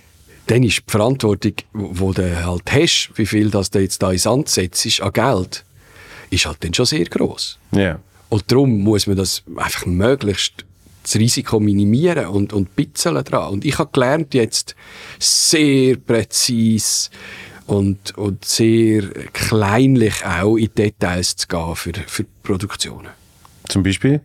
dann 0.47 0.63
ist 0.63 0.83
die 0.87 0.91
Verantwortung, 0.93 1.55
wo 1.73 2.13
du 2.13 2.45
halt 2.47 2.71
hast, 2.71 3.11
wie 3.17 3.27
viel 3.27 3.51
das 3.51 3.71
du 3.71 3.81
jetzt 3.81 4.03
da 4.05 4.13
ins 4.13 4.23
Sand 4.23 4.49
setzt, 4.49 4.87
ist 4.87 5.01
an 5.01 5.13
Geld, 5.13 5.65
ist 6.31 6.47
halt 6.47 6.59
dann 6.63 6.73
schon 6.75 6.87
sehr 6.87 7.07
gross. 7.07 7.59
Ja. 7.73 7.99
Und 8.29 8.51
darum 8.51 8.81
muss 8.81 9.07
man 9.07 9.17
das 9.17 9.43
einfach 9.57 9.87
möglichst 9.87 10.65
das 11.05 11.17
Risiko 11.17 11.61
minimieren 11.61 12.27
und, 12.27 12.53
und 12.53 12.75
bitzeln 12.75 13.23
dran. 13.25 13.53
Und 13.53 13.65
ich 13.65 13.79
habe 13.79 13.91
gelernt, 13.93 14.35
jetzt 14.35 14.75
sehr 15.19 15.97
präzise 15.97 17.11
und, 17.67 18.17
und 18.17 18.45
sehr 18.45 19.03
kleinlich 19.33 20.25
auch 20.25 20.57
in 20.57 20.75
Details 20.75 21.37
zu 21.37 21.47
gehen 21.47 21.77
für, 21.77 21.93
für 22.07 22.25
Produktionen. 22.43 23.09
Zum 23.69 23.83
Beispiel? 23.83 24.21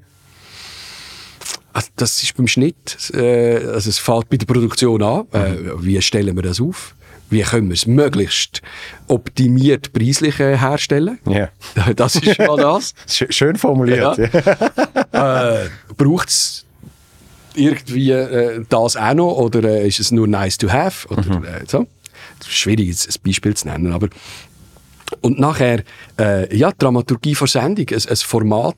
Also 1.72 1.90
das 1.98 2.24
ist 2.24 2.36
beim 2.36 2.48
Schnitt, 2.48 2.98
äh, 3.14 3.58
also 3.58 3.90
es 3.90 4.00
fällt 4.00 4.30
bei 4.30 4.38
der 4.38 4.46
Produktion 4.48 5.04
an, 5.04 5.28
äh, 5.32 5.56
wie 5.80 6.02
stellen 6.02 6.36
wir 6.36 6.44
das 6.44 6.60
auf? 6.60 6.96
Wie 7.30 7.42
können 7.42 7.68
wir 7.70 7.74
es 7.76 7.86
möglichst 7.86 8.62
optimiert 9.08 9.94
preislich 9.94 10.40
äh, 10.40 10.58
herstellen? 10.58 11.20
Ja. 11.26 11.50
Das 11.96 12.16
ist 12.16 12.40
mal 12.40 12.58
das. 12.58 12.94
Sch- 13.08 13.32
Schön 13.32 13.56
formuliert. 13.56 14.18
Ja. 14.18 15.62
äh, 15.64 15.70
Braucht 15.98 16.30
es 16.30 16.66
irgendwie 17.56 18.12
äh, 18.12 18.64
das 18.70 18.96
auch 18.96 19.14
noch 19.14 19.34
oder 19.38 19.64
äh, 19.64 19.88
ist 19.88 20.00
es 20.00 20.12
nur 20.12 20.28
nice 20.28 20.58
to 20.58 20.70
have? 20.72 21.08
Oder, 21.10 21.22
äh, 21.62 21.66
so? 21.68 21.88
Schwierig, 22.48 22.88
jetzt 22.88 23.08
ein 23.10 23.22
Beispiel 23.26 23.56
zu 23.56 23.68
nennen, 23.68 23.92
aber 23.94 24.08
und 25.22 25.40
nachher, 25.40 25.84
äh, 26.20 26.56
ja, 26.56 26.72
Dramaturgie 26.78 27.34
vor 27.36 27.48
Sendung, 27.48 27.88
ein, 27.90 27.96
ein 28.10 28.16
Format, 28.16 28.76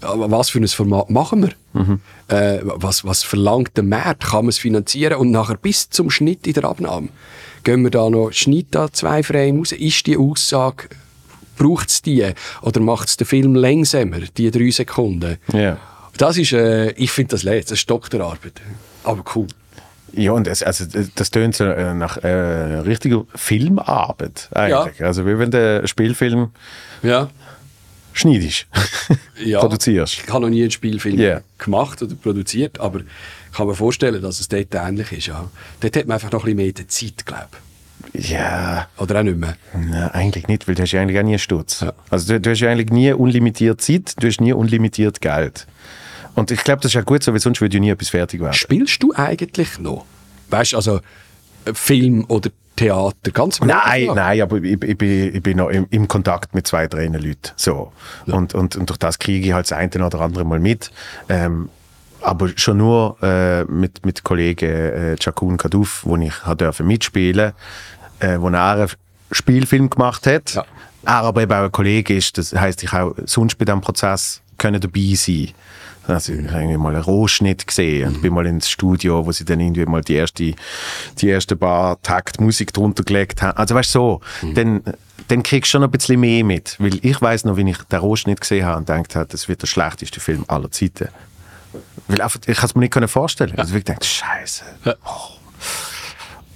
äh, 0.00 0.06
was 0.06 0.50
für 0.50 0.60
ein 0.60 0.68
Format 0.68 1.10
machen 1.10 1.42
wir? 1.42 1.98
Äh, 2.28 2.60
was, 2.62 3.04
was 3.04 3.22
verlangt 3.24 3.76
der 3.76 3.84
Markt? 3.84 4.24
Kann 4.24 4.44
man 4.44 4.50
es 4.50 4.58
finanzieren? 4.58 5.14
Und 5.18 5.30
nachher 5.32 5.56
bis 5.56 5.90
zum 5.90 6.08
Schnitt 6.10 6.46
in 6.46 6.52
der 6.54 6.64
Abnahme. 6.64 7.08
Gehen 7.64 7.82
wir 7.84 7.90
da 7.90 8.10
noch, 8.10 8.32
Schnitt 8.32 8.68
da 8.72 8.90
zwei 8.92 9.22
Frames 9.22 9.72
raus? 9.72 9.78
Ist 9.78 10.06
die 10.06 10.16
Aussage 10.16 10.88
braucht 11.56 11.90
es 11.90 12.02
die? 12.02 12.26
Oder 12.62 12.80
macht 12.80 13.08
es 13.08 13.16
den 13.16 13.26
Film 13.26 13.54
langsamer, 13.54 14.20
die 14.36 14.50
drei 14.50 14.70
Sekunden? 14.70 15.38
Ja. 15.52 15.78
Das 16.16 16.36
ist, 16.36 16.52
äh, 16.52 16.90
ich 16.92 17.10
finde 17.10 17.30
das 17.32 17.42
leid, 17.42 17.64
das 17.64 17.72
ist 17.78 17.88
Doktorarbeit. 17.90 18.60
Aber 19.04 19.24
cool. 19.34 19.46
Ja, 20.14 20.32
und 20.32 20.46
es, 20.46 20.62
also, 20.62 20.84
das 21.14 21.30
tönt 21.30 21.54
so 21.56 21.64
äh, 21.64 21.94
nach 21.94 22.18
äh, 22.18 22.28
richtiger 22.28 23.24
Filmarbeit 23.34 24.48
eigentlich. 24.52 25.02
Also 25.02 25.24
wie 25.26 25.38
wenn 25.38 25.54
einen 25.54 25.86
Spielfilm 25.88 26.50
Ja. 27.02 27.30
schneidest, 28.12 28.66
ja. 29.42 29.60
produzierst. 29.60 30.20
Ich 30.24 30.28
habe 30.28 30.42
noch 30.42 30.50
nie 30.50 30.62
einen 30.62 30.70
Spielfilm 30.70 31.18
Ja. 31.18 31.40
gemacht 31.56 32.02
oder 32.02 32.14
produziert, 32.14 32.78
aber 32.78 33.00
kann 33.52 33.66
mir 33.66 33.74
vorstellen, 33.74 34.22
dass 34.22 34.40
es 34.40 34.48
dort 34.48 34.74
ähnlich 34.74 35.12
ist. 35.12 35.26
Ja. 35.26 35.48
Dort 35.80 35.96
hat 35.96 36.06
man 36.06 36.14
einfach 36.14 36.32
noch 36.32 36.44
ein 36.46 36.56
bisschen 36.56 36.74
mehr 36.76 36.88
Zeit, 36.88 37.26
glaube 37.26 37.48
Ja, 38.14 38.88
ich. 38.96 39.02
Oder 39.02 39.20
auch 39.20 39.22
nicht 39.24 39.38
mehr. 39.38 39.56
na, 39.74 40.08
eigentlich 40.08 40.48
nicht, 40.48 40.66
weil 40.68 40.74
du 40.74 40.82
hast 40.82 40.92
ja 40.92 41.00
eigentlich 41.00 41.18
auch 41.18 41.22
nie 41.24 41.30
einen 41.30 41.38
Sturz. 41.38 41.80
Ja. 41.80 41.92
Also 42.10 42.34
du, 42.34 42.40
du 42.40 42.50
hast 42.50 42.60
ja 42.60 42.70
eigentlich 42.70 42.90
nie 42.90 43.12
unlimitiert 43.12 43.80
Zeit, 43.80 44.14
du 44.20 44.26
hast 44.26 44.40
nie 44.40 44.52
unlimitiert 44.52 45.20
Geld. 45.20 45.66
Und 46.34 46.50
ich 46.50 46.64
glaube, 46.64 46.80
das 46.80 46.90
ist 46.90 46.94
ja 46.94 47.02
gut 47.02 47.22
so, 47.22 47.32
weil 47.32 47.40
sonst 47.40 47.60
würde 47.60 47.76
ja 47.76 47.80
nie 47.80 47.90
etwas 47.90 48.08
fertig 48.08 48.40
werden. 48.40 48.54
Spielst 48.54 49.02
du 49.02 49.12
eigentlich 49.14 49.78
noch? 49.78 50.06
Weißt 50.50 50.72
du, 50.72 50.76
also 50.76 51.00
Film 51.74 52.24
oder 52.28 52.50
Theater, 52.74 53.30
ganz 53.32 53.60
Nein, 53.60 54.08
nein, 54.14 54.40
aber 54.40 54.56
ich, 54.56 54.82
ich, 54.82 54.96
bin, 54.96 55.34
ich 55.36 55.42
bin 55.42 55.58
noch 55.58 55.68
im, 55.68 55.86
im 55.90 56.08
Kontakt 56.08 56.54
mit 56.54 56.66
zwei, 56.66 56.86
drei 56.86 57.06
Leuten. 57.06 57.52
So. 57.54 57.92
Und, 58.26 58.54
und, 58.54 58.76
und 58.76 58.88
durch 58.88 58.98
das 58.98 59.18
kriege 59.18 59.46
ich 59.46 59.52
halt 59.52 59.66
das 59.70 59.76
eine 59.76 59.90
oder 60.06 60.20
andere 60.22 60.44
mal 60.44 60.58
mit. 60.58 60.90
Ähm, 61.28 61.68
aber 62.22 62.50
schon 62.56 62.78
nur 62.78 63.16
äh, 63.22 63.64
mit, 63.64 64.04
mit 64.06 64.22
Kollegen 64.22 64.70
äh, 64.70 65.16
Jakun 65.20 65.56
Kadouf, 65.56 66.02
wo 66.04 66.16
ich 66.16 66.34
dürfen 66.58 66.86
mitspielen 66.86 67.52
äh, 68.22 68.40
wo 68.40 68.48
er 68.48 68.72
einen 68.72 68.88
Spielfilm 69.30 69.90
gemacht 69.90 70.26
hat. 70.26 70.54
Ja. 70.54 70.64
Er 71.04 71.22
aber 71.24 71.42
eben 71.42 71.52
auch 71.52 71.64
ein 71.64 71.72
Kollege 71.72 72.16
ist, 72.16 72.38
das 72.38 72.54
heisst, 72.54 72.82
ich 72.82 72.92
auch 72.92 73.14
sonst 73.26 73.56
bei 73.58 73.64
diesem 73.64 73.80
Prozess 73.80 74.40
können 74.56 74.80
dabei 74.80 75.14
sein. 75.14 75.48
Also 76.06 76.32
ich 76.32 76.48
habe 76.48 76.60
irgendwie 76.60 76.78
mal 76.78 76.94
einen 76.94 77.02
Rohschnitt 77.02 77.66
gesehen 77.66 78.08
und 78.08 78.22
bin 78.22 78.34
mal 78.34 78.46
ins 78.46 78.68
Studio, 78.68 79.24
wo 79.24 79.30
sie 79.32 79.44
dann 79.44 79.60
irgendwie 79.60 79.86
mal 79.86 80.02
die 80.02 80.14
erste, 80.14 80.54
die 81.18 81.30
ersten 81.30 81.58
paar 81.58 82.00
Takt 82.02 82.40
Musik 82.40 82.72
drunter 82.72 83.04
gelegt 83.04 83.42
haben. 83.42 83.56
Also 83.56 83.74
weißt 83.74 83.94
du 83.94 83.98
so, 83.98 84.20
dann, 84.54 84.82
dann 85.28 85.42
kriegst 85.44 85.68
du 85.68 85.78
schon 85.78 85.84
ein 85.84 85.90
bisschen 85.90 86.18
mehr 86.18 86.44
mit. 86.44 86.76
Weil 86.80 86.98
ich 87.02 87.20
weiß 87.20 87.44
noch, 87.44 87.56
wie 87.56 87.68
ich 87.68 87.78
den 87.78 88.00
Rohschnitt 88.00 88.40
gesehen 88.40 88.66
habe 88.66 88.78
und 88.78 88.86
gedacht 88.86 89.14
habe, 89.14 89.26
das 89.26 89.48
wird 89.48 89.62
der 89.62 89.68
schlechteste 89.68 90.18
Film 90.18 90.44
aller 90.48 90.70
Zeiten. 90.72 91.08
Weil 92.08 92.20
einfach, 92.20 92.40
ich 92.46 92.56
kann 92.56 92.66
es 92.66 92.74
mir 92.74 92.80
nicht 92.82 93.10
vorstellen. 93.10 93.56
Also 93.58 93.74
ich 93.74 93.84
dachte, 93.84 94.06
Scheiße. 94.06 94.64
Ja. 94.84 94.94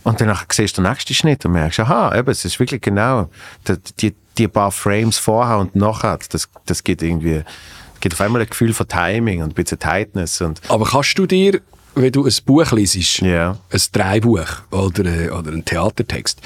Und 0.03 0.21
dann 0.21 0.37
siehst 0.53 0.79
du 0.79 0.83
den 0.83 0.91
nächsten 0.91 1.14
Schnitt 1.14 1.45
und 1.45 1.53
merkst, 1.53 1.81
aha, 1.81 2.17
eben, 2.17 2.31
es 2.31 2.45
ist 2.45 2.61
wirklich 2.61 2.81
genau 2.81 3.29
die, 3.67 3.75
die, 4.01 4.14
die 4.39 4.49
paar 4.49 4.71
Frames 4.71 5.19
vorher 5.19 5.59
und 5.59 5.75
nachher, 5.75 6.19
das, 6.31 6.49
das 6.64 6.85
gibt 6.85 7.03
irgendwie, 7.03 7.43
gibt 8.01 8.14
auf 8.14 8.21
einmal 8.21 8.43
ein 8.43 8.49
Gefühl 8.49 8.73
von 8.73 8.87
Timing 8.87 9.43
und 9.43 9.51
ein 9.51 9.55
bisschen 9.55 9.81
Tightness 9.81 10.41
und 10.41 10.61
Aber 10.69 10.85
kannst 10.87 11.19
du 11.19 11.27
dir, 11.27 11.61
wenn 11.97 12.12
du 12.12 12.25
ein 12.25 12.33
Buch 12.45 12.71
liest, 12.71 13.21
Ja. 13.21 13.57
ein 13.73 13.81
Dreibuch 13.91 14.47
oder, 14.71 15.05
äh, 15.07 15.31
oder 15.31 15.51
einen 15.51 15.64
Theatertext, 15.64 16.41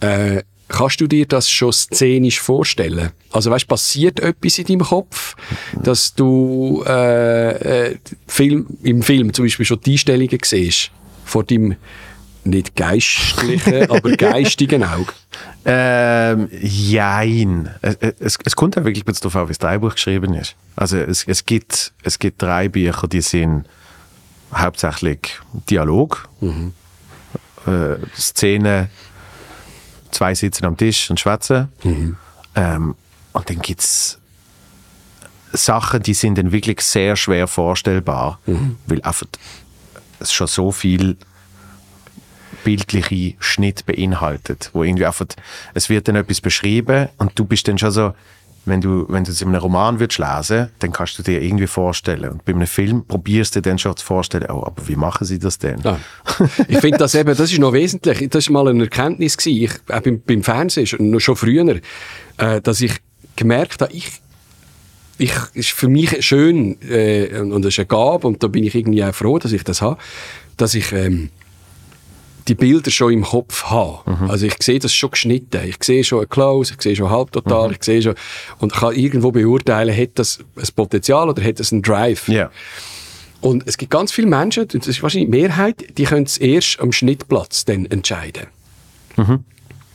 äh, 0.00 0.42
kannst 0.68 1.00
du 1.00 1.06
dir 1.06 1.26
das 1.26 1.50
schon 1.50 1.72
szenisch 1.72 2.40
vorstellen? 2.40 3.10
Also 3.32 3.50
weißt, 3.50 3.68
passiert 3.68 4.20
etwas 4.20 4.58
in 4.58 4.66
deinem 4.66 4.80
Kopf, 4.80 5.36
dass 5.82 6.14
du 6.14 6.82
äh, 6.86 7.90
äh, 7.90 7.98
Film, 8.26 8.66
im 8.82 9.02
Film 9.02 9.32
zum 9.32 9.44
Beispiel 9.44 9.66
schon 9.66 9.80
die 9.80 9.92
Einstellungen 9.92 10.38
siehst 10.42 10.90
vor 11.24 11.44
deinem 11.44 11.76
nicht 12.44 12.76
geistlichen, 12.76 13.82
aber 13.90 14.12
geistigen 14.16 14.84
Auge? 14.84 15.12
Ähm, 15.64 16.48
jein. 16.60 17.70
Es, 17.80 17.96
es, 18.18 18.38
es 18.44 18.56
kommt 18.56 18.76
ja 18.76 18.84
wirklich 18.84 19.04
darauf 19.04 19.36
an, 19.36 19.44
wie 19.44 19.52
das 19.52 19.58
Drehbuch 19.58 19.94
geschrieben 19.94 20.34
ist. 20.34 20.54
Also 20.76 20.98
es, 20.98 21.26
es, 21.26 21.46
gibt, 21.46 21.92
es 22.02 22.18
gibt 22.18 22.42
drei 22.42 22.68
Bücher, 22.68 23.08
die 23.08 23.22
sind 23.22 23.64
hauptsächlich 24.54 25.38
Dialog, 25.70 26.28
äh, 27.66 27.96
Szene, 28.16 28.90
zwei 30.14 30.34
sitzen 30.34 30.64
am 30.64 30.76
Tisch 30.76 31.10
und 31.10 31.20
schwätzen. 31.20 31.68
Ähm, 32.54 32.94
und 33.32 33.50
dann 33.50 33.58
gibt 33.60 33.80
es 33.80 34.18
Sachen, 35.52 36.02
die 36.02 36.14
sind 36.14 36.38
dann 36.38 36.52
wirklich 36.52 36.80
sehr 36.80 37.16
schwer 37.16 37.46
vorstellbar, 37.46 38.38
weil 38.86 39.02
einfach 39.02 39.26
es 40.20 40.32
schon 40.32 40.46
so 40.46 40.72
viel 40.72 41.16
bildliche 42.64 43.34
Schnitt 43.38 43.84
beinhaltet, 43.86 44.70
wo 44.72 44.82
irgendwie 44.82 45.06
einfach, 45.06 45.26
es 45.74 45.90
wird 45.90 46.08
dann 46.08 46.16
etwas 46.16 46.40
beschrieben 46.40 47.08
und 47.18 47.38
du 47.38 47.44
bist 47.44 47.68
dann 47.68 47.78
schon 47.78 47.90
so, 47.90 48.14
wenn 48.66 48.80
du, 48.80 49.04
wenn 49.08 49.24
du 49.24 49.30
es 49.30 49.42
in 49.42 49.48
einem 49.48 49.60
Roman 49.60 50.00
würdest 50.00 50.18
lesen, 50.18 50.70
dann 50.78 50.92
kannst 50.92 51.18
du 51.18 51.22
dir 51.22 51.42
irgendwie 51.42 51.66
vorstellen. 51.66 52.30
Und 52.30 52.44
bei 52.44 52.52
einem 52.52 52.66
Film 52.66 53.04
probierst 53.06 53.56
du 53.56 53.62
dann 53.62 53.78
schon 53.78 53.96
zu 53.96 54.04
vorstellen, 54.04 54.46
oh, 54.50 54.64
aber 54.64 54.88
wie 54.88 54.96
machen 54.96 55.26
sie 55.26 55.38
das 55.38 55.58
denn? 55.58 55.80
Ja. 55.82 55.98
Ich 56.68 56.78
finde 56.78 56.98
das 56.98 57.14
eben, 57.14 57.36
das 57.36 57.52
ist 57.52 57.58
noch 57.58 57.72
wesentlich. 57.72 58.28
Das 58.30 58.44
ist 58.44 58.50
mal 58.50 58.66
eine 58.68 58.84
Erkenntnis 58.84 59.36
gewesen. 59.36 59.64
Ich, 59.64 59.94
auch 59.94 60.00
beim, 60.00 60.22
beim 60.26 60.42
Fernsehen, 60.42 60.86
schon, 60.86 61.36
früher, 61.36 61.80
äh, 62.38 62.60
dass 62.60 62.80
ich 62.80 62.92
gemerkt 63.36 63.82
habe, 63.82 63.92
ich, 63.92 64.10
ich, 65.18 65.32
ist 65.52 65.70
für 65.70 65.88
mich 65.88 66.24
schön, 66.24 66.80
äh, 66.88 67.40
und 67.40 67.62
das 67.62 67.74
ist 67.74 67.78
eine 67.80 67.86
Gabe, 67.86 68.26
und 68.26 68.42
da 68.42 68.48
bin 68.48 68.64
ich 68.64 68.74
irgendwie 68.74 69.04
auch 69.04 69.14
froh, 69.14 69.38
dass 69.38 69.52
ich 69.52 69.64
das 69.64 69.82
habe, 69.82 69.98
dass 70.56 70.74
ich, 70.74 70.92
ähm, 70.92 71.30
die 72.48 72.54
Bilder 72.54 72.90
schon 72.90 73.12
im 73.12 73.22
Kopf 73.24 73.64
habe. 73.64 74.28
Also 74.28 74.46
ich 74.46 74.56
sehe 74.62 74.78
das 74.78 74.92
schon 74.92 75.10
geschnitten. 75.12 75.60
Ich 75.66 75.82
sehe 75.82 76.04
schon 76.04 76.20
ein 76.22 76.28
Close, 76.28 76.74
ich 76.74 76.82
sehe 76.82 76.94
schon 76.94 77.08
halbtotal, 77.10 77.72
ich 77.72 77.82
sehe 77.82 78.02
schon, 78.02 78.14
und 78.58 78.72
kann 78.72 78.94
irgendwo 78.94 79.32
beurteilen, 79.32 79.96
hat 79.96 80.10
das 80.16 80.40
ein 80.56 80.68
Potenzial 80.76 81.28
oder 81.28 81.42
hat 81.42 81.58
das 81.60 81.72
einen 81.72 81.82
Drive. 81.82 82.28
Ja. 82.28 82.50
Und 83.40 83.64
es 83.66 83.76
gibt 83.76 83.90
ganz 83.90 84.10
viele 84.12 84.26
Menschen, 84.26 84.66
das 84.68 84.86
ist 84.86 85.02
wahrscheinlich 85.02 85.30
die 85.30 85.36
Mehrheit, 85.38 85.98
die 85.98 86.04
können 86.04 86.24
es 86.24 86.38
erst 86.38 86.80
am 86.80 86.92
Schnittplatz 86.92 87.64
dann 87.64 87.86
entscheiden. 87.86 88.46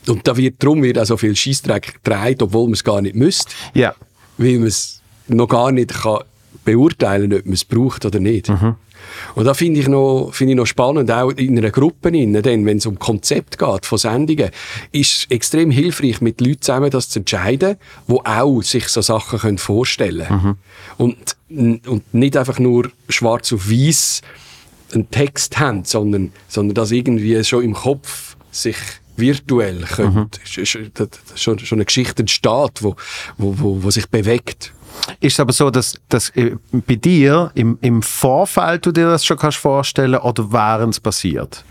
Und 0.07 0.27
da 0.27 0.37
wird, 0.37 0.55
darum 0.63 0.81
wird 0.81 0.97
auch 0.97 1.05
so 1.05 1.17
viel 1.17 1.35
Scheissdreck 1.35 1.99
gedreht, 2.03 2.41
obwohl 2.41 2.65
man 2.65 2.73
es 2.73 2.83
gar 2.83 3.01
nicht 3.01 3.15
müsste, 3.15 3.51
Ja. 3.73 3.93
weil 4.37 4.59
man 4.59 4.67
es 4.67 5.01
noch 5.27 5.47
gar 5.47 5.71
nicht 5.71 5.89
kann 5.93 6.19
beurteilen 6.65 7.33
ob 7.33 7.45
man 7.45 7.53
es 7.53 7.65
braucht 7.65 8.05
oder 8.05 8.19
nicht. 8.19 8.51
Und 9.35 9.45
da 9.45 9.53
finde 9.53 9.79
ich, 9.79 9.87
noch, 9.87 10.31
finde 10.33 10.53
ich 10.53 10.57
noch 10.57 10.65
spannend, 10.65 11.11
auch 11.11 11.31
in 11.31 11.57
einer 11.57 11.71
Gruppe, 11.71 12.11
dann, 12.11 12.65
wenn 12.65 12.77
es 12.77 12.85
um 12.85 12.97
Konzept 12.99 13.57
geht 13.57 13.85
von 13.85 13.97
Sendungen, 13.97 14.49
ist 14.91 15.11
es 15.11 15.25
extrem 15.29 15.71
hilfreich, 15.71 16.21
mit 16.21 16.41
Leuten 16.41 16.61
zusammen 16.61 16.89
das 16.89 17.09
zu 17.09 17.19
entscheiden, 17.19 17.77
die 18.07 18.13
auch 18.13 18.61
sich 18.61 18.87
so 18.87 19.01
Sachen 19.01 19.39
können 19.39 19.57
vorstellen 19.57 20.27
können. 20.27 20.57
Und, 20.97 21.35
und 21.87 22.13
nicht 22.13 22.37
einfach 22.37 22.59
nur 22.59 22.91
schwarz 23.09 23.53
auf 23.53 23.69
weiß 23.69 24.21
einen 24.93 25.09
Text 25.11 25.59
haben, 25.59 25.83
sondern, 25.85 26.31
sondern 26.47 26.75
dass 26.75 26.91
irgendwie 26.91 27.43
schon 27.43 27.63
im 27.63 27.73
Kopf 27.73 28.35
sich 28.51 28.77
virtuell 29.17 29.81
könnte, 29.81 30.39
dass 30.93 31.19
schon, 31.35 31.59
schon 31.59 31.77
eine 31.77 31.85
Geschichte 31.85 32.23
entsteht, 32.23 32.81
wo, 32.81 32.95
wo, 33.37 33.59
wo, 33.59 33.83
wo 33.83 33.91
sich 33.91 34.07
bewegt. 34.09 34.73
Ist 35.19 35.33
es 35.33 35.39
aber 35.39 35.53
so, 35.53 35.69
dass, 35.69 35.95
dass 36.09 36.29
äh, 36.31 36.55
bei 36.71 36.95
dir 36.95 37.51
im, 37.55 37.77
im 37.81 38.01
Vorfeld 38.01 38.85
du 38.85 38.91
dir 38.91 39.07
das 39.07 39.25
schon 39.25 39.37
kannst 39.37 39.57
vorstellen 39.57 40.15
oder 40.15 40.51
während 40.51 40.93
es 40.93 40.99
passiert? 40.99 41.63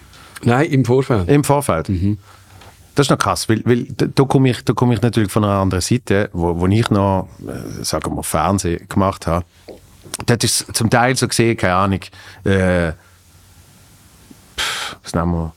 Nein, 0.42 0.66
im 0.70 0.84
Vorfeld. 0.84 1.28
Im 1.28 1.44
Vorfeld. 1.44 1.88
Das 2.94 3.06
ist 3.06 3.10
noch 3.10 3.18
krass, 3.18 3.48
weil, 3.48 3.62
weil 3.64 3.84
da, 3.84 4.24
komme 4.24 4.50
ich, 4.50 4.64
da 4.64 4.72
komm 4.72 4.92
ich 4.92 5.00
natürlich 5.02 5.30
von 5.30 5.44
einer 5.44 5.60
anderen 5.60 5.80
Seite, 5.80 6.30
wo, 6.32 6.58
wo 6.58 6.66
ich 6.66 6.90
noch, 6.90 7.28
äh, 7.46 7.84
sagen 7.84 8.14
wir, 8.16 8.22
Fernsehen 8.22 8.88
gemacht 8.88 9.26
habe. 9.26 9.44
Dort 10.26 10.42
ist 10.42 10.74
zum 10.74 10.90
Teil 10.90 11.16
so 11.16 11.28
gesehen, 11.28 11.56
keine 11.56 11.74
Ahnung, 11.74 12.00
äh, 12.44 12.92
was 15.02 15.14
nehmen 15.14 15.32
wir? 15.32 15.52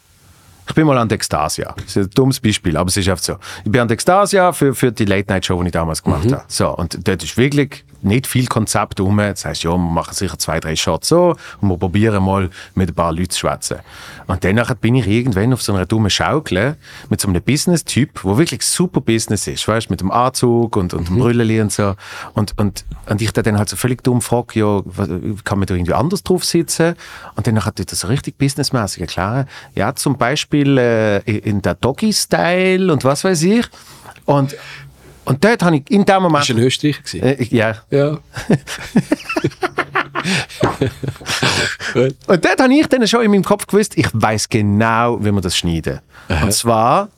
Ich 0.72 0.76
bin 0.76 0.88
mal 0.88 0.98
an 0.98 1.10
der 1.10 1.18
Extasia. 1.18 1.74
Das 1.76 1.98
ist 1.98 1.98
ein 1.98 2.10
dummes 2.12 2.40
Beispiel, 2.40 2.78
aber 2.78 2.88
es 2.88 2.96
ist 2.96 3.10
einfach 3.10 3.22
so. 3.22 3.36
Ich 3.66 3.72
bin 3.72 3.82
an 3.82 3.90
der 3.90 3.96
Extasia 3.96 4.54
für, 4.54 4.74
für 4.74 4.94
die 4.94 5.04
Late-Night-Show, 5.04 5.62
die 5.62 5.68
ich 5.68 5.74
damals 5.74 6.02
gemacht 6.02 6.32
habe. 6.32 6.46
So, 6.48 6.70
und 6.70 7.06
dort 7.06 7.22
ist 7.22 7.36
wirklich 7.36 7.84
nicht 8.04 8.28
viel 8.28 8.48
Konzept 8.48 9.00
rum. 9.00 9.18
Das 9.18 9.46
heisst, 9.46 9.64
ja, 9.64 9.72
wir 9.72 9.78
machen 9.78 10.14
sicher 10.14 10.38
zwei, 10.38 10.60
drei 10.60 10.76
Shots 10.76 11.10
so 11.10 11.36
und 11.62 11.70
wir 11.70 11.78
probieren 11.78 12.24
mal 12.24 12.50
mit 12.76 12.90
ein 12.90 12.96
paar 12.96 13.12
Leuten 13.12 13.30
zu 13.30 13.40
schwätzen. 13.40 13.78
Und 14.28 14.44
dann 14.44 14.56
nachher 14.56 14.76
bin 14.76 14.96
ich 14.96 15.08
irgendwann 15.08 15.54
auf 15.54 15.62
so 15.62 15.74
einer 15.74 15.86
dummen 15.86 16.10
Schaukel 16.10 16.78
mit 17.10 17.20
so 17.20 17.28
einem 17.28 17.42
Business-Typ, 17.42 18.24
wo 18.24 18.38
wirklich 18.38 18.62
super 18.62 19.02
Business 19.02 19.48
ist, 19.48 19.68
weißt 19.68 19.90
mit 19.90 20.02
dem 20.02 20.12
Anzug 20.12 20.76
und, 20.76 20.94
und 20.94 21.10
dem 21.10 21.18
Brüllen 21.18 21.62
und 21.62 21.72
so. 21.72 21.96
Und, 22.34 22.58
und, 22.58 22.86
und 23.08 23.22
ich 23.22 23.32
dann 23.32 23.58
halt 23.58 23.70
so 23.70 23.76
völlig 23.76 24.04
dumm 24.04 24.22
frage, 24.22 24.60
ja, 24.60 24.82
kann 25.44 25.60
man 25.60 25.68
da 25.68 25.74
irgendwie 25.74 25.94
anders 25.94 26.24
drauf 26.24 26.46
sitzen? 26.46 26.96
Und 27.36 27.48
dann 27.48 27.64
hat 27.66 27.80
er 27.80 27.86
das 27.86 28.02
so 28.02 28.08
richtig 28.08 28.38
businessmäßig 28.38 29.02
erklären. 29.02 29.48
Ja, 29.76 29.96
zum 29.96 30.18
Beispiel 30.18 30.78
äh, 30.78 31.20
in 31.20 31.62
der 31.62 31.76
Doggy-Style 31.76 32.92
und 32.92 33.04
was 33.04 33.24
weiß 33.24 33.44
ich. 33.44 33.66
Und, 34.26 34.56
und 35.26 35.44
dort 35.44 35.64
habe 35.64 35.78
ich 35.78 35.90
in 35.90 36.06
dem 36.06 36.24
Moment... 36.24 36.44
Das 36.44 36.50
war 36.50 36.62
ein 36.62 36.64
Österreicher. 36.64 37.02
gewesen. 37.04 37.24
Äh, 37.24 37.44
ja. 37.50 37.76
Ja. 37.90 38.20
Und 42.28 42.46
dort 42.46 42.62
habe 42.62 42.74
ich 42.74 42.88
dann 42.88 43.08
schon 43.08 43.24
in 43.24 43.32
meinem 43.32 43.44
Kopf 43.44 43.68
gewusst, 43.68 43.98
ich 43.98 44.08
weiß 44.14 44.50
genau, 44.50 45.24
wie 45.24 45.32
wir 45.32 45.42
das 45.42 45.58
schneiden. 45.58 46.00
Und 46.42 46.54
zwar, 46.54 47.10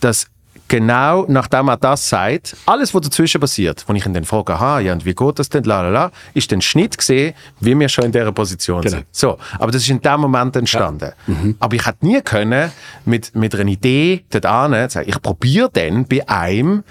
dass 0.00 0.26
genau 0.68 1.26
nachdem 1.28 1.68
er 1.68 1.76
das 1.76 2.08
sagt, 2.08 2.56
alles, 2.66 2.94
was 2.94 3.02
dazwischen 3.02 3.40
passiert, 3.40 3.84
wenn 3.86 3.96
ich 3.96 4.06
ihn 4.06 4.14
dann 4.14 4.24
frage, 4.24 4.54
aha, 4.54 4.80
ja, 4.80 4.92
und 4.92 5.04
wie 5.04 5.14
geht 5.14 5.38
das 5.38 5.48
denn, 5.48 5.64
la, 5.64 5.82
la, 5.82 5.88
la, 5.88 6.10
ist 6.32 6.50
dann 6.52 6.60
Schnitt 6.60 6.96
gesehen, 6.98 7.34
wie 7.60 7.78
wir 7.78 7.88
schon 7.88 8.04
in 8.06 8.12
dieser 8.12 8.32
Position 8.32 8.80
Genau. 8.82 8.96
sind. 8.96 9.06
So, 9.12 9.38
aber 9.58 9.72
das 9.72 9.82
ist 9.82 9.90
in 9.90 10.00
dem 10.00 10.20
Moment 10.20 10.56
entstanden. 10.56 11.12
Aber 11.60 11.74
ich 11.76 11.86
hätte 11.86 12.06
nie 12.06 12.20
können, 12.22 12.72
mit, 13.04 13.34
mit 13.34 13.54
einer 13.54 13.70
Idee 13.70 14.24
dort 14.30 14.46
an, 14.46 14.88
sagen, 14.90 15.08
ich 15.08 15.20
probiere 15.20 15.70
dann 15.72 16.06
bei 16.06 16.26
einem, 16.28 16.82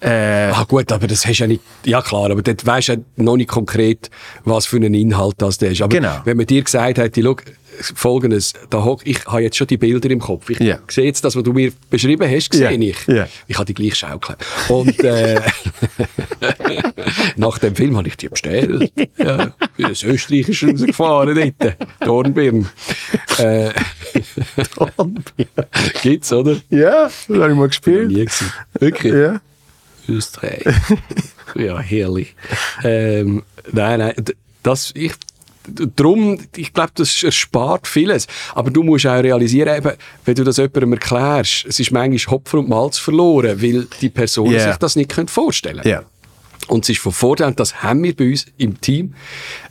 äh, 0.00 0.50
Ah 0.50 0.64
gut, 0.64 0.92
aber 0.92 1.06
das 1.06 1.26
hast 1.26 1.38
du 1.38 1.44
ja 1.44 1.48
nicht, 1.48 1.62
ja 1.84 2.02
klar, 2.02 2.30
aber 2.30 2.42
dort 2.42 2.64
weisst 2.66 2.88
du 2.88 2.92
ja 2.92 2.98
noch 3.16 3.36
nicht 3.36 3.48
konkret, 3.50 4.10
was 4.44 4.66
für 4.66 4.76
einen 4.76 4.94
Inhalt 4.94 5.34
das 5.38 5.58
da 5.58 5.66
ist. 5.66 5.80
Aber 5.82 5.88
Genau. 5.88 6.20
wenn 6.24 6.36
man 6.36 6.46
dir 6.46 6.62
gesagt 6.62 6.98
hätte, 6.98 7.22
schau, 7.22 7.36
folgendes, 7.80 8.52
da 8.70 8.84
hock, 8.84 9.02
ich 9.04 9.24
habe 9.26 9.42
jetzt 9.42 9.56
schon 9.56 9.66
die 9.66 9.76
Bilder 9.76 10.10
im 10.10 10.20
Kopf. 10.20 10.50
Ich 10.50 10.58
Ja. 10.60 10.78
sehe 10.88 11.04
jetzt 11.04 11.24
das, 11.24 11.36
was 11.36 11.42
du 11.42 11.52
mir 11.52 11.72
beschrieben 11.90 12.28
hast, 12.30 12.52
sehe 12.52 12.70
Ja. 12.70 12.70
ich. 12.70 13.06
Ja. 13.06 13.28
Ich 13.46 13.56
habe 13.56 13.66
die 13.66 13.74
gleich 13.74 13.94
schaukeln. 13.96 14.38
Und 14.68 14.98
äh, 15.04 15.40
nach 17.36 17.58
dem 17.58 17.74
Film 17.76 17.96
habe 17.96 18.08
ich 18.08 18.16
die 18.16 18.28
bestellt. 18.28 18.92
ja, 19.16 19.52
bin 19.76 19.86
ins 19.88 20.02
Österreichische 20.02 20.70
rausgefahren 20.70 21.52
dort. 21.58 21.76
Dornbirn. 22.00 22.68
Äh, 23.38 23.70
gibt's, 26.02 26.32
oder? 26.32 26.56
ja, 26.70 27.04
das 27.04 27.28
habe 27.28 27.50
ich 27.50 27.56
mal 27.56 27.68
gespielt. 27.68 28.08
Nie 28.08 28.24
gewesen. 28.24 28.52
Wirklich? 28.78 29.12
Ja. 29.12 29.40
Österreich. 30.08 30.64
ja, 31.56 31.78
herrlich. 31.80 32.34
Ähm, 32.84 33.42
nein, 33.72 33.98
nein, 33.98 34.14
das, 34.62 34.92
ich, 34.94 35.12
d- 35.66 35.86
drum, 35.96 36.38
ich 36.56 36.72
glaube, 36.72 36.92
das 36.94 37.22
erspart 37.22 37.86
vieles. 37.86 38.26
Aber 38.54 38.70
du 38.70 38.82
musst 38.82 39.06
auch 39.06 39.22
realisieren, 39.22 39.76
eben, 39.76 39.92
wenn 40.24 40.34
du 40.34 40.44
das 40.44 40.56
jemandem 40.58 40.92
erklärst, 40.94 41.66
es 41.66 41.80
ist 41.80 41.90
manchmal 41.90 42.32
Hopfen 42.38 42.60
und 42.60 42.68
Malz 42.68 42.98
verloren, 42.98 43.60
weil 43.62 43.86
die 44.00 44.08
Personen 44.08 44.52
Ja. 44.52 44.68
sich 44.68 44.76
das 44.76 44.96
nicht 44.96 45.10
können 45.10 45.28
vorstellen 45.28 45.80
können. 45.82 45.88
Ja. 45.90 46.02
Und 46.68 46.84
es 46.84 46.90
ist 46.90 47.00
von 47.00 47.12
Vorteil, 47.12 47.48
und 47.48 47.60
das 47.60 47.82
haben 47.82 48.02
wir 48.02 48.14
bei 48.16 48.30
uns 48.30 48.46
im 48.58 48.80
Team, 48.80 49.14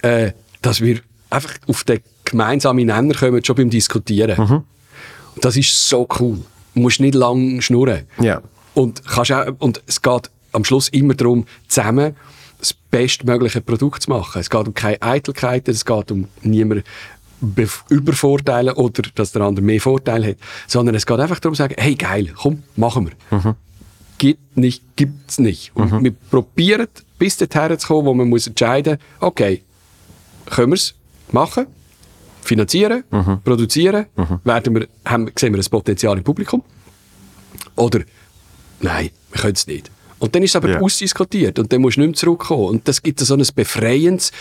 äh, 0.01 0.31
dass 0.61 0.81
wir 0.81 0.99
einfach 1.29 1.55
auf 1.67 1.83
den 1.83 1.99
gemeinsamen 2.23 2.85
Nenner 2.85 3.13
kommen, 3.13 3.43
schon 3.43 3.55
beim 3.55 3.69
Diskutieren. 3.69 4.37
Mhm. 4.39 4.63
Und 5.35 5.43
das 5.45 5.57
ist 5.57 5.89
so 5.89 6.07
cool. 6.19 6.39
Du 6.73 6.79
musst 6.81 6.99
nicht 6.99 7.15
lang 7.15 7.59
schnurren. 7.61 8.03
Ja. 8.21 8.41
Und, 8.73 9.03
kannst 9.05 9.31
auch, 9.31 9.45
und 9.59 9.81
es 9.87 10.01
geht 10.01 10.29
am 10.53 10.63
Schluss 10.63 10.87
immer 10.89 11.13
darum, 11.13 11.45
zusammen 11.67 12.15
das 12.59 12.73
bestmögliche 12.73 13.61
Produkt 13.61 14.03
zu 14.03 14.09
machen. 14.09 14.39
Es 14.39 14.49
geht 14.49 14.67
um 14.67 14.73
keine 14.73 15.01
Eitelkeiten, 15.01 15.71
es 15.73 15.85
geht 15.85 16.11
um 16.11 16.27
niemand 16.41 16.83
bef- 17.43 17.81
übervorteilen 17.89 18.73
oder 18.75 19.03
dass 19.15 19.31
der 19.31 19.41
andere 19.43 19.63
mehr 19.65 19.81
Vorteil 19.81 20.25
hat, 20.25 20.37
sondern 20.67 20.95
es 20.95 21.05
geht 21.05 21.19
einfach 21.19 21.39
darum 21.39 21.53
zu 21.55 21.59
sagen, 21.63 21.75
hey 21.77 21.95
geil, 21.95 22.33
komm, 22.35 22.63
machen 22.75 23.07
wir. 23.31 23.39
Gibt 24.17 24.55
nicht, 24.57 24.81
gibt's 24.95 25.39
nicht. 25.39 25.71
Und 25.75 25.91
wir 26.03 26.11
probieren, 26.31 26.87
bis 27.19 27.35
dorthin 27.37 27.77
zu 27.77 27.87
kommen, 27.87 28.05
wo 28.07 28.13
man 28.13 28.29
muss 28.29 28.47
entscheiden, 28.47 28.97
okay, 29.19 29.61
können 30.45 30.69
wir 30.71 30.75
es 30.75 30.95
machen, 31.31 31.65
finanzieren, 32.41 33.03
produzieren, 33.43 34.05
werden 34.45 34.75
wir, 34.75 34.87
haben, 35.05 35.29
sehen 35.37 35.53
wir 35.53 35.61
ein 35.61 35.69
Potenzial 35.69 36.17
im 36.17 36.23
Publikum 36.23 36.63
oder 37.75 38.01
nein, 38.79 39.09
wir 39.31 39.41
können 39.41 39.53
es 39.55 39.67
nicht. 39.67 39.91
Und 40.19 40.33
dann 40.33 40.43
ist 40.43 40.51
es 40.51 40.55
aber 40.55 40.69
Ja. 40.69 40.79
ausdiskutiert 40.79 41.59
und 41.59 41.71
dann 41.71 41.81
musst 41.81 41.97
du 41.97 42.01
nicht 42.01 42.09
mehr 42.09 42.15
zurückkommen. 42.15 42.65
Und 42.67 42.87
das 42.87 43.01
gibt 43.03 43.19
so 43.19 43.33
ein 43.35 43.43
befreiendes, 43.55 44.31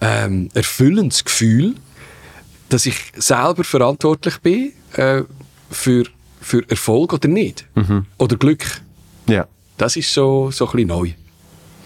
ähm, 0.00 0.48
erfüllendes 0.54 1.24
Gefühl, 1.24 1.74
dass 2.68 2.86
ich 2.86 2.96
selber 3.16 3.64
verantwortlich 3.64 4.38
bin 4.38 4.72
äh, 4.94 5.22
für, 5.70 6.04
für 6.40 6.68
Erfolg 6.68 7.12
oder 7.14 7.28
nicht. 7.28 7.66
Oder 8.18 8.36
Glück. 8.36 8.64
Ja. 9.28 9.46
Das 9.78 9.96
ist 9.96 10.12
so, 10.12 10.50
so 10.50 10.66
ein 10.66 10.72
bisschen 10.72 10.88
neu. 10.88 11.10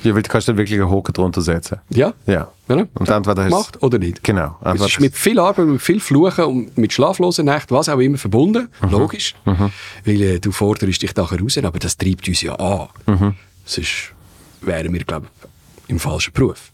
Ja, 0.02 0.14
weil 0.14 0.22
du 0.22 0.28
kannst 0.28 0.48
dann 0.48 0.56
wirklich 0.56 0.80
einen 0.80 0.90
Haken 0.90 1.12
drunter 1.12 1.40
setzen. 1.40 1.78
Ja? 1.90 2.12
Ja. 2.26 2.48
Ja. 2.68 2.86
Und 2.94 3.08
entweder 3.08 3.44
hast 3.44 3.50
Macht 3.50 3.82
oder 3.82 3.98
nicht. 3.98 4.22
Genau. 4.22 4.56
Es 4.62 4.80
ist 4.80 5.00
mit 5.00 5.14
viel 5.16 5.38
Arbeit, 5.38 5.66
mit 5.66 5.80
viel 5.82 6.00
Fluchen 6.00 6.44
und 6.44 6.78
mit 6.78 6.92
schlaflosen 6.92 7.44
Nächten, 7.46 7.74
was 7.74 7.88
auch 7.88 7.98
immer, 7.98 8.18
verbunden. 8.18 8.68
Mhm. 8.82 8.90
Logisch. 8.90 9.34
Weil 9.44 10.22
äh, 10.22 10.38
du 10.40 10.52
forderst 10.52 11.02
dich 11.02 11.14
nachher 11.14 11.40
raus, 11.40 11.58
aber 11.58 11.78
das 11.78 11.96
treibt 11.96 12.26
uns 12.28 12.42
ja 12.42 12.54
an. 12.54 12.88
Mhm. 13.06 13.34
Sonst 13.64 14.12
wären 14.60 14.92
wir, 14.92 15.04
glaube 15.04 15.26
ich, 15.26 15.90
im 15.90 15.98
falschen 16.00 16.32
Beruf. 16.32 16.70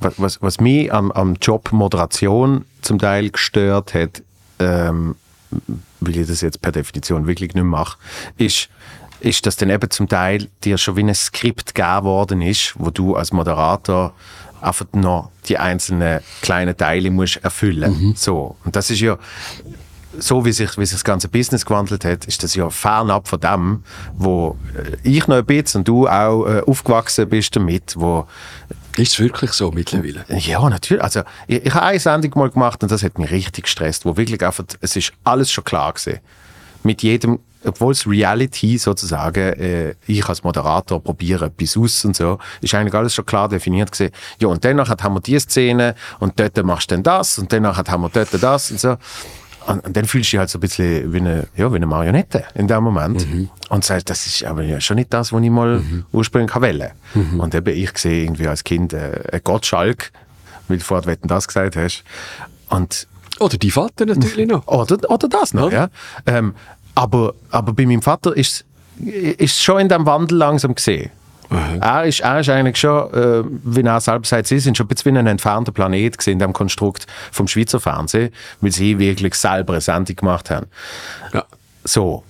was, 0.00 0.14
was, 0.18 0.42
was 0.42 0.60
mich 0.60 0.92
am, 0.92 1.12
am 1.12 1.36
Job 1.40 1.72
Moderation 1.72 2.64
zum 2.82 2.98
Teil 2.98 3.30
gestört 3.30 3.94
hat, 3.94 4.22
ähm, 4.58 5.14
weil 6.00 6.16
ich 6.16 6.26
das 6.26 6.40
jetzt 6.40 6.60
per 6.60 6.72
Definition 6.72 7.26
wirklich 7.26 7.54
nicht 7.54 7.64
mache, 7.64 7.98
ist, 8.36 8.68
ist, 9.20 9.46
dass 9.46 9.56
dann 9.56 9.70
eben 9.70 9.90
zum 9.90 10.08
Teil 10.08 10.48
dir 10.64 10.78
schon 10.78 10.96
wie 10.96 11.02
ein 11.02 11.14
Skript 11.14 11.74
gegeben 11.74 12.04
worden 12.04 12.42
ist, 12.42 12.74
wo 12.78 12.90
du 12.90 13.16
als 13.16 13.32
Moderator 13.32 14.12
einfach 14.60 14.86
noch 14.92 15.30
die 15.48 15.58
einzelnen 15.58 16.20
kleinen 16.42 16.76
Teile 16.76 17.10
musst 17.10 17.36
erfüllen. 17.36 18.14
So. 18.16 18.56
Und 18.64 18.76
das 18.76 18.90
ist 18.90 19.00
ja, 19.00 19.18
so 20.18 20.44
wie 20.44 20.52
sich, 20.52 20.76
wie 20.76 20.84
sich 20.84 20.96
das 20.96 21.04
ganze 21.04 21.28
Business 21.28 21.64
gewandelt 21.64 22.04
hat, 22.04 22.24
ist 22.26 22.42
das 22.42 22.54
ja 22.54 22.68
fernab 22.68 23.28
von 23.28 23.40
dem, 23.40 23.84
wo 24.14 24.56
äh, 24.76 24.96
ich 25.08 25.26
noch 25.28 25.36
ein 25.36 25.46
bisschen 25.46 25.80
und 25.80 25.88
du 25.88 26.08
auch 26.08 26.46
äh, 26.46 26.62
aufgewachsen 26.66 27.28
bist 27.28 27.54
damit, 27.54 27.94
wo 27.96 28.26
Ist 28.96 29.12
es 29.12 29.18
wirklich 29.20 29.52
so 29.52 29.70
mittlerweile? 29.70 30.24
ja, 30.28 30.68
natürlich. 30.68 31.02
Also, 31.02 31.22
ich, 31.46 31.64
ich 31.64 31.74
habe 31.74 31.86
eine 31.86 32.00
Sendung 32.00 32.32
mal 32.34 32.50
gemacht 32.50 32.82
und 32.82 32.90
das 32.90 33.02
hat 33.02 33.18
mich 33.18 33.30
richtig 33.30 33.64
gestresst, 33.64 34.04
wo 34.04 34.16
wirklich 34.16 34.44
einfach, 34.44 34.64
es 34.80 34.96
ist 34.96 35.12
alles 35.24 35.50
schon 35.52 35.64
klar 35.64 35.92
gewesen. 35.92 36.18
Mit 36.82 37.02
jedem, 37.02 37.38
obwohl 37.64 37.92
es 37.92 38.06
Reality 38.06 38.78
sozusagen, 38.78 39.52
äh, 39.54 39.94
ich 40.06 40.26
als 40.28 40.42
Moderator 40.42 41.02
probiere 41.02 41.46
etwas 41.46 41.76
aus 41.76 42.04
und 42.04 42.16
so, 42.16 42.38
ist 42.60 42.74
eigentlich 42.74 42.94
alles 42.94 43.14
schon 43.14 43.26
klar 43.26 43.48
definiert 43.48 43.92
gewesen. 43.92 44.12
Ja, 44.38 44.48
und 44.48 44.64
danach 44.64 44.88
haben 44.88 45.14
wir 45.14 45.20
die 45.20 45.38
Szene 45.38 45.94
und 46.18 46.38
dort 46.38 46.62
machst 46.64 46.90
du 46.90 46.94
dann 46.94 47.02
das 47.02 47.38
und 47.38 47.52
danach 47.52 47.78
haben 47.78 48.02
wir 48.02 48.10
dort 48.10 48.42
das 48.42 48.70
und 48.70 48.80
so. 48.80 48.96
Und, 49.66 49.84
und 49.84 49.96
dann 49.96 50.06
fühlst 50.06 50.32
du 50.32 50.36
dich 50.36 50.38
halt 50.38 50.50
so 50.50 50.58
ein 50.58 50.62
bisschen 50.62 51.12
wie 51.12 51.18
eine, 51.18 51.46
ja, 51.54 51.70
wie 51.70 51.76
eine 51.76 51.86
Marionette 51.86 52.44
in 52.54 52.66
dem 52.66 52.82
Moment. 52.82 53.26
Und 53.68 53.84
sagst, 53.84 54.08
das 54.08 54.26
ist 54.26 54.42
aber 54.44 54.62
ja 54.62 54.80
schon 54.80 54.96
nicht 54.96 55.12
das, 55.12 55.32
was 55.32 55.42
ich 55.42 55.50
mal 55.50 55.82
ursprünglich 56.12 56.54
wollte. 56.54 56.92
Und 57.38 57.54
eben, 57.54 57.76
ich 57.76 57.96
sehe 57.98 58.24
irgendwie 58.24 58.48
als 58.48 58.64
Kind 58.64 58.92
äh, 58.92 59.20
einen 59.30 59.44
Gottschalk, 59.44 60.12
weil 60.68 60.78
du 60.78 60.84
vorher 60.84 61.16
das 61.22 61.46
gesagt 61.46 61.76
hast. 61.76 62.04
Und, 62.70 63.06
Oder 63.38 63.58
die 63.58 63.70
Vater 63.70 64.06
natürlich 64.06 64.48
noch. 64.48 64.66
oder, 64.66 64.98
oder 65.10 65.28
das 65.28 65.52
noch, 65.52 65.70
ja. 65.70 65.88
Ähm, 66.26 66.54
aber, 67.00 67.34
aber 67.50 67.72
bei 67.72 67.86
meinem 67.86 68.02
Vater 68.02 68.36
ist 68.36 68.66
es 69.38 69.62
schon 69.62 69.80
in 69.80 69.88
dem 69.88 70.04
Wandel 70.04 70.36
langsam 70.36 70.74
gesehen. 70.74 71.10
Er 71.80 72.04
ist, 72.04 72.20
er 72.20 72.40
ist 72.40 72.48
eigentlich 72.48 72.76
schon, 72.76 73.12
äh, 73.12 73.42
wie 73.64 73.80
er 73.80 74.00
selbst 74.00 74.28
sagt, 74.28 74.46
sie 74.46 74.60
sind 74.60 74.76
schon 74.76 74.84
ein 74.84 74.88
bisschen 74.88 75.14
wie 75.14 75.18
ein 75.18 75.26
entfernter 75.26 75.72
Planet 75.72 76.16
gesehen 76.16 76.34
in 76.34 76.38
dem 76.38 76.52
Konstrukt 76.52 77.06
vom 77.32 77.48
Schweizer 77.48 77.80
Fernsehen, 77.80 78.30
weil 78.60 78.70
sie 78.70 78.98
wirklich 78.98 79.34
selber 79.34 79.72
eine 79.72 79.80
Sendung 79.80 80.14
gemacht 80.14 80.50
haben. 80.50 80.66
Ja. 81.32 81.44
So, 81.82 82.22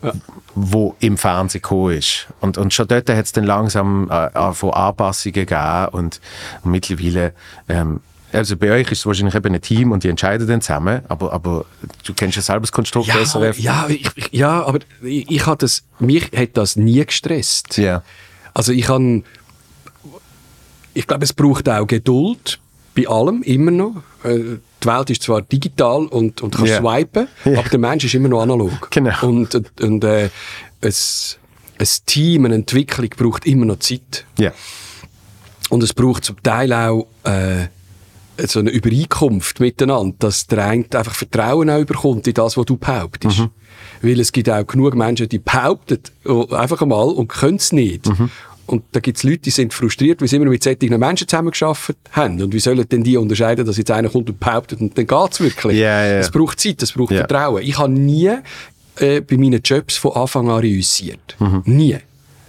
wo 0.55 0.95
im 1.01 1.19
Fernsehen 1.19 1.61
gekommen 1.61 1.97
ist. 1.99 2.29
Und, 2.41 2.57
und 2.57 2.73
schon 2.73 2.87
dort 2.87 3.11
hat 3.11 3.25
es 3.25 3.33
dann 3.33 3.45
langsam 3.45 4.09
äh, 4.09 4.53
von 4.53 4.71
Anpassungen 4.73 5.35
gegeben 5.35 5.89
und, 5.91 6.21
und 6.63 6.71
mittlerweile, 6.71 7.33
ähm, 7.69 8.01
also 8.33 8.57
bei 8.57 8.71
euch 8.73 8.91
ist 8.93 8.99
es 9.01 9.07
wahrscheinlich 9.07 9.35
eben 9.35 9.55
ein 9.55 9.61
Team 9.61 9.93
und 9.93 10.05
die 10.05 10.09
entscheiden 10.09 10.47
dann 10.47 10.61
zusammen, 10.61 11.03
aber, 11.09 11.33
aber 11.33 11.65
du 12.05 12.15
kennst 12.15 12.37
ja 12.37 12.43
selber 12.43 12.63
das 12.63 12.73
Konstrukt 12.73 13.09
Ja, 13.09 13.25
SRF. 13.25 13.59
ja, 13.59 13.87
ich, 13.89 14.09
ja, 14.33 14.63
aber 14.65 14.79
ich, 15.03 15.31
ich 15.31 15.43
das, 15.43 15.83
mich 15.99 16.31
hat 16.37 16.51
das 16.57 16.77
nie 16.77 17.05
gestresst. 17.05 17.77
Ja. 17.77 18.03
Also 18.55 18.73
ich 18.73 18.85
kann, 18.87 19.25
ich 20.95 21.07
glaube, 21.07 21.25
es 21.25 21.33
braucht 21.33 21.69
auch 21.69 21.87
Geduld 21.87 22.59
bei 22.97 23.07
allem, 23.09 23.43
immer 23.43 23.71
noch. 23.71 23.97
Äh, 24.25 24.59
Die 24.83 24.87
Welt 24.87 25.11
ist 25.11 25.23
zwar 25.23 25.43
digital 25.43 26.07
und, 26.07 26.41
und 26.43 26.55
kannst 26.57 26.73
Ja. 26.73 26.81
swipen, 26.81 27.29
aber 27.45 27.69
der 27.69 27.79
Mensch 27.79 28.05
ist 28.05 28.15
immer 28.15 28.29
noch 28.29 28.43
analog. 28.43 28.91
Genau. 28.91 29.15
Und, 29.27 29.55
und, 29.55 29.81
und 29.81 30.05
äh, 30.05 30.31
es, 30.81 31.39
ein 31.79 31.87
Team, 32.07 32.45
eine 32.47 32.55
Entwicklung 32.57 33.09
braucht 33.17 33.47
immer 33.47 33.67
noch 33.67 33.79
Zeit. 33.79 34.25
Ja. 34.39 34.53
Und 35.69 35.83
es 35.83 35.95
braucht 35.95 36.25
zum 36.25 36.43
Teil 36.43 36.73
auch 36.73 37.07
äh, 37.25 37.67
so 38.47 38.59
eine 38.61 38.71
Übereinkunft 38.71 39.61
miteinander, 39.61 40.15
dass 40.19 40.47
der 40.47 40.67
eine 40.67 40.85
einfach 40.95 41.15
Vertrauen 41.15 41.71
auch 41.71 41.81
überkommt 41.81 42.27
in 42.27 42.35
das, 42.35 42.57
was 42.57 42.67
du 42.67 42.77
behauptest. 42.77 43.49
Weil 44.03 44.21
es 44.21 44.33
gibt 44.33 44.49
auch 44.49 44.67
genug 44.67 44.95
Menschen, 44.95 45.29
die 45.29 45.39
behaupten 45.39 45.99
oh, 46.25 46.47
einfach 46.51 46.81
einmal 46.83 47.09
und 47.09 47.29
können 47.29 47.57
es 47.57 47.73
nicht. 47.73 48.09
Und 48.67 48.85
da 48.93 49.01
gibt 49.01 49.19
es 49.19 49.25
Leute, 49.25 49.39
die 49.39 49.51
sind 49.51 49.75
frustriert, 49.75 50.21
weil 50.21 50.29
sie 50.29 50.37
immer 50.37 50.47
mit 50.49 50.63
solchen 50.63 50.97
Menschen 50.99 51.27
zusammengearbeitet 51.27 51.97
haben. 52.13 52.41
Und 52.41 52.55
wie 52.55 52.61
sollen 52.61 52.89
denn 52.89 53.03
die 53.03 53.17
unterscheiden, 53.17 53.67
dass 53.67 53.77
jetzt 53.77 53.91
einer 53.91 54.09
kommt 54.09 54.31
und 54.31 54.39
behauptet 54.39 54.81
und 54.81 54.97
dann 54.97 55.09
geht 55.09 55.33
es 55.33 55.41
wirklich? 55.41 55.77
Ja, 55.77 56.05
ja. 56.07 56.19
Es 56.19 56.31
braucht 56.31 56.61
Zeit, 56.61 56.81
es 56.81 56.93
braucht 56.93 57.11
Ja. 57.11 57.19
Vertrauen. 57.27 57.63
Ich 57.63 57.77
habe 57.79 57.91
nie 57.93 58.31
äh, 58.97 59.21
bei 59.23 59.37
meinen 59.37 59.61
Jobs 59.65 59.97
von 59.97 60.13
Anfang 60.13 60.49
an 60.49 60.61
reüssiert. 60.61 61.37
Nie. 61.65 61.99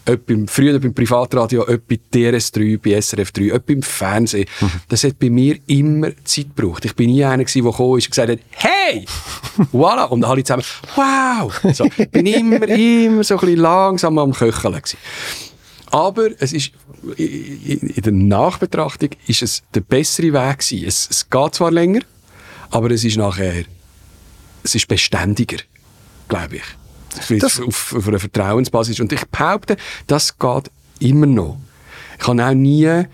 Ob 0.10 0.26
beim, 0.26 0.48
früher 0.48 0.80
beim 0.80 0.94
Privatradio, 0.94 1.62
ob 1.62 1.88
bei 1.88 2.00
DRS3, 2.14 2.80
bei 2.80 2.98
SRF3, 2.98 3.56
ob 3.56 3.66
beim 3.66 3.82
Fernsehen. 3.82 4.48
Das 4.90 5.04
hat 5.04 5.20
bei 5.20 5.30
mir 5.30 5.58
immer 5.68 6.10
Zeit 6.24 6.56
gebraucht. 6.56 6.86
Ich 6.86 6.96
bin 6.96 7.12
nie 7.12 7.24
einer 7.24 7.44
gewesen, 7.44 7.64
der 7.64 7.72
gekommen 7.72 7.98
ist 8.00 8.06
und 8.06 8.12
gesagt 8.12 8.32
hat, 8.32 8.40
hey, 8.52 8.82
hey, 8.92 9.06
voilà. 9.72 10.06
Und 10.06 10.24
alle 10.24 10.44
zusammen, 10.44 10.64
wow. 10.96 11.52
So, 11.74 11.88
bin 12.12 12.26
immer, 12.26 12.68
immer 12.68 13.24
so 13.24 13.36
ein 13.36 13.40
bisschen 13.40 13.60
langsam 13.60 14.18
am 14.18 14.34
Köcheln 14.34 14.74
gewesen. 14.74 14.98
Aber 15.92 16.30
es 16.40 16.54
ist, 16.54 16.72
in 17.18 18.02
der 18.02 18.14
Nachbetrachtung 18.14 19.10
ist 19.28 19.42
es 19.42 19.64
der 19.74 19.82
bessere 19.82 20.32
Weg 20.34 20.60
gewesen. 20.60 20.88
Es, 20.88 21.08
es 21.10 21.30
geht 21.30 21.56
zwar 21.56 21.72
länger, 21.72 22.02
aber 22.70 22.92
es 22.92 23.04
ist 23.04 23.18
nachher, 23.18 23.66
es 24.64 24.76
ist 24.76 24.88
beständiger, 24.88 25.58
glaube 26.30 26.58
ich. 26.58 26.64
Das 27.40 27.60
auf, 27.60 27.96
auf 27.96 28.08
einer 28.08 28.20
Vertrauensbasis. 28.20 29.00
Und 29.00 29.12
ich 29.12 29.26
behaupte, 29.26 29.78
das 30.08 30.38
geht 30.38 30.72
immer 31.00 31.26
noch. 31.26 31.58
Ich 32.20 32.28
habe 32.28 32.46
auch 32.46 32.54
nie, 32.54 32.86
äh, 32.86 33.06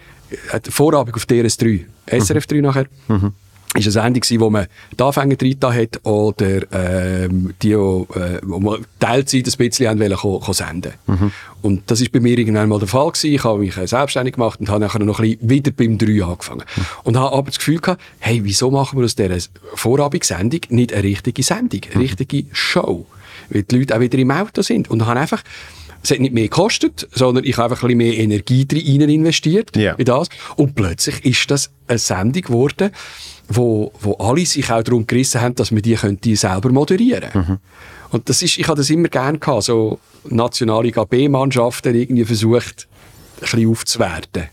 Vorabend 0.69 1.15
auf 1.15 1.23
DRS3, 1.23 1.85
SRF3 2.07 2.55
mhm. 2.55 2.61
nachher, 2.61 2.85
mhm 3.07 3.33
ist 3.75 3.85
eine 3.97 4.13
Sendung 4.13 4.41
wo 4.41 4.49
man 4.49 4.67
die 4.97 5.03
Anfänger 5.03 5.35
drin 5.35 5.57
hat 5.61 6.05
oder 6.05 6.61
ähm, 6.71 7.53
die, 7.61 7.71
äh, 7.71 8.39
wo 8.43 8.59
man 8.59 8.85
Teilzeit 8.99 9.45
ein 9.45 9.57
bisschen 9.57 9.87
haben 9.87 9.99
wollen, 9.99 10.15
ko, 10.15 10.39
ko 10.39 10.53
senden. 10.53 10.93
Mhm. 11.05 11.31
Und 11.61 11.83
das 11.91 12.01
ist 12.01 12.11
bei 12.11 12.19
mir 12.19 12.37
irgendwann 12.37 12.69
mal 12.69 12.79
der 12.79 12.87
Fall 12.87 13.11
gewesen. 13.11 13.33
Ich 13.33 13.43
habe 13.43 13.59
mich 13.59 13.77
äh, 13.77 13.87
selbstständig 13.87 14.35
gemacht 14.35 14.59
und 14.59 14.69
habe 14.69 14.79
nachher 14.79 14.99
noch 14.99 15.19
ein 15.19 15.37
bisschen 15.37 15.49
wieder 15.49 15.71
beim 15.71 15.97
3 15.97 16.23
angefangen. 16.23 16.63
Mhm. 16.75 16.85
Und 17.03 17.17
habe 17.17 17.35
aber 17.35 17.47
das 17.47 17.57
Gefühl 17.57 17.79
gehabt, 17.79 18.01
hey, 18.19 18.41
wieso 18.43 18.71
machen 18.71 18.99
wir 18.99 19.05
aus 19.05 19.15
dieser 19.15 19.37
Vorabendsendung 19.75 20.61
nicht 20.69 20.93
eine 20.93 21.03
richtige 21.03 21.43
Sendung, 21.43 21.81
eine 21.85 21.95
mhm. 21.95 22.01
richtige 22.01 22.45
Show? 22.51 23.05
Weil 23.49 23.63
die 23.63 23.79
Leute 23.79 23.95
auch 23.95 23.99
wieder 23.99 24.17
im 24.17 24.31
Auto 24.31 24.61
sind. 24.61 24.89
Und 24.89 25.05
habe 25.05 25.19
einfach 25.19 25.43
es 26.03 26.11
hat 26.11 26.19
nicht 26.19 26.33
mehr 26.33 26.43
gekostet, 26.43 27.07
sondern 27.13 27.43
ich 27.43 27.57
habe 27.57 27.71
einfach 27.71 27.83
ein 27.83 27.87
bisschen 27.87 27.97
mehr 27.97 28.17
Energie 28.17 28.65
rein 28.71 29.09
investiert 29.09 29.75
yeah. 29.75 29.95
in 29.97 30.05
das. 30.05 30.29
Und 30.55 30.75
plötzlich 30.75 31.25
ist 31.25 31.49
das 31.51 31.71
eine 31.87 31.97
Sendung 31.97 32.43
geworden, 32.43 32.91
wo, 33.49 33.91
wo 33.99 34.13
alle 34.13 34.45
sich 34.45 34.71
auch 34.71 34.83
darum 34.83 35.07
gerissen 35.07 35.41
haben, 35.41 35.55
dass 35.55 35.71
wir 35.71 35.81
die, 35.81 35.97
die 36.23 36.35
selber 36.35 36.69
moderieren 36.69 37.29
mhm. 37.33 37.57
Und 38.09 38.29
das 38.29 38.41
ist, 38.41 38.57
ich 38.57 38.67
habe 38.67 38.77
das 38.77 38.89
immer 38.89 39.09
gerne 39.09 39.37
gehabt, 39.37 39.63
so 39.63 39.99
nationale 40.29 40.91
GB-Mannschaften 40.91 41.93
irgendwie 41.93 42.23
versucht, 42.23 42.87
ein 43.35 43.41
bisschen 43.41 43.69
aufzuwerten, 43.69 44.43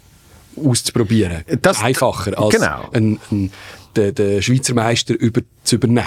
auszuprobieren. 0.57 1.45
Das, 1.62 1.80
Einfacher 1.80 2.36
als 2.36 2.55
genau. 2.55 2.88
ein, 2.92 3.20
ein, 3.30 3.53
den, 3.95 4.14
den 4.14 4.42
Schweizer 4.42 4.74
Meister 4.74 5.14
über, 5.14 5.42
zu 5.62 5.76
übernehmen. 5.76 6.03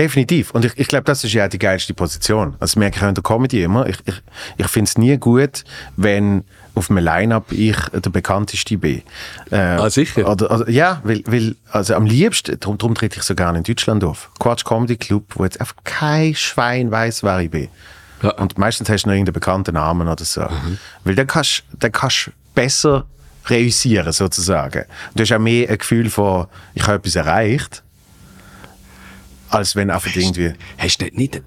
Definitiv. 0.00 0.52
Und 0.52 0.64
ich, 0.64 0.72
ich 0.78 0.88
glaube, 0.88 1.04
das 1.04 1.24
ist 1.24 1.34
ja 1.34 1.46
die 1.46 1.58
geilste 1.58 1.92
Position. 1.92 2.56
Das 2.58 2.74
merke 2.74 2.96
ich 2.96 3.02
auch 3.02 3.08
in 3.08 3.14
der 3.14 3.22
Comedy 3.22 3.62
immer. 3.62 3.86
Ich, 3.86 3.98
ich, 4.06 4.14
ich 4.56 4.66
finde 4.68 4.88
es 4.88 4.96
nie 4.96 5.18
gut, 5.18 5.62
wenn 5.98 6.42
auf 6.74 6.88
einem 6.88 7.04
Line-Up 7.04 7.52
ich 7.52 7.76
der 7.92 8.08
bekannteste 8.08 8.78
bin. 8.78 9.02
Äh, 9.50 9.56
ah, 9.56 9.90
sicher? 9.90 10.26
Oder, 10.26 10.50
oder, 10.50 10.70
ja, 10.70 11.02
weil, 11.04 11.22
weil 11.26 11.54
also 11.70 11.94
am 11.96 12.06
liebsten, 12.06 12.58
darum, 12.58 12.78
darum 12.78 12.94
trete 12.94 13.18
ich 13.18 13.24
so 13.24 13.34
gerne 13.34 13.58
in 13.58 13.64
Deutschland 13.64 14.02
auf. 14.02 14.30
Quatsch 14.38 14.64
Comedy 14.64 14.96
Club, 14.96 15.24
wo 15.34 15.44
jetzt 15.44 15.60
einfach 15.60 15.76
kein 15.84 16.34
Schwein 16.34 16.90
weiß, 16.90 17.22
wer 17.22 17.40
ich 17.40 17.50
bin. 17.50 17.68
Ja. 18.22 18.30
Und 18.38 18.56
meistens 18.56 18.88
hast 18.88 19.02
du 19.02 19.08
noch 19.08 19.14
irgendeinen 19.14 19.34
bekannten 19.34 19.74
Namen 19.74 20.08
oder 20.08 20.24
so. 20.24 20.40
Mhm. 20.40 20.78
Weil 21.04 21.14
dann 21.14 21.26
kannst 21.26 21.64
du 21.78 21.90
kannst 21.90 22.30
besser 22.54 23.04
reüssieren, 23.48 24.12
sozusagen. 24.12 24.86
Du 25.14 25.22
hast 25.22 25.32
auch 25.32 25.38
mehr 25.38 25.68
ein 25.68 25.76
Gefühl 25.76 26.08
von, 26.08 26.46
ich 26.74 26.86
habe 26.86 26.94
etwas 26.94 27.16
erreicht, 27.16 27.82
als 29.50 29.76
wenn 29.76 29.90
einfach 29.90 30.14
irgendwie... 30.14 30.52
Hast 30.78 31.02
du 31.02 31.06
nicht 31.12 31.42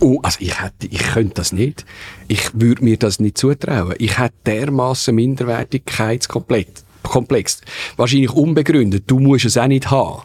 Oh, 0.00 0.18
also 0.20 0.38
ich 0.40 0.60
hätte, 0.60 0.88
ich 0.90 0.98
könnte 0.98 1.34
das 1.34 1.52
nicht. 1.52 1.86
Ich 2.26 2.50
würde 2.54 2.82
mir 2.82 2.96
das 2.96 3.20
nicht 3.20 3.38
zutrauen. 3.38 3.94
Ich 3.98 4.18
hätte 4.18 4.34
dermaßen 4.46 5.14
Minderwertigkeitskomplex. 5.14 6.84
Komplex. 7.04 7.60
Wahrscheinlich 7.96 8.32
unbegründet. 8.32 9.04
Du 9.06 9.20
musst 9.20 9.44
es 9.44 9.56
auch 9.56 9.68
nicht 9.68 9.92
haben. 9.92 10.22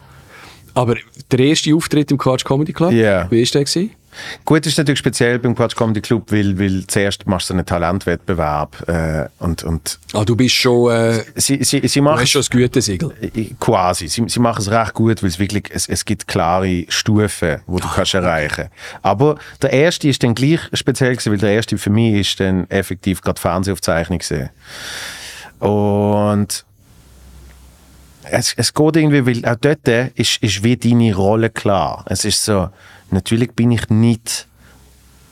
Aber 0.74 0.96
der 1.30 1.38
erste 1.38 1.74
Auftritt 1.74 2.10
im 2.10 2.18
Quatsch 2.18 2.44
Comedy 2.44 2.72
Club, 2.72 2.92
yeah. 2.92 3.30
wie 3.30 3.40
war 3.40 3.46
der? 3.52 3.64
Gewesen? 3.64 3.90
Gut, 4.44 4.66
ist 4.66 4.78
natürlich 4.78 4.98
speziell 4.98 5.38
beim 5.38 5.54
Quatsch 5.54 5.76
Comedy 5.76 6.00
Club, 6.00 6.32
weil, 6.32 6.58
weil 6.58 6.86
zuerst 6.86 7.26
machst 7.26 7.50
du 7.50 7.54
einen 7.54 7.64
Talentwettbewerb 7.64 8.88
äh, 8.88 9.28
und, 9.38 9.62
und 9.64 9.98
Ah, 10.12 10.24
du 10.24 10.34
bist 10.34 10.54
schon, 10.54 10.90
äh, 10.90 11.24
sie, 11.36 11.62
sie, 11.62 11.86
sie 11.86 12.00
machen, 12.00 12.16
du 12.16 12.22
hast 12.22 12.30
schon 12.30 12.40
das 12.40 12.50
Gütesiegel. 12.50 13.12
Äh, 13.20 13.50
quasi. 13.60 14.08
Sie, 14.08 14.24
sie 14.26 14.40
machen 14.40 14.62
es 14.62 14.70
recht 14.70 14.94
gut, 14.94 15.22
weil 15.22 15.28
es 15.28 15.38
wirklich, 15.38 15.64
es, 15.70 15.88
es 15.88 16.04
gibt 16.04 16.26
klare 16.26 16.84
Stufen, 16.88 17.60
wo 17.66 17.78
du 17.78 17.86
oh, 17.86 17.94
kannst 17.94 18.14
erreichen. 18.14 18.68
Aber 19.02 19.38
der 19.62 19.72
erste 19.72 20.08
ist 20.08 20.22
dann 20.22 20.34
gleich 20.34 20.60
speziell 20.72 21.12
gewesen, 21.12 21.32
weil 21.32 21.38
der 21.38 21.52
erste 21.52 21.78
für 21.78 21.90
mich 21.90 22.14
ist 22.14 22.40
dann 22.40 22.68
effektiv 22.70 23.20
gerade 23.20 23.40
Fernsehaufzeichnung 23.40 24.18
gesehen. 24.18 24.50
Und 25.60 26.64
es, 28.30 28.54
es 28.56 28.74
geht 28.74 28.96
irgendwie, 28.96 29.26
weil 29.26 29.44
auch 29.44 29.56
dort 29.56 29.88
ist, 30.16 30.42
ist 30.42 30.62
wie 30.62 30.76
deine 30.76 31.14
Rolle 31.14 31.50
klar. 31.50 32.04
Es 32.08 32.24
ist 32.24 32.44
so, 32.44 32.68
natürlich 33.10 33.52
bin 33.52 33.70
ich 33.70 33.88
nicht 33.88 34.46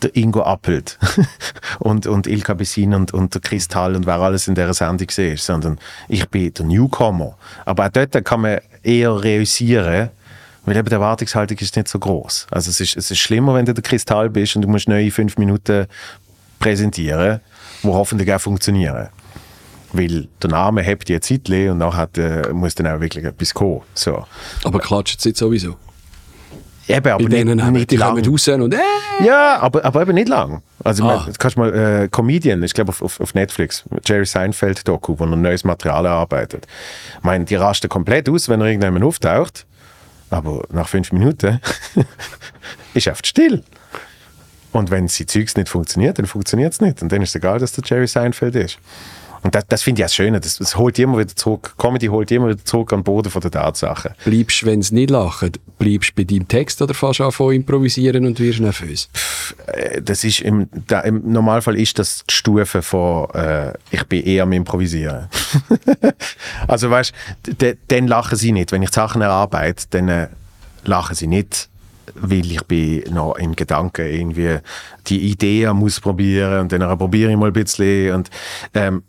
der 0.03 0.15
Ingo 0.15 0.43
Appelt 0.43 0.99
und, 1.79 2.07
und 2.07 2.27
Ilka 2.27 2.55
Bessin 2.55 2.95
und, 2.95 3.15
und 3.15 3.35
der 3.35 3.41
Kristall 3.41 3.97
und 3.97 4.07
wer 4.07 4.17
alles 4.17 4.47
in 4.49 4.55
dieser 4.55 4.75
Sendung 4.75 5.09
ist, 5.09 5.47
sondern 5.47 5.79
ich 6.09 6.29
bin 6.29 6.53
der 6.53 6.67
Newcomer. 6.67 7.37
Aber 7.65 7.87
auch 7.87 7.91
dort 7.91 8.25
kann 8.25 8.43
man 8.43 8.61
eher 8.83 9.23
reüssieren, 9.23 10.11
weil 10.65 10.77
eben 10.77 10.89
die 10.89 10.95
Erwartungshaltung 10.95 11.57
ist 11.59 11.77
nicht 11.77 11.89
so 11.89 11.99
groß. 11.99 12.49
Also 12.51 12.71
es 12.71 12.81
ist, 12.81 12.97
es 12.97 13.11
ist 13.11 13.19
schlimmer, 13.19 13.55
wenn 13.55 13.65
du 13.65 13.73
der 13.73 13.83
Kristall 13.83 14.29
bist 14.29 14.57
und 14.57 14.63
du 14.63 14.69
musst 14.69 14.89
neue 14.89 15.11
fünf 15.11 15.39
Minuten 15.39 15.87
präsentieren, 16.59 17.41
wo 17.83 17.95
hoffentlich 17.95 18.33
auch 18.33 18.41
funktionieren. 18.41 19.09
Weil 19.93 20.29
der 20.43 20.51
Name 20.51 20.83
hebt 20.83 21.09
die 21.09 21.19
Zeit 21.21 21.49
und 21.49 21.79
nachher 21.79 22.09
äh, 22.19 22.53
muss 22.53 22.75
dann 22.75 22.87
auch 22.89 23.01
wirklich 23.01 23.25
etwas 23.25 23.55
kommen. 23.55 23.83
So. 23.95 24.27
Aber 24.65 24.79
klatscht 24.79 25.21
es 25.21 25.25
jetzt 25.25 25.39
sowieso? 25.39 25.77
Eben, 26.89 27.13
aber 27.13 27.29
nicht, 27.29 27.45
nicht, 27.45 27.71
nicht 27.73 27.91
die 27.91 27.97
lang. 27.97 28.19
raus 28.25 28.49
und 28.49 28.75
äh. 28.75 28.79
Ja, 29.25 29.59
aber, 29.61 29.85
aber 29.85 30.03
eben 30.03 30.15
nicht 30.15 30.29
lang. 30.29 30.63
Also 30.85 31.05
ah. 31.05 31.25
man, 31.27 31.35
kannst 31.39 31.57
mal 31.57 31.75
äh, 31.75 32.09
Comedian, 32.09 32.63
ich 32.63 32.75
glaube 32.75 32.91
auf, 32.91 33.03
auf, 33.03 33.21
auf 33.21 33.35
Netflix, 33.35 33.85
Jerry 34.05 34.25
Seinfeld 34.25 34.87
Doku, 34.87 35.19
wo 35.19 35.25
er 35.25 35.37
neues 35.37 35.65
Material 35.65 36.07
erarbeitet. 36.07 36.67
Ich 37.19 37.25
meine, 37.25 37.45
die 37.45 37.57
rasten 37.57 37.89
komplett 37.89 38.29
aus, 38.29 38.49
wenn 38.49 38.61
er 38.61 38.69
irgendjemand 38.69 39.05
auftaucht, 39.05 39.67
aber 40.31 40.65
nach 40.71 40.89
fünf 40.89 41.11
Minuten 41.13 41.61
ist 42.95 43.07
er 43.07 43.15
oft 43.15 43.27
still. 43.27 43.65
Und 44.73 44.91
wenn 44.91 45.09
sie 45.09 45.27
Zeugs 45.27 45.57
nicht 45.57 45.69
funktioniert, 45.69 46.19
dann 46.19 46.27
funktioniert 46.27 46.73
es 46.73 46.81
nicht. 46.81 47.03
Und 47.03 47.11
dann 47.11 47.23
ist 47.23 47.31
es 47.31 47.37
egal, 47.37 47.59
dass 47.59 47.73
der 47.73 47.83
Jerry 47.85 48.07
Seinfeld 48.07 48.55
ist. 48.55 48.79
Und 49.43 49.55
das, 49.55 49.67
das 49.67 49.83
finde 49.83 50.03
ich 50.03 50.05
das 50.05 50.15
Schöne. 50.15 50.41
Das, 50.41 50.59
das 50.59 50.77
holt 50.77 50.99
immer 50.99 51.19
wieder 51.19 51.35
zurück. 51.35 51.75
Comedy 51.79 52.07
holt 52.07 52.31
immer 52.31 52.49
wieder 52.49 52.65
zurück 52.65 52.93
an 52.93 53.01
den 53.01 53.05
Boden 53.05 53.31
von 53.31 53.41
der 53.43 53.51
Tatsachen. 53.51 54.13
Bleibst, 54.25 54.63
du, 54.63 54.67
wenn 54.67 54.81
es 54.81 54.93
nicht 54.93 55.11
lacht, 55.11 55.61
bleibst 55.79 56.11
du 56.11 56.15
bei 56.17 56.25
deinem 56.25 56.49
Text 56.49 56.81
oder 56.83 56.95
fährst 56.95 57.21
du 57.21 57.25
an 57.25 57.33
von 57.33 57.55
improvisieren 57.55 58.27
und 58.27 58.39
wirst 58.41 58.61
nervös? 58.61 59.09
Äh, 59.67 60.03
das 60.03 60.25
ist 60.25 60.41
im, 60.41 60.69
da, 60.87 61.01
im 61.01 61.31
Normalfall 61.31 61.77
ist 61.77 61.99
das 61.99 62.25
die 62.29 62.35
Stufe 62.35 62.83
von, 62.83 63.31
äh, 63.31 63.73
ich 63.91 64.05
bin 64.05 64.25
eher 64.25 64.45
am 64.45 64.53
Improvisieren. 64.53 65.29
also 66.69 66.91
weißt, 66.91 67.13
dann 67.89 68.07
lachen 68.07 68.37
sie 68.37 68.53
nicht. 68.53 68.73
Wenn 68.73 68.83
ich 68.83 68.91
Sachen 68.91 69.23
erarbeite, 69.23 69.87
dann 69.91 70.09
äh, 70.09 70.29
lachen 70.85 71.15
sie 71.15 71.27
nicht 71.27 71.69
weil 72.15 72.51
ich 72.51 72.63
bin 72.65 73.03
noch 73.13 73.35
in 73.35 73.55
Gedanken 73.57 74.07
irgendwie 74.07 74.59
die 75.09 75.31
Idee 75.31 75.71
muss 75.73 76.01
probieren 76.01 76.61
und 76.61 76.73
dann 76.73 76.99
probiere 76.99 77.31
ich 77.31 77.37
mal 77.37 77.49
ein 77.49 77.53
bisschen 77.53 78.15
und 78.15 78.31
ähm, 78.75 79.03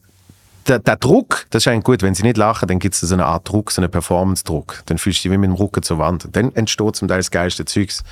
der, 0.68 0.80
der, 0.80 0.96
Druck, 0.96 1.46
das 1.50 1.68
eigentlich 1.68 1.84
gut, 1.84 2.02
wenn 2.02 2.16
sie 2.16 2.24
nicht 2.24 2.38
lachen, 2.38 2.68
dann 2.68 2.80
gibt 2.80 2.96
es 2.96 3.02
so 3.02 3.14
eine 3.14 3.26
Art 3.26 3.48
Druck, 3.48 3.72
so 3.72 3.82
einen 3.82 3.92
Performance-Druck. 3.92 4.84
Dann 4.86 4.98
fühlst 4.98 5.20
du 5.20 5.30
dich 5.30 5.32
wie 5.32 5.38
mit 5.38 5.50
dem 5.50 5.56
Rücken 5.56 5.84
zur 5.84 6.00
Wand. 6.00 6.28
Dann 6.32 6.54
entsteht 6.56 6.96
zum 6.96 7.08
Teil 7.08 7.18
das 7.18 7.32
geilste 7.32 7.66
Zeugs, 7.66 8.04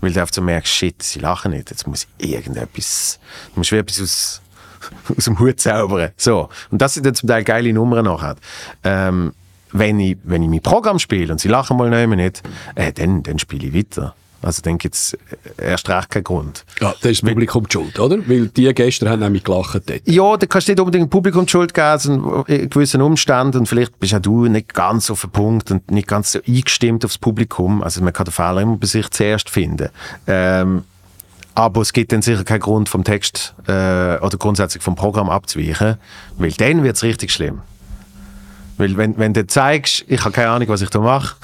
weil 0.00 0.12
du 0.12 0.20
einfach 0.20 0.34
so 0.34 0.42
merkst, 0.42 0.72
shit, 0.72 1.02
sie 1.02 1.20
lachen 1.20 1.52
nicht, 1.52 1.70
jetzt 1.70 1.86
muss 1.86 2.06
ich 2.18 2.32
irgendetwas, 2.32 3.18
du 3.54 3.60
musst 3.60 3.72
wie 3.72 3.76
etwas 3.76 4.00
aus, 4.00 4.42
aus 5.16 5.24
dem 5.24 5.38
Hut 5.38 5.60
zaubern. 5.60 6.10
So. 6.16 6.48
Und 6.70 6.80
das 6.82 6.94
sind 6.94 7.06
dann 7.06 7.14
zum 7.14 7.28
Teil 7.28 7.44
geile 7.44 7.72
Nummern 7.72 8.04
nachher. 8.04 8.36
Ähm, 8.84 9.32
wenn 9.72 10.00
ich, 10.00 10.16
wenn 10.24 10.42
ich 10.42 10.48
mein 10.48 10.60
Programm 10.60 10.98
spiele 10.98 11.32
und 11.32 11.40
sie 11.40 11.48
lachen 11.48 11.76
mal 11.76 12.06
nicht, 12.06 12.42
äh, 12.74 12.92
dann, 12.92 13.22
dann 13.22 13.38
spiele 13.38 13.68
ich 13.68 13.74
weiter. 13.74 14.14
Also 14.42 14.62
dann 14.62 14.78
gibt 14.78 14.94
es 14.94 15.16
erst 15.58 15.88
recht 15.88 16.08
keinen 16.10 16.24
Grund. 16.24 16.64
Ja, 16.80 16.94
das 17.00 17.12
ist 17.12 17.22
das 17.22 17.28
Publikum 17.28 17.66
die 17.68 17.72
Schuld, 17.72 17.98
oder? 17.98 18.16
Weil 18.26 18.48
die 18.48 18.72
gestern 18.72 19.10
haben 19.10 19.20
nämlich 19.20 19.44
gelacht 19.44 19.82
dort. 19.86 20.00
Ja, 20.06 20.36
da 20.36 20.46
kannst 20.46 20.68
du 20.68 20.72
nicht 20.72 20.80
unbedingt 20.80 21.10
Publikum 21.10 21.44
die 21.44 21.50
Schuld 21.50 21.74
geben, 21.74 21.98
sondern 21.98 22.44
in 22.46 22.70
gewissen 22.70 23.02
Umständen 23.02 23.58
und 23.58 23.66
vielleicht 23.66 23.98
bist 24.00 24.14
auch 24.14 24.20
du 24.20 24.46
nicht 24.46 24.72
ganz 24.72 25.10
auf 25.10 25.20
den 25.20 25.30
Punkt 25.30 25.70
und 25.70 25.90
nicht 25.90 26.08
ganz 26.08 26.32
so 26.32 26.40
eingestimmt 26.46 27.04
aufs 27.04 27.18
Publikum. 27.18 27.82
Also 27.82 28.02
man 28.02 28.12
kann 28.12 28.24
den 28.24 28.32
Fehler 28.32 28.62
immer 28.62 28.76
bei 28.76 28.86
sich 28.86 29.10
zuerst 29.10 29.50
finden. 29.50 29.90
Ähm, 30.26 30.84
aber 31.54 31.82
es 31.82 31.92
gibt 31.92 32.12
dann 32.12 32.22
sicher 32.22 32.44
keinen 32.44 32.60
Grund 32.60 32.88
vom 32.88 33.04
Text 33.04 33.54
äh, 33.66 34.16
oder 34.18 34.38
grundsätzlich 34.38 34.82
vom 34.82 34.94
Programm 34.94 35.28
abzuweichen, 35.28 35.96
weil 36.38 36.52
dann 36.52 36.82
wird 36.82 36.96
es 36.96 37.02
richtig 37.02 37.32
schlimm. 37.32 37.60
Weil 38.78 38.96
wenn, 38.96 39.18
wenn 39.18 39.34
du 39.34 39.46
zeigst, 39.46 40.04
ich 40.08 40.20
habe 40.20 40.32
keine 40.32 40.48
Ahnung, 40.48 40.68
was 40.68 40.80
ich 40.80 40.88
da 40.88 41.00
mache, 41.00 41.36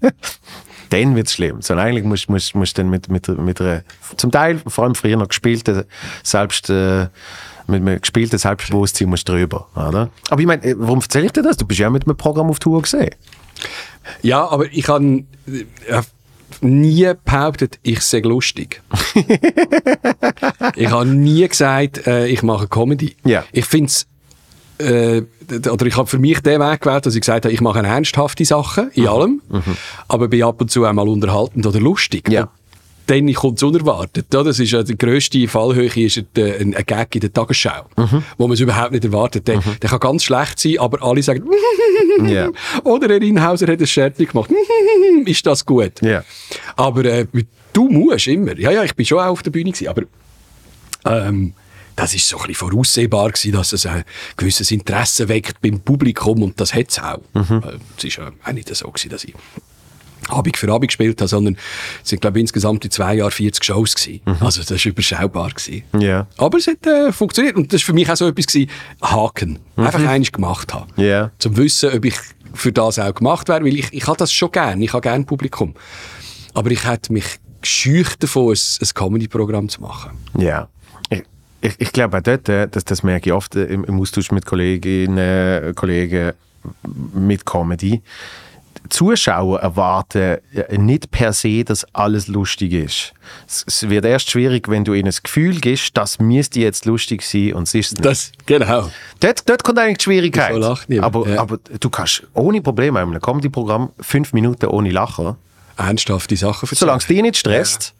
dann 0.92 1.16
wird 1.16 1.28
es 1.28 1.34
schlimm. 1.34 1.62
Sondern 1.62 1.86
eigentlich 1.86 2.04
musst 2.04 2.28
du 2.28 2.32
musst, 2.32 2.54
musst 2.54 2.78
dann 2.78 2.90
mit, 2.90 3.08
mit, 3.08 3.28
mit 3.28 3.60
einer, 3.60 3.82
zum 4.16 4.30
Teil, 4.30 4.60
vor 4.66 4.84
allem 4.84 4.94
früher 4.94 5.16
noch 5.16 5.28
gespielten, 5.28 5.84
selbst, 6.22 6.70
äh, 6.70 7.08
mit 7.66 7.80
einem 7.80 8.00
gespielten 8.00 8.38
Selbstbewusstsein 8.38 9.08
musst 9.08 9.28
du 9.28 9.32
drüber. 9.32 9.68
Oder? 9.74 10.10
Aber 10.30 10.40
ich 10.40 10.46
meine, 10.46 10.62
äh, 10.64 10.74
warum 10.76 11.00
erzähle 11.00 11.26
ich 11.26 11.32
dir 11.32 11.42
das? 11.42 11.56
Du 11.56 11.66
bist 11.66 11.80
ja 11.80 11.90
mit 11.90 12.06
einem 12.06 12.16
Programm 12.16 12.50
auf 12.50 12.58
Tour 12.58 12.82
gesehen. 12.82 13.14
Ja, 14.22 14.48
aber 14.48 14.66
ich 14.72 14.88
habe 14.88 15.24
äh, 15.46 16.02
nie 16.60 17.12
behauptet, 17.24 17.78
ich 17.82 18.00
sei 18.00 18.20
lustig. 18.20 18.82
ich 20.76 20.90
habe 20.90 21.06
nie 21.06 21.46
gesagt, 21.48 22.06
äh, 22.06 22.26
ich 22.26 22.42
mache 22.42 22.68
Comedy. 22.68 23.16
Ja. 23.24 23.44
Ich 23.52 23.64
finde 23.64 23.86
es 23.86 24.06
äh, 24.82 25.22
oder 25.68 25.86
ich 25.86 25.96
habe 25.96 26.06
für 26.08 26.18
mich 26.18 26.40
den 26.40 26.60
Weg 26.60 26.80
gewählt, 26.80 27.06
dass 27.06 27.14
ich 27.14 27.20
gesagt 27.20 27.44
habe, 27.44 27.52
ich 27.54 27.60
mache 27.60 27.80
ernsthafte 27.80 28.44
Sachen 28.44 28.90
in 28.92 29.08
allem, 29.08 29.40
aber 30.08 30.28
bin 30.28 30.42
ab 30.42 30.60
und 30.60 30.70
zu 30.70 30.84
einmal 30.84 31.08
unterhaltend 31.08 31.66
oder 31.66 31.80
lustig. 31.80 32.28
Ja. 32.28 32.42
Und 32.42 32.50
dann 33.06 33.32
kommt 33.34 33.58
es 33.58 33.62
unerwartet. 33.64 34.26
Ja, 34.32 34.42
das 34.42 34.58
ist 34.60 34.70
ja 34.70 34.82
die 34.82 34.96
grösste 34.96 35.46
Fallhöhe, 35.48 35.88
ist 36.06 36.22
der, 36.36 36.60
ein, 36.60 36.74
ein 36.74 36.84
Gag 36.86 37.14
in 37.16 37.20
der 37.20 37.32
Tagesschau, 37.32 37.84
wo 38.38 38.46
man 38.46 38.54
es 38.54 38.60
überhaupt 38.60 38.92
nicht 38.92 39.04
erwartet. 39.04 39.48
Der, 39.48 39.58
der 39.60 39.90
kann 39.90 40.00
ganz 40.00 40.24
schlecht 40.24 40.58
sein, 40.58 40.78
aber 40.78 41.02
alle 41.02 41.22
sagen, 41.22 41.44
Ja. 42.26 42.48
oder 42.84 43.08
Herr 43.08 43.22
Inhauser 43.22 43.66
hat 43.66 43.80
ein 43.80 43.86
Scherz 43.86 44.18
gemacht, 44.18 44.50
ist 45.26 45.44
das 45.46 45.66
gut? 45.66 46.00
Ja. 46.00 46.22
Aber 46.76 47.04
äh, 47.04 47.26
du 47.72 47.88
musst 47.88 48.26
immer. 48.28 48.56
Ja, 48.58 48.70
ja, 48.70 48.84
ich 48.84 48.94
bin 48.94 49.04
schon 49.04 49.18
auch 49.18 49.30
auf 49.30 49.42
der 49.42 49.50
Bühne 49.50 49.72
gewesen, 49.72 49.88
aber 49.88 50.02
ähm, 51.04 51.54
das 51.96 52.14
ist 52.14 52.28
so 52.28 52.38
ein 52.38 52.46
bisschen 52.48 52.68
voraussehbar 52.68 53.30
gewesen, 53.30 53.52
dass 53.52 53.72
es 53.72 53.86
ein 53.86 54.04
gewisses 54.36 54.70
Interesse 54.70 55.28
weckt 55.28 55.60
beim 55.60 55.80
Publikum 55.80 56.42
und 56.42 56.60
das 56.60 56.74
hat 56.74 56.90
es 56.90 56.98
auch. 56.98 57.20
Äh, 57.34 57.78
Es 58.04 58.16
ja 58.16 58.30
auch 58.44 58.52
nicht 58.52 58.74
so 58.74 58.90
gewesen, 58.90 59.10
dass 59.10 59.24
ich 59.24 59.34
Abend 60.28 60.56
für 60.56 60.72
Abend 60.72 60.88
gespielt 60.88 61.20
habe, 61.20 61.28
sondern 61.28 61.56
es 62.02 62.10
sind, 62.10 62.20
glaube 62.20 62.38
ich, 62.38 62.42
insgesamt 62.42 62.84
in 62.84 62.90
zwei 62.92 63.16
Jahren 63.16 63.30
40 63.32 63.64
Shows 63.64 63.94
gewesen. 63.96 64.20
Also 64.40 64.60
das 64.62 64.70
war 64.70 64.90
überschaubar. 64.90 65.50
Gewesen. 65.50 65.82
Ja. 65.98 66.28
Aber 66.38 66.58
es 66.58 66.68
hat 66.68 66.86
äh, 66.86 67.12
funktioniert 67.12 67.56
und 67.56 67.72
das 67.72 67.80
war 67.82 67.86
für 67.86 67.92
mich 67.92 68.08
auch 68.08 68.16
so 68.16 68.28
etwas 68.28 68.46
gewesen, 68.46 68.70
Haken. 69.02 69.58
Einfach 69.76 70.06
eines 70.06 70.30
gemacht 70.30 70.72
haben. 70.72 70.88
Ja. 70.96 71.32
Zum 71.38 71.56
Wissen, 71.56 71.92
ob 71.92 72.04
ich 72.04 72.14
für 72.54 72.70
das 72.72 72.98
auch 73.00 73.14
gemacht 73.14 73.48
wäre, 73.48 73.64
weil 73.64 73.76
ich, 73.76 73.92
ich 73.92 74.06
habe 74.06 74.16
das 74.16 74.32
schon 74.32 74.52
gern, 74.52 74.80
ich 74.80 74.92
habe 74.92 75.00
gern 75.00 75.26
Publikum. 75.26 75.74
Aber 76.54 76.70
ich 76.70 76.84
hätte 76.86 77.12
mich 77.12 77.24
gescheucht 77.60 78.22
davon, 78.22 78.54
ein, 78.54 78.58
ein 78.80 78.88
Comedy-Programm 78.94 79.68
zu 79.68 79.80
machen. 79.80 80.12
Ja. 80.38 80.68
Ich, 81.10 81.22
ich, 81.62 81.74
ich 81.78 81.92
glaube 81.92 82.18
auch 82.18 82.22
dort, 82.22 82.48
äh, 82.48 82.68
das, 82.68 82.84
das 82.84 83.02
merke 83.02 83.30
ich 83.30 83.32
oft 83.32 83.56
äh, 83.56 83.64
im, 83.64 83.84
im 83.84 84.00
Austausch 84.00 84.30
mit 84.30 84.44
Kolleginnen, 84.44 85.74
Kollegen 85.74 86.32
mit 87.14 87.46
Comedy. 87.46 88.02
Zuschauer 88.88 89.60
erwarten 89.60 90.38
äh, 90.52 90.76
nicht 90.76 91.10
per 91.10 91.32
se, 91.32 91.64
dass 91.64 91.86
alles 91.94 92.26
lustig 92.28 92.72
ist. 92.72 93.14
Es, 93.46 93.88
wird 93.88 94.04
erst 94.04 94.30
schwierig, 94.30 94.68
wenn 94.68 94.84
du 94.84 94.92
ihnen 94.92 95.06
das 95.06 95.22
Gefühl 95.22 95.60
gibst, 95.60 95.96
das 95.96 96.18
müsste 96.18 96.60
jetzt 96.60 96.84
lustig 96.84 97.22
sein 97.22 97.54
und 97.54 97.64
es 97.64 97.74
ist 97.74 97.92
nicht. 97.92 98.04
Das, 98.04 98.32
genau. 98.44 98.90
Dort, 99.20 99.48
dort 99.48 99.62
kommt 99.62 99.78
eigentlich 99.78 99.98
die 99.98 100.04
Schwierigkeit. 100.04 100.52
Aber, 101.00 101.28
ja. 101.28 101.40
aber 101.40 101.58
du 101.58 101.90
kannst 101.90 102.24
ohne 102.34 102.60
Probleme 102.60 103.00
in 103.00 103.08
einem 103.08 103.20
Comedy-Programm 103.20 103.90
fünf 104.00 104.32
Minuten 104.32 104.66
ohne 104.66 104.90
Lachen, 104.90 105.36
Ernsthafte 105.76 106.36
Sachen 106.36 106.66
erzählen. 106.66 106.78
solange 106.78 106.98
es 106.98 107.06
dich 107.06 107.22
nicht 107.22 107.36
stresst. 107.36 107.94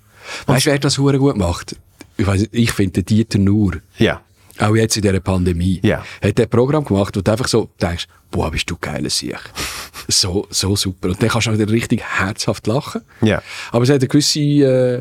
Weißt 0.46 0.66
du, 0.66 0.70
wer 0.70 0.78
das 0.78 0.98
hure 0.98 1.18
gut 1.18 1.36
macht? 1.36 1.76
Ich, 2.16 2.26
weiss 2.26 2.46
ich 2.52 2.72
finde, 2.72 3.02
Dieter 3.02 3.38
Nuhr, 3.38 3.74
Ja. 3.98 4.20
auch 4.58 4.74
jetzt 4.76 4.96
in 4.96 5.02
dieser 5.02 5.20
Pandemie, 5.20 5.80
Ja. 5.82 6.04
hat 6.22 6.38
ein 6.40 6.48
Programm 6.48 6.84
gemacht, 6.84 7.16
wo 7.16 7.20
du 7.20 7.30
einfach 7.30 7.48
so 7.48 7.70
denkst, 7.80 8.06
boah, 8.30 8.50
bist 8.50 8.70
du 8.70 8.76
geiler 8.80 9.10
Sieg. 9.10 9.38
so, 10.08 10.46
so 10.50 10.74
super. 10.76 11.08
Und 11.08 11.22
dann 11.22 11.28
kannst 11.28 11.46
du 11.46 11.50
auch 11.50 11.58
wieder 11.58 11.70
richtig 11.70 12.02
herzhaft 12.02 12.66
lachen. 12.66 13.02
Ja. 13.20 13.42
Aber 13.70 13.84
es 13.84 13.90
hat 13.90 14.00
eine 14.00 14.08
gewisse, 14.08 14.40
äh, 14.40 14.94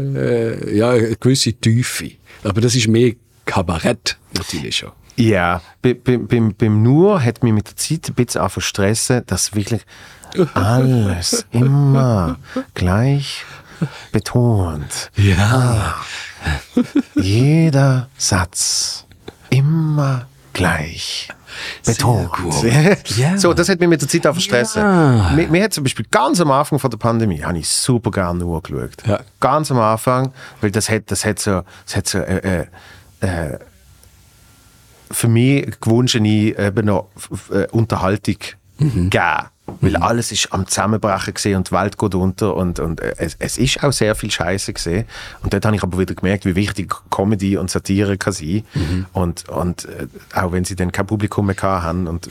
äh, 0.71 0.77
ja, 0.77 0.91
eine 0.91 1.15
gewisse 1.15 1.53
Tiefe. 1.53 2.11
Aber 2.43 2.61
das 2.61 2.75
ist 2.75 2.87
mehr 2.87 3.13
Kabarett 3.45 4.17
natürlich 4.33 4.77
schon. 4.77 4.91
Ja, 5.17 5.61
bei, 5.81 5.93
bei, 5.93 6.17
beim, 6.17 6.53
beim 6.55 6.81
Nur 6.81 7.21
hat 7.23 7.43
mich 7.43 7.53
mit 7.53 7.67
der 7.67 7.75
Zeit 7.75 8.07
ein 8.09 8.13
bisschen 8.15 8.41
angefangen 8.41 8.49
zu 8.53 8.61
stressen, 8.61 9.21
dass 9.27 9.53
wirklich 9.53 9.81
alles 10.53 11.45
immer 11.51 12.39
gleich 12.73 13.43
betont. 14.11 15.11
Ja. 15.17 15.95
Jeder 17.15 18.09
Satz 18.17 19.05
immer 19.49 20.27
gleich 20.53 21.29
betont. 21.85 22.31
Ja. 23.17 23.37
So, 23.37 23.53
das 23.53 23.69
hat 23.69 23.79
mich 23.79 23.89
mit 23.89 24.01
der 24.01 24.07
Zeit 24.07 24.25
angefangen 24.25 24.35
zu 24.35 24.41
stressen. 24.41 24.81
Ja. 24.81 25.31
Mir, 25.35 25.47
mir 25.47 25.63
hat 25.63 25.73
zum 25.73 25.83
Beispiel 25.83 26.05
ganz 26.09 26.39
am 26.39 26.51
Anfang 26.51 26.79
von 26.79 26.89
der 26.89 26.97
Pandemie, 26.97 27.43
habe 27.43 27.57
ich 27.57 27.67
super 27.67 28.11
gerne 28.11 28.39
Nur 28.39 28.61
geschaut. 28.61 29.05
Ja. 29.05 29.19
Ganz 29.39 29.71
am 29.71 29.79
Anfang, 29.79 30.31
weil 30.61 30.71
das 30.71 30.89
hat, 30.89 31.11
das 31.11 31.25
hat 31.25 31.39
so, 31.39 31.63
das 31.85 31.95
hat 31.95 32.07
so 32.07 32.19
äh, 32.19 32.65
äh, 33.21 33.25
äh, 33.27 33.59
für 35.11 35.27
mich 35.27 35.79
gewünschte 35.81 36.19
ich 36.19 36.57
eben 36.57 36.85
noch 36.85 37.09
äh, 37.51 37.67
Unterhaltung 37.71 38.37
geben. 38.77 39.11
Weil 39.79 39.95
alles 39.95 40.31
ist 40.31 40.51
am 40.51 40.67
Zusammenbrechen 40.67 41.33
gesehen 41.33 41.57
und 41.57 41.69
die 41.69 41.71
Welt 41.73 41.97
geht 41.97 42.15
unter 42.15 42.55
und, 42.55 42.79
und 42.79 42.99
es, 42.99 43.35
es 43.39 43.57
ist 43.57 43.83
auch 43.83 43.91
sehr 43.91 44.15
viel 44.15 44.31
Scheiße 44.31 44.73
gesehen. 44.73 45.05
Und 45.43 45.53
dort 45.53 45.65
habe 45.65 45.75
ich 45.75 45.83
aber 45.83 45.97
wieder 45.97 46.13
gemerkt, 46.13 46.45
wie 46.45 46.55
wichtig 46.55 46.93
Comedy 47.09 47.57
und 47.57 47.71
Satire 47.71 48.17
kann 48.17 48.33
sein. 48.33 48.63
Und, 49.13 49.47
und 49.49 49.85
äh, 49.85 50.07
auch 50.35 50.51
wenn 50.51 50.65
sie 50.65 50.75
dann 50.75 50.91
kein 50.91 51.07
Publikum 51.07 51.45
mehr 51.45 51.55
haben 51.61 52.07
und 52.07 52.27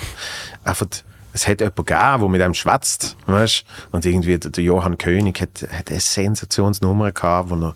einfach 0.64 0.87
es 1.33 1.47
hat 1.47 1.61
jemanden 1.61 1.85
gegeben, 1.85 2.20
der 2.20 2.28
mit 2.28 2.43
einem 2.43 2.55
schwätzt, 2.55 3.16
weißt? 3.26 3.64
Und 3.93 4.05
irgendwie 4.05 4.39
der, 4.39 4.64
Johann 4.64 4.99
König 4.99 5.41
hat, 5.41 5.62
hat 5.70 5.91
eine 5.91 6.01
Sensationsnummer 6.01 7.12
gehabt, 7.12 7.51
wo 7.51 7.55
er 7.55 7.74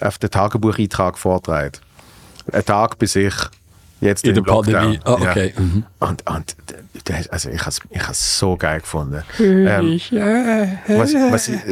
auf 0.00 0.18
den 0.18 0.30
Tagebucheintrag 0.30 1.18
vorträgt. 1.18 1.80
Ein 2.52 2.64
Tag 2.64 2.98
bis 2.98 3.16
ich 3.16 3.34
jetzt 4.00 4.24
In 4.24 4.30
in, 4.30 4.34
der 4.36 4.44
Lockdown. 4.44 4.74
Pandemie. 4.74 5.00
Ah, 5.04 5.12
okay. 5.12 5.52
Mhm. 5.56 5.84
Und, 5.98 6.30
und 6.30 6.56
also 7.30 7.50
ich 7.50 7.60
habe 7.60 7.70
es 7.70 7.80
ich 7.90 8.08
has 8.08 8.38
so 8.38 8.56
geil 8.56 8.80
gefunden. 8.80 9.22
Ähm, 9.38 10.00
was, 10.88 11.14
was 11.14 11.48
ich, 11.48 11.64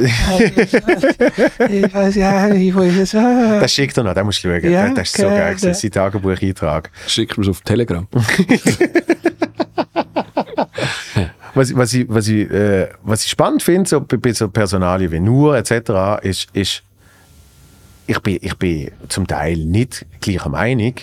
Ich 1.68 1.94
weiß 1.94 2.14
ja 2.16 2.48
nicht, 2.48 2.74
wo 2.74 2.82
ich 2.82 2.96
es 2.96 3.10
das 3.12 3.72
schickt 3.72 3.96
er 3.96 4.04
noch, 4.04 4.14
den 4.14 4.24
musst 4.24 4.42
du 4.42 4.48
schauen. 4.48 4.70
Ja, 4.70 4.88
das 4.90 5.08
ist 5.08 5.16
so 5.16 5.28
geil, 5.28 5.54
gewesen, 5.54 5.74
sein 5.74 5.90
Tagebucheintrag. 5.90 6.90
Schick 7.06 7.36
mir 7.36 7.44
es 7.44 7.50
auf 7.50 7.60
Telegram. 7.62 8.06
Was, 11.54 11.74
was, 11.74 11.92
ich, 11.92 12.06
was, 12.08 12.28
ich, 12.28 12.48
äh, 12.52 12.88
was 13.02 13.24
ich 13.24 13.30
spannend 13.30 13.64
finde, 13.64 13.88
so 13.88 14.00
bei, 14.00 14.16
bei 14.16 14.32
so 14.32 14.48
Personalien 14.48 15.10
wie 15.10 15.18
Nur 15.18 15.56
etc., 15.56 16.22
ist, 16.22 16.46
ist 16.52 16.84
ich, 18.06 18.20
bin, 18.20 18.38
ich 18.40 18.54
bin 18.56 18.92
zum 19.08 19.26
Teil 19.26 19.56
nicht 19.56 20.06
gleicher 20.20 20.50
Meinung. 20.50 20.94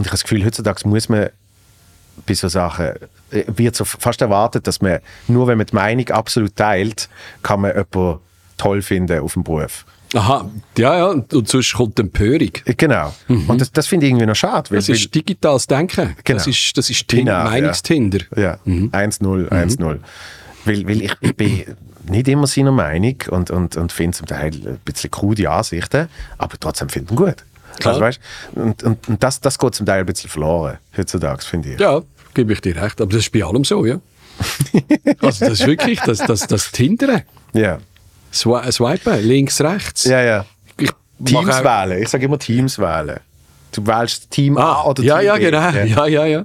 Und 0.00 0.06
ich 0.06 0.12
habe 0.12 0.16
das 0.16 0.22
Gefühl, 0.22 0.46
heutzutage 0.46 0.88
muss 0.88 1.10
man 1.10 1.28
bei 2.24 2.32
so 2.32 2.48
Sachen, 2.48 2.86
äh, 3.32 3.44
wird 3.48 3.76
so 3.76 3.84
fast 3.84 4.22
erwartet, 4.22 4.66
dass 4.66 4.80
man, 4.80 5.00
nur 5.28 5.46
wenn 5.46 5.58
man 5.58 5.66
die 5.66 5.74
Meinung 5.74 6.08
absolut 6.08 6.56
teilt, 6.56 7.10
kann 7.42 7.60
man 7.60 7.72
jemanden 7.72 8.18
toll 8.56 8.80
finden 8.80 9.20
auf 9.20 9.34
dem 9.34 9.44
Beruf. 9.44 9.84
Aha, 10.14 10.50
ja, 10.78 10.96
ja, 10.96 11.06
und, 11.08 11.30
sonst 11.46 11.74
kommt 11.74 11.98
Empörung. 11.98 12.50
Äh, 12.64 12.72
Genau. 12.78 13.14
Und 13.28 13.60
das, 13.60 13.72
das 13.72 13.88
finde 13.88 14.06
ich 14.06 14.12
irgendwie 14.12 14.24
noch 14.24 14.34
schade. 14.34 14.70
Weil, 14.70 14.78
Das 14.78 14.88
ist 14.88 15.14
digitales 15.14 15.66
Denken. 15.66 16.16
Genau. 16.24 16.38
Das 16.38 16.46
ist, 16.46 16.78
das 16.78 16.88
ist 16.88 17.06
Genau, 17.06 17.32
ja. 17.32 17.44
Meinungstinder. 17.44 18.20
Ja, 18.36 18.56
1-0, 18.66 19.50
1-0. 19.50 19.98
Weil, 20.64 20.88
weil 20.88 21.02
ich, 21.02 21.12
ich 21.20 21.36
bin 21.36 21.64
nicht 22.08 22.26
immer 22.26 22.46
seiner 22.46 22.72
Meinung 22.72 23.16
und, 23.28 23.50
und, 23.50 23.76
und 23.76 23.92
finde 23.92 24.16
zum 24.16 24.26
Teil 24.26 24.54
ein 24.54 24.78
bisschen 24.82 25.10
krude 25.10 25.50
Ansichten, 25.50 26.08
aber 26.38 26.58
trotzdem 26.58 26.88
finde 26.88 27.12
ich 27.12 27.20
ihn 27.20 27.24
gut. 27.26 27.44
Klar. 27.80 27.94
Also, 27.94 28.04
weißt, 28.06 28.20
und 28.54 28.82
und, 28.82 29.08
und 29.08 29.22
das, 29.22 29.40
das 29.40 29.58
geht 29.58 29.74
zum 29.74 29.86
Teil 29.86 30.00
ein 30.00 30.06
bisschen 30.06 30.30
verloren, 30.30 30.78
heutzutage, 30.96 31.42
finde 31.44 31.74
ich. 31.74 31.80
Ja, 31.80 32.00
gebe 32.34 32.52
ich 32.52 32.60
dir 32.60 32.76
recht. 32.80 33.00
Aber 33.00 33.10
das 33.12 33.22
ist 33.22 33.32
bei 33.32 33.42
allem 33.44 33.64
so, 33.64 33.84
ja. 33.84 34.00
also 35.20 35.44
das 35.46 35.60
ist 35.60 35.66
wirklich 35.66 36.00
das, 36.00 36.18
das, 36.18 36.46
das 36.46 36.70
Tindern. 36.72 37.22
Ja, 37.52 37.78
Swi 38.32 38.70
swipen, 38.72 39.22
links, 39.26 39.60
rechts. 39.60 40.04
ja. 40.04 40.22
ja. 40.22 40.44
Ich 40.78 40.90
Teams 41.24 41.50
auch- 41.50 41.64
wählen. 41.64 42.02
Ich 42.02 42.08
sage 42.08 42.24
immer 42.24 42.38
Teams 42.38 42.78
wählen. 42.78 43.20
Du 43.72 43.86
wählst 43.86 44.30
Team 44.30 44.56
A 44.56 44.72
Ah, 44.72 44.84
oder 44.86 45.02
ja, 45.02 45.18
Team 45.18 45.26
ja, 45.26 45.34
B. 45.34 45.40
genau. 45.40 45.70
Ja, 45.70 46.06
ja, 46.06 46.26
ja. 46.26 46.44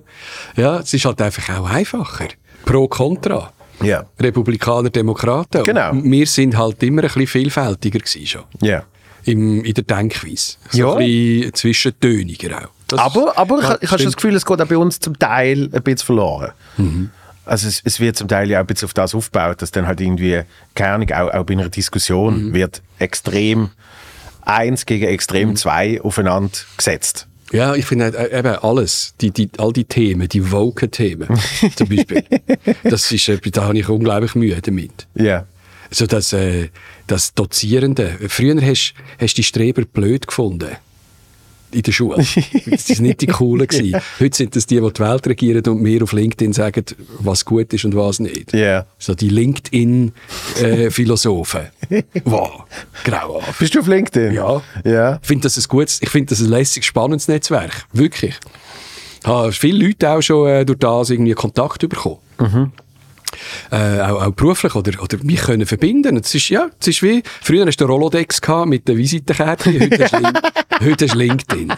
Ja, 0.56 0.80
es 0.80 0.94
ist 0.94 1.06
halt 1.06 1.22
einfach 1.22 1.58
auch 1.58 1.70
einfacher. 1.70 2.28
Pro, 2.66 2.88
contra. 2.88 3.52
Ja. 3.82 4.06
Republikaner, 4.20 4.90
Demokraten. 4.90 5.64
Genau. 5.64 5.92
Und 5.92 6.10
wir 6.12 6.28
sind 6.28 6.56
halt 6.58 6.82
immer 6.84 7.02
ein 7.04 7.08
bisschen 7.08 7.28
vielfältiger 7.28 8.00
gewesen 8.00 8.26
schon. 8.28 8.44
ja. 8.62 8.84
Im, 9.26 9.64
in 9.66 9.74
der 9.74 9.84
Denkweise. 9.84 10.54
So 10.72 10.78
Ja. 10.78 10.94
ein 10.94 10.98
bisschen 11.00 11.54
zwischentöniger 11.54 12.58
auch. 12.66 12.70
Das 12.88 13.00
Aber, 13.00 13.38
aber 13.38 13.58
ich, 13.60 13.64
ja, 13.64 13.78
ich 13.82 13.90
habe 13.92 14.00
schon 14.00 14.06
das. 14.12 14.16
Gefühl, 14.16 14.36
es 14.36 14.46
geht 14.46 14.62
auch 14.62 14.68
bei 14.68 14.78
uns 14.78 15.00
zum 15.00 15.18
Teil 15.18 15.70
ein 15.74 15.82
bisschen 15.84 16.06
verloren. 16.06 16.52
Also 17.46 17.68
es, 17.68 17.82
es 17.84 18.00
wird 18.00 18.16
zum 18.18 18.28
Teil 18.28 18.50
ja 18.50 18.60
auch 18.60 18.64
ein 18.64 18.68
bisschen 18.68 18.86
auf 18.88 18.94
das 18.94 19.14
aufgebaut, 19.16 19.62
dass 19.62 19.72
dann 19.72 19.88
halt 19.88 20.02
irgendwie, 20.02 20.42
keine 20.76 20.94
Ahnung, 20.94 21.12
auch, 21.12 21.34
auch 21.34 21.44
bei 21.46 21.54
einer 21.54 21.70
Diskussion 21.70 22.54
wird 22.54 22.82
extrem 23.00 23.70
eins 24.42 24.86
gegen 24.86 25.06
extrem 25.08 25.56
zwei 25.56 26.00
aufeinander 26.02 26.52
gesetzt. 26.78 27.28
Ja, 27.52 27.76
ich 27.76 27.86
finde 27.86 28.06
halt, 28.06 28.32
eben 28.34 28.56
alles, 28.56 29.14
die, 29.22 29.32
die, 29.32 29.50
all 29.58 29.72
die 29.72 29.86
Themen, 29.86 30.28
die 30.28 30.52
woken 30.52 30.90
Themen 30.92 31.30
zum 31.76 31.88
Beispiel, 31.90 32.24
das 32.84 33.12
ist, 33.12 33.32
da 33.56 33.64
habe 33.64 33.78
ich 33.78 33.88
unglaublich 33.90 34.36
Mühe 34.36 34.60
damit. 34.62 35.08
Ja. 35.16 35.46
So 35.96 36.06
das, 36.08 36.34
äh, 36.34 36.68
das 37.08 37.34
Dozierende. 37.36 38.18
Früher 38.28 38.62
hast 38.62 38.96
du 39.18 39.28
die 39.28 39.44
Streber 39.44 39.84
blöd 39.86 40.28
gefunden. 40.28 40.72
in 41.72 41.84
der 41.84 41.92
Schule. 41.94 42.18
Das 42.66 42.88
sind 42.88 43.00
nicht 43.00 43.22
die 43.22 43.28
coolen 43.28 43.66
gewesen. 43.66 44.02
Heute 44.20 44.36
sind 44.36 44.58
das 44.58 44.66
die, 44.66 44.82
die 44.82 44.94
die 44.94 45.00
Welt 45.00 45.26
regieren 45.26 45.64
und 45.68 45.82
mir 45.82 46.04
auf 46.04 46.12
LinkedIn 46.12 46.52
sagen, 46.52 46.84
was 47.20 47.46
gut 47.46 47.72
ist 47.74 47.86
und 47.86 47.96
was 47.96 48.20
nicht. 48.20 48.52
Ja. 48.54 48.86
So 49.00 49.16
die 49.16 49.30
LinkedIn-Philosophen. 49.30 51.68
wow, 52.26 52.66
grauenhaft. 53.06 53.60
Bist 53.60 53.74
du 53.76 53.80
auf 53.80 53.88
LinkedIn? 53.88 54.34
Ja. 54.34 54.62
Ja. 54.84 55.20
Ich 55.22 55.28
finde 55.28 55.44
das 55.44 55.56
ein 55.58 55.64
gutes, 55.70 56.02
ich 56.02 56.10
finde 56.10 56.32
das 56.32 56.42
ein 56.42 56.50
lässiges, 56.50 56.88
spannendes 56.88 57.30
Netzwerk. 57.30 57.86
Wirklich. 57.94 58.38
Ich 59.22 59.28
habe 59.28 59.54
viele 59.54 59.88
Leute 59.88 60.10
auch 60.10 60.22
schon 60.22 60.46
äh, 60.50 60.66
durch 60.66 60.80
das 60.80 61.10
irgendwie 61.10 61.32
Kontakt 61.34 61.88
bekommen. 61.88 62.18
Äh, 63.72 64.02
auch, 64.02 64.26
auch 64.26 64.32
beruflich 64.32 64.76
oder, 64.76 65.02
oder 65.02 65.18
mich 65.24 65.42
können 65.42 65.66
verbinden. 65.66 66.18
Es 66.18 66.34
ist, 66.34 66.50
ja, 66.50 66.70
es 66.80 66.88
ist 66.88 67.04
wie, 67.04 67.24
früher 67.42 67.66
hast 67.66 67.78
du 67.78 67.86
Rolodex 67.86 68.42
gehabt 68.42 68.70
mit 68.70 68.88
den 68.88 68.98
Visitenkärtchen, 68.98 69.82
heute 69.82 70.04
hast 70.04 70.14
heute 70.82 71.06
hast 71.06 71.16
LinkedIn. 71.16 71.74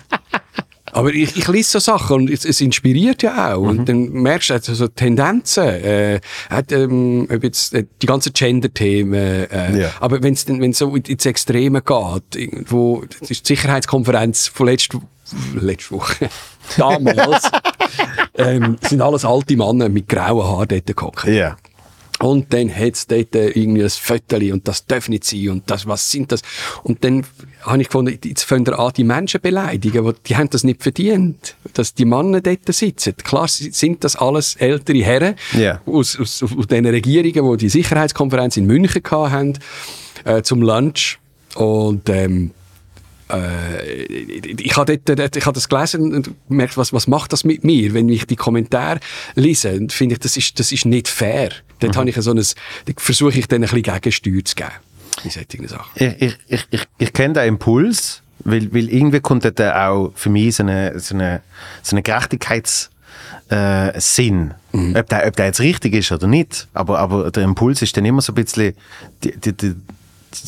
Aber 0.97 1.13
ich, 1.13 1.37
ich 1.37 1.47
lese 1.47 1.71
so 1.73 1.79
Sachen 1.79 2.15
und 2.21 2.29
es, 2.29 2.43
es 2.43 2.59
inspiriert 2.59 3.21
ja 3.21 3.53
auch. 3.53 3.59
Und 3.59 3.87
dann 3.87 4.09
merkst 4.09 4.49
du 4.49 4.53
also 4.55 4.73
so 4.73 4.87
Tendenzen. 4.87 5.63
Äh, 5.63 6.19
hat, 6.49 6.71
ähm, 6.71 7.27
ob 7.31 7.43
jetzt, 7.43 7.75
äh, 7.75 7.85
die 8.01 8.07
ganzen 8.07 8.33
Gender-Themen. 8.33 9.13
Äh, 9.13 9.79
Ja. 9.79 9.91
Aber 9.99 10.23
wenn 10.23 10.33
es 10.33 10.47
wenn's 10.47 10.79
so 10.79 10.95
ins 10.95 11.25
Extreme 11.25 11.81
geht, 11.83 12.35
ist 12.35 13.49
die 13.49 13.55
Sicherheitskonferenz 13.55 14.47
von 14.47 14.67
letzter, 14.67 14.99
letzte 15.61 15.91
Woche, 15.91 16.29
damals, 16.77 17.43
ähm, 18.37 18.77
sind 18.81 19.01
alles 19.01 19.25
alte 19.25 19.55
Männer 19.57 19.89
mit 19.89 20.07
grauen 20.07 20.43
Haaren 20.45 20.67
dort 20.67 20.95
gehockt. 20.97 21.25
Ja. 21.27 21.57
Und 22.19 22.51
dann 22.51 22.73
hat's 22.73 23.05
dort 23.05 23.35
äh, 23.35 23.49
irgendwie 23.49 23.83
ein 23.83 23.89
Fötterli 23.91 24.51
und 24.51 24.67
das 24.67 24.87
darf 24.87 25.07
nicht 25.07 25.23
sein 25.23 25.49
und 25.49 25.69
das, 25.69 25.85
was 25.85 26.09
sind 26.09 26.31
das? 26.31 26.41
Und 26.81 27.03
dann 27.03 27.23
habe 27.61 27.79
ich 27.79 27.89
gefunden, 27.89 28.17
jetzt 28.23 28.41
fangen 28.41 28.67
an, 28.73 28.91
die 28.97 29.03
Menschen 29.03 29.39
beleidigen, 29.39 30.03
die, 30.03 30.13
die 30.29 30.35
haben 30.35 30.49
das 30.49 30.63
nicht 30.63 30.81
verdient, 30.81 31.55
dass 31.75 31.93
die 31.93 32.05
Männer 32.05 32.41
dort 32.41 32.73
sitzen. 32.73 33.15
Klar 33.17 33.47
si- 33.47 33.69
sind 33.69 34.03
das 34.03 34.15
alles 34.15 34.55
ältere 34.55 35.03
Herren 35.03 35.35
Ja. 35.55 35.79
aus, 35.85 36.19
aus, 36.19 36.41
aus 36.41 36.65
den 36.65 36.87
Regierungen, 36.87 37.51
die 37.51 37.65
die 37.65 37.69
Sicherheitskonferenz 37.69 38.57
in 38.57 38.65
München 38.65 39.03
haben, 39.11 39.53
äh, 40.23 40.41
zum 40.41 40.63
Lunch. 40.63 41.19
Und 41.53 42.09
ähm, 42.09 42.49
äh, 43.29 44.03
ich 44.03 44.75
habe 44.77 44.97
dort, 44.97 45.19
dort, 45.19 45.35
ich 45.35 45.45
habe 45.45 45.55
das 45.55 45.69
gelesen 45.69 46.13
und 46.13 46.29
gemerkt, 46.47 46.77
was, 46.77 46.93
was 46.93 47.07
macht 47.07 47.33
das 47.33 47.43
mit 47.43 47.63
mir, 47.63 47.93
wenn 47.93 48.09
ich 48.09 48.25
die 48.25 48.35
Kommentare 48.35 48.99
lese, 49.35 49.73
und 49.73 49.93
finde 49.93 50.13
ich, 50.13 50.19
das 50.19 50.37
ist, 50.37 50.59
das 50.59 50.71
ist 50.71 50.85
nicht 50.85 51.07
fair. 51.07 51.51
Dort 51.79 51.95
habe 51.95 52.09
ich 52.09 52.15
so 52.15 52.31
ein, 52.31 52.43
versuche 52.97 53.37
ich 53.37 53.47
dann 53.47 53.63
ein 53.63 53.69
bisschen 53.69 53.83
Gegensteuer 53.83 54.43
zu 54.43 54.55
geben. 54.55 54.71
In 55.23 55.29
solchen 55.29 55.67
Sachen. 55.67 55.91
Ich, 55.95 56.37
ich, 56.47 56.67
ich, 56.69 56.83
ich, 56.97 57.13
kenne 57.13 57.33
den 57.35 57.47
Impuls, 57.47 58.21
weil, 58.39 58.73
weil 58.73 58.89
irgendwie 58.89 59.19
kommt 59.19 59.45
dort 59.45 59.59
auch 59.61 60.11
für 60.15 60.29
mich 60.29 60.55
so 60.55 60.63
eine, 60.63 60.99
so 60.99 61.15
eine, 61.15 61.41
so 61.81 61.95
eine 61.95 62.01
Gerechtigkeits- 62.03 62.89
äh, 63.49 63.99
Sinn. 63.99 64.53
Ob, 64.73 65.09
der, 65.09 65.25
ob 65.27 65.35
der 65.35 65.45
jetzt 65.47 65.59
richtig 65.59 65.93
ist 65.93 66.11
oder 66.11 66.27
nicht. 66.27 66.67
Aber, 66.73 66.99
aber 66.99 67.31
der 67.31 67.43
Impuls 67.43 67.81
ist 67.81 67.95
dann 67.97 68.05
immer 68.05 68.21
so 68.21 68.31
ein 68.31 68.35
bisschen, 68.35 68.75
die, 69.23 69.35
die, 69.37 69.53
die, 69.53 69.75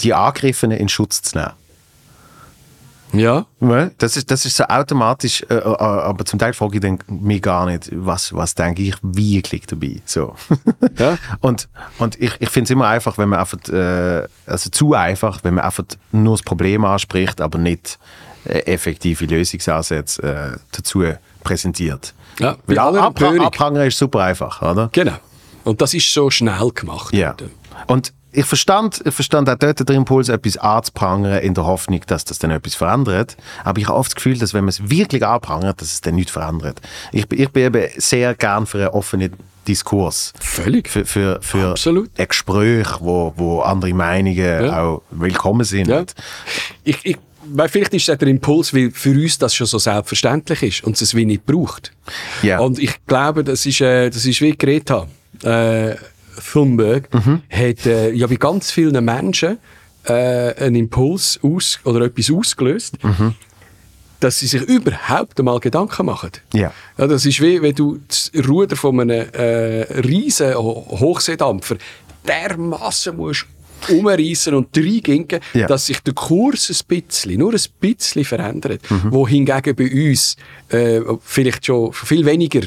die 0.04 0.14
Angriffenen 0.14 0.78
in 0.78 0.90
Schutz 0.90 1.22
zu 1.22 1.38
nehmen. 1.38 1.52
Ja. 3.12 3.46
Das 3.98 4.18
ist, 4.18 4.30
das 4.30 4.46
ist 4.46 4.58
so 4.58 4.64
automatisch, 4.66 5.44
äh, 5.50 5.56
äh, 5.56 5.60
aber 5.60 6.26
zum 6.26 6.40
Teil 6.40 6.54
frage 6.54 6.76
ich 6.76 6.82
dann 6.82 7.00
mich 7.08 7.42
gar 7.42 7.66
nicht, 7.66 7.90
was, 7.94 8.34
was 8.34 8.56
denke 8.56 8.84
ich 8.84 8.96
wirklich 9.02 9.66
dabei. 9.66 10.02
So. 10.06 10.36
Ja. 10.98 11.18
Und, 11.42 11.70
und 11.98 12.20
ich, 12.22 12.34
ich 12.40 12.50
finde 12.50 12.66
es 12.66 12.70
immer 12.72 12.88
einfach, 12.88 13.18
wenn 13.18 13.30
man 13.30 13.40
einfach, 13.40 13.58
äh, 13.70 14.28
also 14.46 14.70
zu 14.70 14.94
einfach, 14.94 15.44
wenn 15.44 15.56
man 15.56 15.66
einfach 15.66 15.86
nur 16.12 16.34
das 16.34 16.44
Problem 16.44 16.84
anspricht, 16.86 17.42
aber 17.42 17.58
nicht 17.58 17.98
äh, 18.46 18.60
effektive 18.60 19.26
Lösungsansätze 19.26 20.22
äh, 20.22 20.58
dazu 20.72 21.04
präsentiert. 21.44 22.14
Ja, 22.40 22.58
Weil 22.66 22.78
Empörung. 22.78 23.42
Abhanger 23.42 23.86
ist 23.86 23.98
super 23.98 24.24
einfach, 24.24 24.62
oder? 24.62 24.90
Genau. 24.92 25.18
Und 25.64 25.82
das 25.82 25.94
ist 25.94 26.14
so 26.14 26.30
schnell 26.30 26.72
gemacht. 26.74 27.14
Ja. 27.14 27.36
Und 27.88 28.14
ich 28.32 28.46
verstand, 28.46 29.02
ich 29.06 29.14
verstand 29.14 29.50
auch 29.50 29.56
dort 29.56 29.88
den 29.88 29.96
Impuls, 29.96 30.30
etwas 30.30 30.58
anzuprangern, 30.58 31.40
in 31.42 31.54
der 31.54 31.66
Hoffnung, 31.66 32.02
dass 32.08 32.26
das 32.26 32.38
dann 32.40 32.52
etwas 32.52 32.76
verändert. 32.76 33.36
Aber 33.64 33.80
ich 33.80 33.88
habe 33.88 33.98
oft 33.98 34.12
das 34.12 34.16
Gefühl, 34.16 34.38
dass 34.38 34.54
wenn 34.54 34.64
man 34.66 34.70
es 34.70 34.90
wirklich 34.90 35.26
anprangert, 35.26 35.82
dass 35.82 35.92
es 35.94 36.02
dann 36.02 36.16
nichts 36.16 36.32
verändert. 36.32 36.80
Ich, 37.12 37.28
bin- 37.28 37.40
ich 37.42 37.50
bin 37.50 37.64
eben 37.66 37.90
sehr 37.98 38.36
gern 38.36 38.66
für 38.68 38.78
einen 38.80 38.88
offenen 38.90 39.34
Diskurs. 39.68 40.34
Völlig. 40.40 40.90
Für, 40.90 41.06
für, 41.06 41.40
für 41.42 41.70
Absolut. 41.72 42.10
ein 42.18 42.28
Gespräch, 42.28 42.88
wo, 43.00 43.34
wo 43.36 43.62
andere 43.62 43.94
Meinungen 43.94 44.36
Ja. 44.38 44.82
auch 44.84 45.02
willkommen 45.12 45.64
sind. 45.64 45.88
Ja. 45.88 46.04
Ich, 46.84 46.98
ich, 47.04 47.18
weil 47.52 47.68
vielleicht 47.70 47.94
ist 47.96 48.08
das 48.08 48.18
der 48.20 48.28
Impuls, 48.28 48.74
weil 48.74 48.92
für 48.92 49.12
uns 49.12 49.38
das 49.40 49.56
schon 49.56 49.66
so 49.68 49.80
selbstverständlich 49.80 50.62
ist 50.64 50.84
und 50.84 51.00
es 51.02 51.16
wie 51.16 51.26
nicht 51.26 51.46
braucht. 51.46 51.92
Ja. 52.44 52.60
Und 52.60 52.78
ich 52.80 52.94
glaube, 53.08 53.44
das 53.44 53.66
ist, 53.66 53.82
äh, 53.82 54.10
das 54.10 54.26
ist 54.26 54.40
wie 54.42 54.56
Greta 54.56 55.08
äh, 55.44 55.96
Thunberg, 56.40 57.14
Mhm. 57.14 57.42
hat 57.50 57.86
äh, 57.86 58.12
ja 58.12 58.28
bei 58.28 58.36
ganz 58.36 58.72
vielen 58.72 59.04
Menschen 59.04 59.58
äh, 60.06 60.54
einen 60.56 60.76
Impuls 60.76 61.40
aus, 61.44 61.80
oder 61.84 62.06
etwas 62.06 62.32
ausgelöst, 62.32 63.04
Mhm. 63.04 63.36
dass 64.20 64.40
sie 64.40 64.48
sich 64.48 64.62
überhaupt 64.64 65.40
einmal 65.40 65.60
Gedanken 65.60 66.06
machen. 66.06 66.32
Ja. 66.54 66.74
Ja, 66.98 67.08
das 67.08 67.26
ist 67.26 67.42
wie, 67.42 67.62
wenn 67.62 67.76
du 67.76 68.00
das 68.08 68.32
Ruder 68.48 68.76
von 68.76 69.00
einem 69.00 69.28
äh, 69.34 69.84
riesen 70.02 70.54
Ho- 70.56 70.86
Hochseedampfer 71.00 71.76
dermassen 72.28 73.16
musst 73.18 73.46
umreißen 73.88 74.54
und 74.54 74.76
reinginken, 74.78 75.40
Ja. 75.54 75.66
dass 75.68 75.86
sich 75.86 76.02
der 76.02 76.14
Kurs 76.14 76.70
ein 76.70 76.86
bisschen, 77.02 77.40
nur 77.40 77.54
ein 77.54 77.62
bisschen 77.80 78.26
verändert. 78.26 78.82
Mhm. 78.92 79.04
Wo 79.12 79.26
hingegen 79.26 79.74
bei 79.74 80.10
uns 80.10 80.36
äh, 80.68 81.00
vielleicht 81.22 81.66
schon 81.66 81.94
viel 81.94 82.26
weniger 82.26 82.60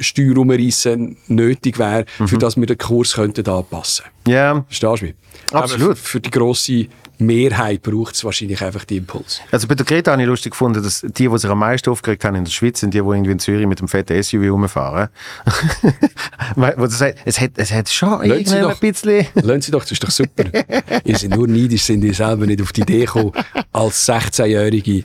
Steuer 0.00 0.36
umreißen 0.38 1.16
nötig 1.28 1.78
wäre, 1.78 2.04
für 2.26 2.34
Mhm. 2.36 2.38
dass 2.38 2.56
wir 2.56 2.66
den 2.66 2.78
Kurs 2.78 3.14
könnten 3.14 3.46
anpassen 3.48 4.04
Ja. 4.26 4.64
Verstehst 4.68 5.00
du 5.02 5.06
mich? 5.06 5.14
Absolut. 5.52 5.82
Aber 5.86 5.96
für, 5.96 5.96
für 5.96 6.20
die 6.20 6.30
grosse 6.30 6.86
Mehrheit 7.18 7.82
braucht 7.82 8.14
es 8.14 8.24
wahrscheinlich 8.24 8.62
einfach 8.62 8.84
die 8.84 8.98
Impuls. 8.98 9.40
Also 9.50 9.66
bei 9.66 9.74
der 9.74 9.84
Greta 9.84 10.12
habe 10.12 10.22
ich 10.22 10.28
lustig 10.28 10.52
gefunden, 10.52 10.82
dass 10.82 11.00
die, 11.02 11.28
die 11.28 11.38
sich 11.38 11.50
am 11.50 11.58
meisten 11.58 11.90
aufgeregt 11.90 12.24
haben 12.24 12.36
in 12.36 12.44
der 12.44 12.50
Schweiz, 12.52 12.80
sind 12.80 12.94
die, 12.94 12.98
die 13.00 13.06
irgendwie 13.06 13.32
in 13.32 13.38
Zürich 13.38 13.66
mit 13.66 13.80
dem 13.80 13.88
fetten 13.88 14.22
SUV 14.22 14.50
rumfahren. 14.50 15.08
Wo 16.56 16.86
sie 16.86 16.96
sagt, 16.96 17.18
es 17.24 17.40
hat, 17.40 17.52
es 17.56 17.72
hat 17.72 17.88
schon 17.88 18.10
Lassen 18.10 18.22
Sie 18.24 18.30
irgendwie 18.30 18.54
ein 18.56 18.62
doch. 18.62 18.80
bisschen... 18.80 19.26
Lassen 19.34 19.60
Sie 19.62 19.70
doch, 19.70 19.82
das 19.82 19.92
ist 19.92 20.04
doch 20.04 20.10
super. 20.10 20.44
ihr 21.04 21.18
seid 21.18 21.30
nur 21.30 21.48
neidisch, 21.48 21.82
sind 21.82 22.04
ihr 22.04 22.14
selber 22.14 22.46
nicht 22.46 22.62
auf 22.62 22.72
die 22.72 22.82
Idee 22.82 23.04
gekommen, 23.04 23.32
als 23.72 24.08
16-Jährige 24.08 25.04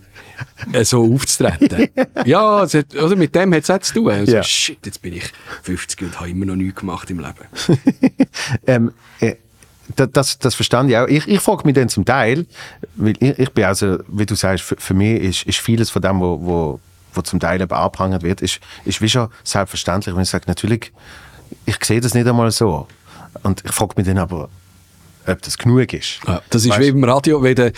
äh, 0.71 0.83
so 0.83 1.13
aufzutreten. 1.13 1.89
ja, 2.25 2.63
es 2.63 2.73
hat, 2.73 2.95
also 2.95 3.15
mit 3.15 3.33
dem 3.35 3.53
hat 3.53 3.63
es 3.63 3.69
auch 3.69 3.79
zu 3.79 3.93
tun. 3.93 4.09
Also, 4.09 4.31
Ja. 4.33 4.43
Shit, 4.43 4.85
jetzt 4.85 5.01
bin 5.01 5.13
ich 5.13 5.23
50 5.63 6.01
und 6.01 6.19
habe 6.19 6.29
immer 6.29 6.45
noch 6.45 6.55
nichts 6.55 6.79
gemacht 6.79 7.09
im 7.09 7.19
Leben. 7.19 7.79
ähm, 8.67 8.91
äh, 9.19 9.35
da- 9.95 10.05
das, 10.07 10.39
das 10.39 10.55
verstand 10.55 10.89
ich 10.89 10.97
auch. 10.97 11.07
Ich, 11.07 11.27
ich 11.27 11.39
frage 11.39 11.63
mich 11.65 11.75
dann 11.75 11.89
zum 11.89 12.05
Teil, 12.05 12.45
weil 12.95 13.13
ich, 13.19 13.39
ich 13.39 13.49
bin 13.51 13.65
also, 13.65 13.97
wie 14.07 14.25
du 14.25 14.35
sagst, 14.35 14.63
für, 14.63 14.75
für 14.77 14.93
mich 14.93 15.21
ist, 15.21 15.43
ist 15.43 15.59
vieles 15.59 15.89
von 15.89 16.01
dem, 16.01 16.19
wo, 16.19 16.39
wo, 16.41 16.79
wo 17.13 17.21
zum 17.21 17.39
Teil 17.39 17.61
eben 17.61 17.71
angeprangert 17.71 18.23
wird, 18.23 18.41
ist, 18.41 18.59
ist 18.85 19.01
wie 19.01 19.09
schon 19.09 19.29
selbstverständlich. 19.43 20.15
Wenn 20.15 20.23
ich 20.23 20.29
sage, 20.29 20.45
natürlich, 20.47 20.91
ich 21.65 21.77
sehe 21.83 22.01
das 22.01 22.13
nicht 22.13 22.27
einmal 22.27 22.51
so. 22.51 22.87
Und 23.43 23.63
ich 23.65 23.71
frage 23.71 23.93
mich 23.97 24.05
dann 24.07 24.17
aber, 24.19 24.49
ob 25.27 25.41
das 25.41 25.57
genug 25.57 25.93
ist. 25.93 26.19
Ja, 26.27 26.41
das 26.49 26.65
ist 26.65 26.71
Weißt- 26.73 26.79
wie 26.79 26.87
im 26.87 27.03
Radio, 27.03 27.41
wenn 27.43 27.55
du 27.55 27.71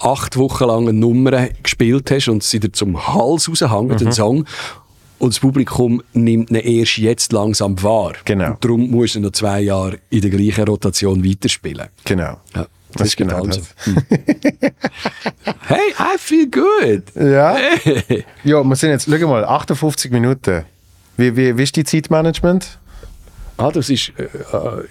acht 0.00 0.36
Wochen 0.36 0.64
lang 0.64 0.88
eine 0.88 0.92
Nummer 0.98 1.48
gespielt 1.62 2.10
hast 2.10 2.28
und 2.28 2.42
sie 2.44 2.60
dir 2.60 2.70
zum 2.72 3.06
Hals 3.08 3.48
raushängt, 3.48 3.90
Mhm. 3.92 3.96
den 3.96 4.12
Song, 4.12 4.44
und 5.18 5.34
das 5.34 5.40
Publikum 5.40 6.02
nimmt 6.12 6.50
ihn 6.50 6.56
erst 6.56 6.98
jetzt 6.98 7.32
langsam 7.32 7.80
wahr. 7.82 8.12
Genau. 8.24 8.52
Und 8.52 8.64
darum 8.64 8.90
musst 8.90 9.14
du 9.14 9.20
noch 9.20 9.32
zwei 9.32 9.60
Jahre 9.60 9.98
in 10.10 10.20
der 10.20 10.30
gleichen 10.30 10.64
Rotation 10.64 11.24
weiterspielen. 11.24 11.88
Genau. 12.04 12.40
Ja, 12.54 12.66
Das 12.92 13.08
ist 13.08 13.16
genau 13.16 13.44
das. 13.46 13.60
Hm. 13.84 13.96
hey, 15.66 15.92
I 15.98 16.18
feel 16.18 16.48
good. 16.50 17.02
Ja. 17.14 17.56
Hey. 17.56 18.24
Ja, 18.44 18.62
wir 18.62 18.76
sind 18.76 18.90
jetzt, 18.90 19.08
schau 19.10 19.28
mal, 19.28 19.44
58 19.44 20.10
Minuten. 20.10 20.64
Wie, 21.16 21.36
wie, 21.36 21.58
wie 21.58 21.62
ist 21.62 21.74
die 21.74 21.84
Zeitmanagement? 21.84 22.78
Ah, 23.56 23.72
das 23.72 23.90
ist, 23.90 24.12
äh, 24.16 24.22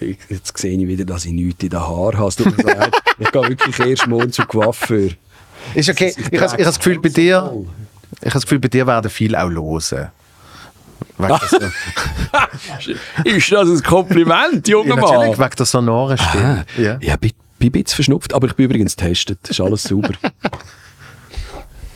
äh, 0.01 0.15
jetzt 0.27 0.57
sehe 0.57 0.77
ich 0.77 0.87
wieder, 0.87 1.05
dass 1.05 1.23
ich 1.23 1.31
nichts 1.31 1.63
in 1.63 1.69
den 1.69 1.79
Haaren 1.79 2.17
habe. 2.17 2.91
Ich 3.17 3.31
gehe 3.31 3.49
wirklich 3.49 3.79
erst 3.79 4.07
morgen 4.07 4.31
zu 4.31 4.45
Coiffeur. 4.45 5.11
Ist 5.73 5.89
okay. 5.89 6.13
Ich, 6.17 6.33
ich 6.33 6.41
habe 6.41 6.61
das 6.61 6.77
Gefühl, 6.77 6.99
bei 6.99 7.09
dir, 7.09 7.65
ich 8.19 8.25
habe 8.25 8.33
das 8.33 8.43
Gefühl, 8.43 8.59
bei 8.59 8.67
dir 8.67 8.87
werden 8.87 9.09
viele 9.09 9.41
auch 9.41 9.49
der, 11.51 11.71
ist 13.23 13.51
das 13.51 13.69
ein 13.69 13.83
Kompliment, 13.83 14.67
junger 14.67 14.89
ja, 14.89 14.95
Mann? 15.01 15.13
natürlich, 15.13 15.39
wegen 15.39 15.55
der 15.57 15.65
sonoren 15.65 16.17
Stimme. 16.17 16.65
Ah, 16.77 16.81
ja, 16.81 16.97
ich 16.99 17.15
bin, 17.17 17.31
bin 17.59 17.67
ein 17.69 17.71
bisschen 17.71 17.95
verschnupft, 17.95 18.33
aber 18.33 18.47
ich 18.47 18.53
bin 18.53 18.65
übrigens 18.65 18.95
getestet. 18.95 19.47
Ist 19.49 19.59
alles 19.61 19.83
sauber. 19.83 20.09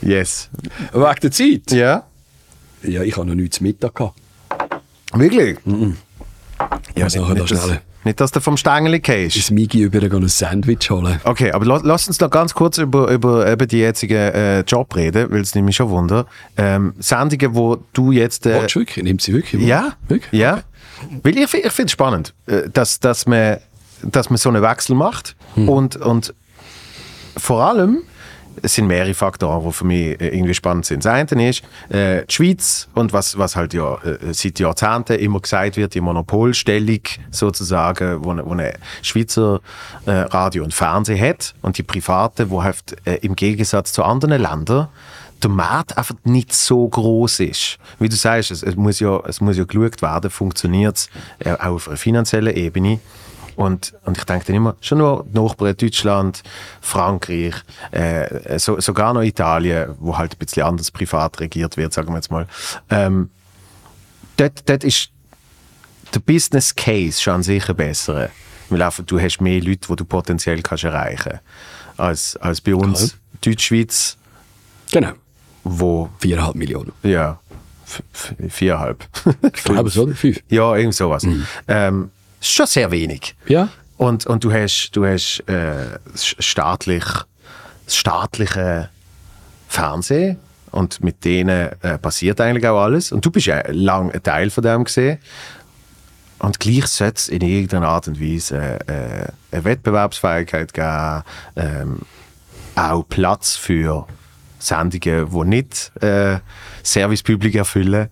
Yes. 0.03 0.49
Wegen 0.93 1.15
der 1.21 1.31
Zeit? 1.31 1.71
Ja? 1.71 2.03
Ja, 2.81 3.03
ich 3.03 3.15
habe 3.15 3.27
noch 3.27 3.35
nichts 3.35 3.57
zu 3.57 3.63
Mittag 3.63 3.93
gehabt. 3.93 4.19
Wirklich? 5.13 5.59
Ja, 5.63 5.73
Ja, 6.95 7.03
muss 7.03 7.15
nachher 7.15 7.35
da 7.35 7.47
schnell. 7.47 7.81
Nicht, 8.03 8.19
dass 8.19 8.31
du 8.31 8.39
vom 8.39 8.57
Stängel 8.57 8.99
gehst. 8.99 9.35
ins 9.35 9.51
Migi 9.51 9.81
über 9.83 10.01
ein 10.01 10.27
Sandwich 10.27 10.89
holen. 10.89 11.19
Okay, 11.23 11.51
aber 11.51 11.65
la- 11.65 11.81
lass 11.83 12.07
uns 12.07 12.19
noch 12.19 12.29
ganz 12.31 12.53
kurz 12.53 12.77
über, 12.79 13.09
über 13.11 13.47
eben 13.47 13.67
die 13.67 13.77
jetzigen 13.79 14.15
äh, 14.17 14.61
Job 14.61 14.95
reden, 14.95 15.31
weil 15.31 15.41
es 15.41 15.53
nämlich 15.53 15.75
schon 15.75 15.89
wunder. 15.89 16.25
Ähm, 16.57 16.93
Sendungen, 16.99 17.53
wo 17.55 17.77
du 17.93 18.11
jetzt... 18.11 18.45
Äh, 18.47 18.61
Willst 18.61 18.75
du 18.75 18.79
wirklich? 18.79 19.03
Nimmt 19.03 19.21
sie 19.21 19.33
wirklich? 19.33 19.61
ja, 19.63 19.93
Wirklich? 20.07 20.31
ja. 20.33 20.63
Weil 21.23 21.37
ich, 21.37 21.43
ich 21.53 21.71
finde 21.71 21.85
es 21.85 21.91
spannend, 21.91 22.33
äh, 22.47 22.69
dass, 22.71 22.99
dass, 22.99 23.25
man, 23.27 23.57
dass 24.03 24.29
man 24.29 24.37
so 24.37 24.49
einen 24.49 24.61
Wechsel 24.63 24.95
macht 24.95 25.35
und, 25.55 25.95
und 25.97 26.33
vor 27.37 27.63
allem 27.63 28.01
es 28.61 28.75
sind 28.75 28.87
mehrere 28.87 29.13
Faktoren, 29.13 29.65
die 29.65 29.71
für 29.73 29.85
mich 29.85 30.19
äh, 30.21 30.29
irgendwie 30.29 30.53
spannend 30.53 30.85
sind. 30.85 31.05
Das 31.05 31.13
eine 31.13 31.49
ist 31.49 31.63
äh, 31.89 32.25
die 32.25 32.33
Schweiz 32.33 32.87
und 32.93 33.13
was, 33.13 33.37
was 33.37 33.55
halt 33.55 33.73
ja 33.73 33.95
äh, 34.03 34.33
seit 34.33 34.59
Jahrzehnten 34.59 35.13
immer 35.19 35.39
gesagt 35.39 35.77
wird, 35.77 35.93
die 35.93 36.01
Monopolstellung 36.01 36.99
sozusagen, 37.31 38.23
wo, 38.23 38.31
eine- 38.31 38.45
wo 38.45 38.51
eine 38.51 38.73
Schweizer 39.01 39.59
äh, 40.05 40.11
Radio 40.11 40.63
und 40.63 40.73
Fernsehen 40.73 41.19
hat 41.19 41.53
und 41.61 41.77
die 41.77 41.83
private, 41.83 42.49
wo 42.49 42.63
halt 42.63 42.95
äh, 43.05 43.15
im 43.21 43.35
Gegensatz 43.35 43.93
zu 43.93 44.03
anderen 44.03 44.41
Ländern 44.41 44.87
der 45.43 45.49
Markt 45.49 45.97
einfach 45.97 46.13
nicht 46.23 46.53
so 46.53 46.87
groß 46.87 47.39
ist. 47.39 47.79
Wie 47.97 48.07
du 48.09 48.15
sagst, 48.15 48.51
es, 48.51 48.61
es, 48.61 48.75
muss, 48.75 48.99
ja, 48.99 49.19
es 49.27 49.41
muss 49.41 49.57
ja 49.57 49.63
geschaut 49.63 50.01
werden, 50.03 50.29
funktioniert 50.29 50.97
es 50.97 51.09
äh, 51.39 51.53
auch 51.53 51.73
auf 51.75 51.87
einer 51.87 51.97
finanziellen 51.97 52.55
Ebene. 52.55 52.99
Und, 53.61 53.93
und 54.05 54.17
ich 54.17 54.23
denke 54.23 54.45
dann 54.45 54.55
immer, 54.55 54.75
schon 54.81 54.97
nur 54.97 55.25
die 55.29 55.39
Nachbarn 55.39 55.77
Deutschland, 55.77 56.41
Frankreich, 56.81 57.53
äh, 57.91 58.57
so, 58.57 58.79
sogar 58.79 59.13
noch 59.13 59.21
Italien, 59.21 59.93
wo 59.99 60.17
halt 60.17 60.33
ein 60.33 60.37
bisschen 60.39 60.63
anders 60.63 60.89
privat 60.89 61.39
regiert 61.39 61.77
wird, 61.77 61.93
sagen 61.93 62.09
wir 62.09 62.15
jetzt 62.15 62.31
mal. 62.31 62.47
Ähm, 62.89 63.29
dort, 64.37 64.67
dort 64.67 64.83
ist 64.83 65.09
der 66.13 66.19
Business 66.21 66.75
Case 66.75 67.21
schon 67.21 67.43
sicher 67.43 67.73
besser. 67.73 68.29
Weil 68.69 68.81
einfach, 68.81 69.03
du 69.05 69.19
hast 69.19 69.39
mehr 69.41 69.61
Leute, 69.61 69.87
die 69.89 69.95
du 69.95 70.05
potenziell 70.05 70.61
kannst 70.61 70.83
erreichen 70.85 71.39
als, 71.97 72.37
als 72.37 72.61
bei 72.61 72.73
uns 72.73 73.17
Deutschschweiz, 73.43 74.17
Genau. 74.91 75.11
wo, 75.63 76.09
Viereinhalb 76.19 76.55
Millionen. 76.55 76.93
ja, 77.03 77.39
viereinhalb. 78.49 79.05
Ich 79.53 79.63
glaube 79.65 79.89
es, 79.89 79.97
oder? 79.97 80.15
Fünf. 80.15 80.39
ja, 80.49 80.75
irgend 80.75 80.95
sowas. 80.95 81.27
Ähm, 81.67 82.09
ist 82.41 82.53
schon 82.53 82.65
sehr 82.65 82.91
wenig. 82.91 83.35
Ja. 83.47 83.69
Und, 83.97 84.25
und 84.25 84.43
du 84.43 84.51
hast, 84.51 84.91
du 84.93 85.05
hast 85.05 85.41
äh, 85.47 85.99
das 86.11 86.35
staatlich, 86.39 87.03
das 87.85 87.95
staatliche 87.95 88.89
Fernsehen 89.67 90.37
und 90.71 91.03
mit 91.03 91.23
denen 91.23 91.69
äh, 91.81 91.97
passiert 91.97 92.41
eigentlich 92.41 92.65
auch 92.67 92.81
alles. 92.81 93.11
Und 93.11 93.25
du 93.25 93.31
bist 93.31 93.45
ja 93.45 93.61
lang 93.69 94.11
ein 94.11 94.23
Teil 94.23 94.49
von 94.49 94.63
dem 94.63 94.85
gesehen. 94.85 95.19
Und 96.39 96.59
gleich 96.59 96.87
sollte 96.87 97.17
es 97.17 97.29
in 97.29 97.41
irgendeiner 97.41 97.89
Art 97.89 98.07
und 98.07 98.19
Weise 98.19 98.79
äh, 98.87 99.27
eine 99.51 99.63
Wettbewerbsfähigkeit 99.63 100.73
geben, 100.73 101.23
ähm, 101.55 101.99
auch 102.73 103.03
Platz 103.07 103.55
für 103.55 104.07
Sendungen, 104.57 105.29
die 105.29 105.47
nicht 105.47 105.91
äh, 106.01 106.39
Servicepublik 106.81 107.55
erfüllen, 107.55 108.09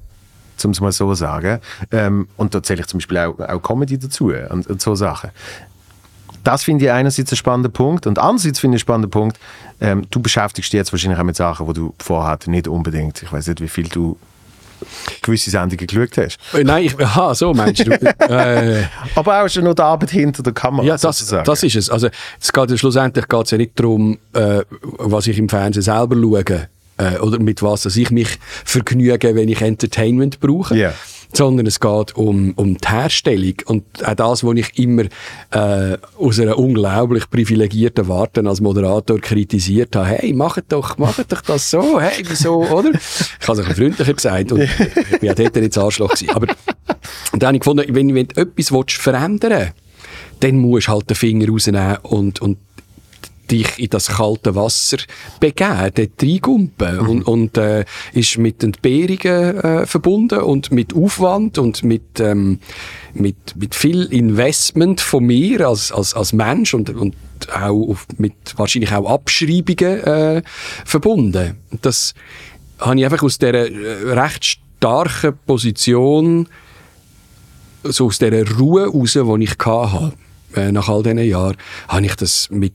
um 0.65 0.71
es 0.71 0.81
mal 0.81 0.91
so 0.91 1.09
zu 1.09 1.15
sagen. 1.15 1.59
Ähm, 1.91 2.27
und 2.37 2.53
da 2.53 2.63
zähle 2.63 2.81
ich 2.81 2.87
zum 2.87 2.99
Beispiel 2.99 3.17
auch, 3.19 3.39
auch 3.39 3.61
Comedy 3.61 3.97
dazu 3.97 4.31
und, 4.49 4.67
und 4.67 4.81
so 4.81 4.95
Sachen. 4.95 5.31
Das 6.43 6.63
finde 6.63 6.85
ich 6.85 6.91
einerseits 6.91 7.31
einen 7.31 7.37
spannenden 7.37 7.73
Punkt 7.73 8.07
und 8.07 8.17
andererseits 8.17 8.59
finde 8.59 8.75
ich 8.75 8.81
einen 8.81 8.87
spannenden 8.87 9.11
Punkt, 9.11 9.39
ähm, 9.81 10.05
du 10.09 10.21
beschäftigst 10.21 10.71
dich 10.71 10.77
jetzt 10.77 10.91
wahrscheinlich 10.91 11.19
auch 11.19 11.23
mit 11.23 11.35
Sachen, 11.35 11.67
wo 11.67 11.73
du 11.73 11.93
vorher 11.99 12.37
nicht 12.47 12.67
unbedingt, 12.67 13.21
ich 13.21 13.31
weiß 13.31 13.47
nicht, 13.47 13.61
wie 13.61 13.67
viel 13.67 13.87
du 13.87 14.17
gewisse 15.21 15.49
Sendungen 15.49 15.87
geschaut 15.87 16.17
hast. 16.17 16.37
Äh, 16.53 16.63
Nein, 16.63 16.85
ich, 16.85 16.99
aha, 16.99 17.35
so 17.35 17.53
meinst 17.53 17.85
du. 17.85 17.91
äh, 18.29 18.83
Aber 19.15 19.43
auch 19.43 19.49
schon 19.49 19.63
noch 19.63 19.73
die 19.73 19.81
Arbeit 19.81 20.11
hinter 20.11 20.43
der 20.43 20.53
Kamera. 20.53 20.85
ja, 20.85 20.93
das, 20.93 21.01
sozusagen. 21.01 21.45
das 21.45 21.63
ist 21.63 21.75
es. 21.75 21.89
Also, 21.89 22.09
es 22.39 22.51
geht, 22.51 22.79
schlussendlich 22.79 23.27
geht 23.27 23.45
es 23.45 23.51
ja 23.51 23.57
nicht 23.57 23.79
darum, 23.79 24.17
äh, 24.33 24.63
was 24.81 25.27
ich 25.27 25.37
im 25.37 25.49
Fernsehen 25.49 25.83
selber 25.83 26.15
schaue 26.15 26.69
äh, 26.99 27.17
oder 27.19 27.39
mit 27.39 27.63
was 27.63 27.83
dass 27.83 27.95
ich 27.95 28.11
mich 28.11 28.37
vergnüge, 28.65 29.33
wenn 29.35 29.49
ich 29.49 29.61
Entertainment 29.61 30.39
brauche. 30.39 30.77
Ja. 30.77 30.93
Sondern 31.31 31.67
es 31.67 31.79
geht 31.79 32.15
um, 32.15 32.53
um 32.55 32.77
die 32.77 32.87
Herstellung 32.87 33.53
und 33.65 33.83
auch 34.03 34.15
das, 34.15 34.43
was 34.43 34.55
ich 34.55 34.79
immer 34.79 35.03
äh, 35.51 35.97
aus 36.17 36.39
einer 36.39 36.57
unglaublich 36.57 37.29
privilegierten 37.29 38.07
Warte 38.07 38.43
als 38.47 38.61
Moderator 38.61 39.19
kritisiert 39.19 39.95
habe. 39.95 40.07
Hey, 40.07 40.33
macht 40.33 40.63
doch, 40.69 40.97
macht 40.97 41.31
doch 41.31 41.41
das 41.41 41.69
so, 41.69 42.01
hey, 42.01 42.23
wieso, 42.27 42.63
oder? 42.63 42.89
Ich 42.93 43.47
habe 43.47 43.61
es 43.61 43.67
ein 43.67 43.75
freundlicher 43.75 44.13
gesagt 44.13 44.51
und 44.51 44.61
ich 44.61 45.19
bin 45.19 45.29
auch 45.29 45.35
dort 45.35 45.55
nicht 45.55 45.77
Arschloch 45.77 46.15
gewesen. 46.15 46.31
Aber 46.31 46.47
und 47.31 47.43
dann 47.43 47.49
habe 47.49 47.57
ich 47.57 47.61
gefunden, 47.61 47.85
wenn, 47.95 48.15
wenn 48.15 48.27
du 48.27 48.41
etwas 48.41 48.71
verändern 48.91 49.51
willst, 49.51 49.73
dann 50.39 50.57
musst 50.57 50.87
du 50.87 50.91
halt 50.93 51.09
den 51.09 51.15
Finger 51.15 51.47
rausnehmen 51.49 51.97
und, 52.03 52.41
und 52.41 52.57
dich 53.51 53.79
in 53.79 53.89
das 53.89 54.07
kalte 54.07 54.55
Wasser 54.55 54.97
begeben, 55.39 55.91
dort 55.93 56.21
reingumpen. 56.21 56.99
Und, 56.99 57.23
und 57.23 57.57
äh, 57.57 57.85
ist 58.13 58.37
mit 58.37 58.63
Entbehrungen 58.63 59.57
äh, 59.57 59.85
verbunden 59.85 60.39
und 60.39 60.71
mit 60.71 60.95
Aufwand 60.95 61.57
und 61.57 61.83
mit, 61.83 62.19
ähm, 62.19 62.59
mit, 63.13 63.55
mit 63.55 63.75
viel 63.75 64.05
Investment 64.05 65.01
von 65.01 65.25
mir 65.25 65.67
als, 65.67 65.91
als, 65.91 66.13
als 66.13 66.33
Mensch 66.33 66.73
und, 66.73 66.89
und 66.89 67.15
auch 67.53 67.89
auf, 67.89 68.05
mit 68.17 68.33
wahrscheinlich 68.57 68.91
auch 68.93 69.09
Abschreibungen 69.09 70.03
äh, 70.03 70.41
verbunden. 70.85 71.57
Und 71.71 71.85
Das 71.85 72.13
habe 72.79 72.99
ich 72.99 73.05
einfach 73.05 73.23
aus 73.23 73.37
dieser 73.37 73.53
äh, 73.53 74.13
recht 74.13 74.59
starken 74.79 75.37
Position 75.45 76.47
so 77.83 78.07
aus 78.07 78.19
dieser 78.19 78.57
Ruhe 78.57 78.87
raus, 78.87 79.13
die 79.13 79.43
ich 79.43 79.55
hatte, 79.65 80.13
äh, 80.55 80.71
nach 80.71 80.89
all 80.89 81.03
diesen 81.03 81.19
Jahren, 81.19 81.57
habe 81.87 82.05
ich 82.05 82.15
das 82.15 82.49
mit 82.49 82.73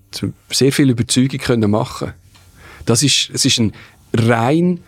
sehr 0.50 0.72
viel 0.72 0.90
Überzeugung 0.90 1.38
können 1.38 1.70
machen. 1.70 2.12
Das 2.84 3.02
ist, 3.02 3.30
es 3.32 3.44
ist 3.44 3.58
ein 3.58 3.72
rein, 4.12 4.80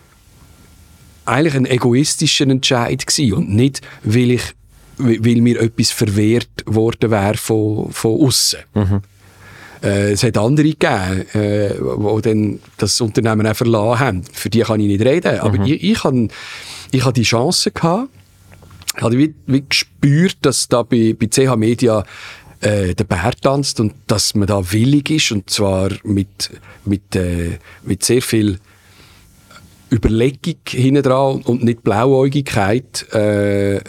eigentlich 1.25 1.55
ein 1.55 1.67
egoistischer 1.67 2.47
Entscheid 2.47 3.07
gewesen 3.07 3.33
und 3.35 3.51
nicht, 3.51 3.81
weil 4.03 4.33
ich, 4.33 4.43
weil 4.99 5.41
mir 5.41 5.61
etwas 5.61 5.91
verwehrt 5.91 6.65
worden 6.67 7.11
wäre 7.11 7.37
von, 7.37 7.91
von 7.91 8.21
aussen. 8.21 8.61
Äh, 9.83 10.13
es 10.13 10.23
hat 10.23 10.39
andere 10.39 10.69
gegeben, 10.69 11.27
äh, 11.35 11.75
die 11.75 12.23
dann 12.23 12.61
das 12.77 13.01
Unternehmen 13.01 13.47
auch 13.47 13.57
verlassen 13.57 14.01
haben. 14.01 14.23
Für 14.33 14.49
die 14.49 14.61
kann 14.61 14.81
ich 14.81 14.87
nicht 14.87 15.05
reden. 15.05 15.41
Aber 15.41 15.65
ich, 15.65 15.83
ich 15.83 16.05
habe 16.05 16.29
ich 16.91 17.05
die 17.05 17.23
Chance 17.23 17.71
gehabt, 17.73 18.09
ich 18.97 19.03
habe 19.03 19.19
wie, 19.19 19.35
wie 19.47 19.65
gespürt, 19.69 20.39
dass 20.41 20.69
da 20.69 20.83
bei, 20.83 21.15
bei 21.19 21.27
CH 21.27 21.57
Media 21.57 22.05
äh, 22.67 22.95
der 22.95 23.05
Bär 23.05 23.33
tanzt 23.41 23.81
und 23.81 23.95
dass 24.07 24.35
man 24.35 24.47
da 24.47 24.73
willig 24.73 25.11
ist 25.11 25.33
und 25.33 25.49
zwar 25.51 25.91
mit, 26.03 26.51
mit, 26.85 27.15
äh, 27.15 27.59
mit 27.83 28.05
sehr 28.05 28.23
viel 28.23 28.59
Überlegung 29.91 30.57
hinten 30.69 31.03
dran 31.03 31.43
und 31.43 31.63
nicht 31.63 31.85
Blauäugigkeit 31.85 33.13
äh, 33.13 33.81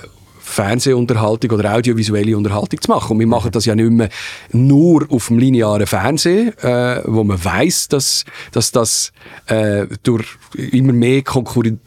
Fernsehunterhaltung 0.47 1.51
oder 1.51 1.75
audiovisuelle 1.75 2.35
Unterhaltung 2.37 2.81
zu 2.81 2.89
machen. 2.89 3.13
Und 3.13 3.19
wir 3.19 3.27
machen 3.27 3.51
das 3.51 3.65
ja 3.65 3.75
nicht 3.75 3.91
mehr 3.91 4.09
nur 4.51 5.05
auf 5.09 5.27
dem 5.27 5.37
linearen 5.37 5.85
Fernsehen, 5.85 6.57
äh, 6.59 7.01
wo 7.05 7.23
man 7.23 7.43
weiß, 7.43 7.89
dass, 7.89 8.25
dass 8.51 8.71
das 8.71 9.11
äh, 9.47 9.85
durch 10.03 10.25
immer 10.55 10.93
mehr 10.93 11.21
konkurriert, 11.21 11.79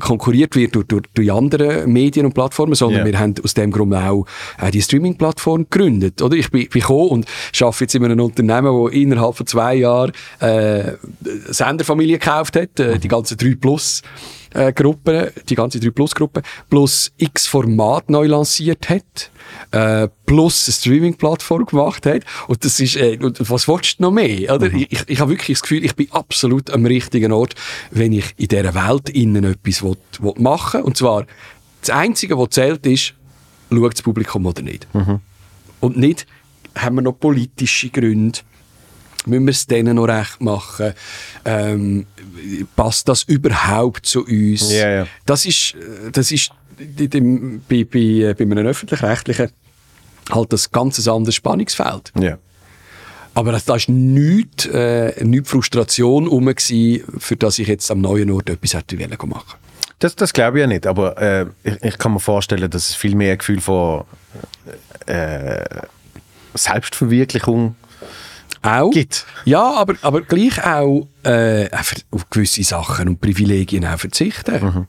konkurriert 0.00 0.56
wird 0.56 0.74
durch, 0.74 0.86
durch, 0.86 1.04
durch 1.14 1.32
andere 1.32 1.86
Medien 1.86 2.26
und 2.26 2.34
Plattformen, 2.34 2.74
sondern 2.74 3.06
Ja. 3.06 3.12
wir 3.12 3.18
haben 3.18 3.34
aus 3.42 3.54
dem 3.54 3.70
Grund 3.70 3.94
auch 3.94 4.26
äh, 4.60 4.70
die 4.70 4.82
Streaming-Plattform 4.82 5.66
gegründet. 5.70 6.20
Oder? 6.20 6.36
Ich 6.36 6.50
bin, 6.50 6.68
bin 6.68 6.80
gekommen 6.82 7.08
und 7.10 7.26
arbeite 7.60 7.84
jetzt 7.84 7.94
in 7.94 8.04
einem 8.04 8.20
Unternehmen, 8.20 8.84
das 8.84 8.92
innerhalb 8.92 9.36
von 9.36 9.46
zwei 9.46 9.76
Jahren 9.76 10.12
äh, 10.40 10.92
Senderfamilie 11.48 12.18
gekauft 12.18 12.56
hat, 12.56 12.78
äh, 12.80 12.98
die 12.98 13.08
ganzen 13.08 13.36
3 13.38 13.54
Plus 13.60 14.02
äh, 14.54 14.72
Gruppe, 14.72 15.32
die 15.48 15.54
ganze 15.54 15.80
3 15.80 15.90
Plus 15.90 16.14
Gruppe, 16.14 16.42
plus 16.70 17.12
x 17.16 17.46
Format 17.46 18.10
neu 18.10 18.26
lanciert 18.26 18.88
hat, 18.88 19.30
äh, 19.72 20.08
plus 20.26 20.66
eine 20.66 20.74
Streaming-Plattform 20.74 21.66
gemacht 21.66 22.06
hat. 22.06 22.22
Und 22.46 22.64
das 22.64 22.80
ist, 22.80 22.96
äh, 22.96 23.18
und 23.20 23.38
was 23.50 23.68
willst 23.68 23.98
du 23.98 24.04
noch 24.04 24.10
mehr? 24.10 24.54
Oder? 24.54 24.72
Ich, 24.72 24.92
ich, 24.92 25.04
ich 25.06 25.20
habe 25.20 25.30
wirklich 25.30 25.58
das 25.58 25.62
Gefühl, 25.62 25.84
ich 25.84 25.94
bin 25.94 26.08
absolut 26.12 26.70
am 26.70 26.86
richtigen 26.86 27.32
Ort, 27.32 27.54
wenn 27.90 28.12
ich 28.12 28.34
in 28.36 28.48
dieser 28.48 28.74
Welt 28.74 29.10
innen 29.10 29.44
etwas 29.44 29.82
will, 29.82 29.96
will 30.20 30.34
machen 30.38 30.82
Und 30.82 30.96
zwar, 30.96 31.26
das 31.80 31.90
Einzige, 31.90 32.38
was 32.38 32.50
zählt, 32.50 32.86
ist, 32.86 33.14
schaut 33.70 33.94
das 33.94 34.02
Publikum 34.02 34.46
oder 34.46 34.62
nicht. 34.62 34.86
Und 35.80 35.96
nicht, 35.96 36.26
haben 36.74 36.96
wir 36.96 37.02
noch 37.02 37.12
politische 37.12 37.88
Gründe, 37.90 38.40
müssen 39.26 39.46
wir 39.46 39.50
es 39.50 39.66
denen 39.66 39.96
noch 39.96 40.08
recht 40.08 40.40
machen? 40.40 40.92
Ähm, 41.44 42.06
passt 42.76 43.08
das 43.08 43.22
überhaupt 43.24 44.06
zu 44.06 44.24
uns? 44.24 44.72
Ja, 44.72 44.90
ja. 44.90 45.06
Das 45.26 45.46
ist, 45.46 45.74
äh, 45.74 46.10
das 46.10 46.30
ist 46.30 46.50
bei, 46.78 47.84
bei, 47.84 48.34
bei 48.34 48.44
einem 48.44 48.66
öffentlich-rechtlichen 48.66 49.50
halt 50.30 50.52
das 50.52 50.70
ganz 50.70 51.06
anderes 51.08 51.34
Spannungsfeld. 51.34 52.12
Ja. 52.18 52.38
Aber 53.34 53.52
da 53.52 53.60
war 53.66 53.78
nichts, 53.86 54.66
äh, 54.66 55.24
nichts 55.24 55.50
Frustration 55.50 56.26
rum, 56.26 56.46
gewesen, 56.46 57.04
für 57.18 57.36
das 57.36 57.58
ich 57.58 57.68
jetzt 57.68 57.90
am 57.90 58.00
neuen 58.00 58.30
Ort 58.30 58.50
etwas 58.50 58.74
hätte 58.74 58.98
wollen 58.98 59.16
machen. 59.28 59.58
Das, 60.00 60.14
das 60.16 60.32
glaube 60.32 60.58
ich 60.58 60.62
ja 60.62 60.66
nicht, 60.66 60.86
aber 60.86 61.20
äh, 61.20 61.46
ich, 61.62 61.82
ich 61.82 61.98
kann 61.98 62.12
mir 62.12 62.20
vorstellen, 62.20 62.70
dass 62.70 62.90
es 62.90 62.94
viel 62.94 63.14
mehr 63.14 63.32
ein 63.32 63.38
Gefühl 63.38 63.60
von 63.60 64.04
äh, 65.06 65.64
Selbstverwirklichung 66.54 67.76
Auch. 68.62 68.90
gibt. 68.90 69.24
Ja, 69.44 69.62
aber, 69.74 69.94
aber 70.02 70.20
gleich 70.22 70.64
auch 70.64 71.06
äh, 71.24 71.68
auf 72.10 72.28
gewisse 72.30 72.62
Sachen 72.64 73.08
und 73.08 73.20
Privilegien 73.20 73.84
auch 73.86 73.98
verzichten. 73.98 74.86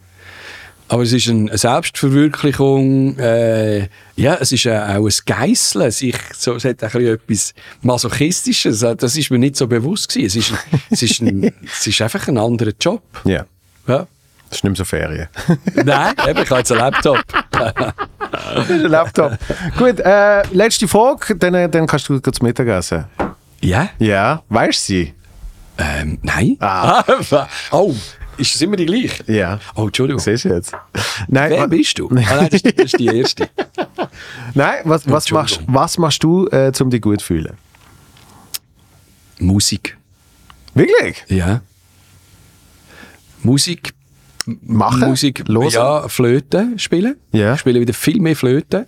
Aber 0.92 1.04
es 1.04 1.14
ist 1.14 1.30
eine 1.30 1.56
Selbstverwirklichung, 1.56 3.16
äh, 3.20 3.88
ja, 4.16 4.38
es 4.40 4.52
ist 4.52 4.66
äh, 4.66 4.72
auch 4.76 5.06
ein 5.08 5.14
Geißeln, 5.24 5.92
sich, 5.92 6.16
so, 6.36 6.56
es 6.56 6.66
hat 6.66 6.84
ein 6.84 7.06
etwas 7.06 7.54
Masochistisches, 7.84 8.82
äh, 8.82 8.96
das 8.96 9.16
ist 9.16 9.30
mir 9.30 9.38
nicht 9.38 9.56
so 9.56 9.68
bewusst 9.68 10.12
gewesen. 10.12 10.40
Es 10.40 10.50
ist, 10.50 10.52
ein, 10.52 10.80
es 10.90 11.02
ist, 11.04 11.22
ein, 11.22 11.54
es 11.64 11.86
ist 11.86 12.02
einfach 12.02 12.28
ein 12.28 12.40
anderer 12.40 12.72
Job. 12.82 13.04
Ja, 13.24 13.46
Ja. 13.88 14.08
das 14.50 14.58
ist 14.58 14.64
nicht 14.64 14.72
mehr 14.72 14.76
so 14.78 14.84
Ferien. 14.84 15.28
Nein, 15.76 16.14
eben, 16.28 16.42
ich 16.42 16.50
habe 16.50 16.60
jetzt 16.62 16.72
einen 16.72 16.82
Laptop. 16.82 17.24
Laptop. 18.70 19.38
Gut, 19.78 20.00
äh, 20.00 20.42
letzte 20.54 20.88
Frage, 20.88 21.36
dann, 21.36 21.54
äh, 21.54 21.70
dann 21.70 21.86
kannst 21.86 22.10
du 22.10 22.20
kurz 22.20 22.42
Mittagessen. 22.42 23.06
Ja? 23.62 23.90
Ja, 24.00 24.44
weißt 24.50 24.80
du 24.90 24.94
sie? 24.94 25.14
Ähm, 25.78 26.20
nein. 26.22 26.58
Ah. 26.60 27.04
oh, 27.72 27.94
ist 28.38 28.56
das 28.56 28.62
immer 28.62 28.76
die 28.76 28.86
gleiche? 28.86 29.24
Ja. 29.32 29.60
Oh, 29.76 29.86
Entschuldigung. 29.88 30.20
Siehst 30.20 30.46
du 30.46 30.50
jetzt? 30.50 30.74
Nein, 31.28 31.52
Wer 31.52 31.68
bist 31.68 31.98
du? 32.00 32.10
Ah, 32.12 32.14
nein, 32.36 32.50
das, 32.52 32.62
ist- 32.62 32.78
das 32.78 32.86
ist 32.86 33.00
die 33.00 33.06
erste. 33.08 33.50
Nein, 34.54 34.80
was, 34.86 35.10
was, 35.10 35.30
machst, 35.32 35.62
was 35.68 35.98
machst 35.98 36.24
du, 36.24 36.48
äh, 36.48 36.72
um 36.82 36.90
dich 36.90 37.02
gut 37.02 37.20
zu 37.22 37.26
fühlen? 37.28 37.56
Musik. 39.40 39.98
Wirklich? 40.74 41.24
Ja. 41.28 41.62
Musik. 43.44 43.94
Machen? 44.64 45.08
Musik. 45.10 45.44
Hören? 45.48 45.70
Ja, 45.70 46.08
Flöte 46.10 46.68
spielen. 46.78 47.16
Ja. 47.32 47.54
Ich 47.54 47.60
spiele 47.62 47.80
wieder 47.80 47.94
viel 47.94 48.20
mehr 48.20 48.36
Flöte. 48.36 48.88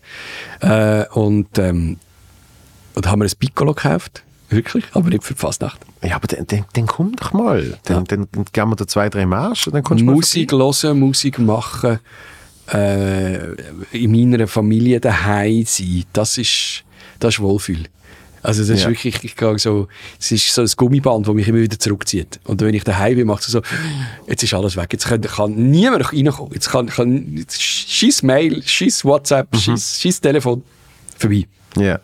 Äh, 0.59 1.05
und, 1.09 1.57
ähm, 1.59 1.97
und 2.95 3.07
haben 3.07 3.19
wir 3.21 3.25
ein 3.27 3.37
Piccolo 3.39 3.73
gekauft. 3.73 4.23
Wirklich, 4.51 4.83
aber 4.93 5.09
nicht 5.09 5.23
für 5.23 5.33
die 5.33 5.39
Fasnacht. 5.39 5.79
Ja, 6.03 6.15
aber 6.17 6.27
dann, 6.27 6.45
dann, 6.45 6.65
dann 6.73 6.85
komm 6.85 7.15
doch 7.15 7.31
mal. 7.33 7.79
Dann, 7.85 8.03
dann, 8.05 8.27
dann 8.31 8.45
geben 8.51 8.69
wir 8.71 8.75
da 8.75 8.85
zwei, 8.85 9.07
drei 9.09 9.25
Marsch 9.25 9.65
und 9.67 9.73
dann 9.73 9.81
kommst 9.83 10.01
du 10.01 10.05
Musik 10.11 10.51
hören, 10.51 10.99
Musik 10.99 11.39
machen, 11.39 11.99
äh, 12.71 13.53
in 13.91 14.11
meiner 14.11 14.47
Familie 14.47 14.99
daheim 14.99 15.63
sein, 15.65 16.03
das 16.13 16.37
ist, 16.37 16.83
das 17.19 17.35
ist 17.35 17.39
Wohlfühl. 17.39 17.85
Also 18.43 18.61
das 18.63 18.69
ist 18.71 18.83
Ja. 18.83 18.89
wirklich, 18.89 19.23
ich 19.23 19.35
gehe 19.35 19.59
so, 19.59 19.87
es 20.19 20.31
ist 20.31 20.53
so 20.53 20.61
ein 20.63 20.69
Gummiband, 20.75 21.27
das 21.27 21.33
mich 21.35 21.47
immer 21.47 21.59
wieder 21.59 21.77
zurückzieht. 21.77 22.39
Und 22.45 22.59
wenn 22.61 22.73
ich 22.73 22.83
daheim 22.83 23.15
bin, 23.15 23.27
macht 23.27 23.43
es 23.43 23.49
so, 23.49 23.61
jetzt 24.27 24.41
ist 24.41 24.53
alles 24.55 24.75
weg, 24.75 24.89
jetzt 24.91 25.05
kann, 25.05 25.21
kann 25.21 25.53
niemand 25.69 26.01
noch 26.01 26.11
reinkommen, 26.11 26.51
jetzt 26.53 26.69
kann, 26.71 26.87
kann 26.87 27.45
scheiß 27.47 28.23
Mail, 28.23 28.63
scheiß 28.65 29.05
WhatsApp, 29.05 29.47
Mhm. 29.53 29.77
scheiß, 29.77 30.19
Telefon, 30.21 30.63
vorbei. 31.19 31.45
vorbei. 31.75 31.85
Ja. 31.85 31.99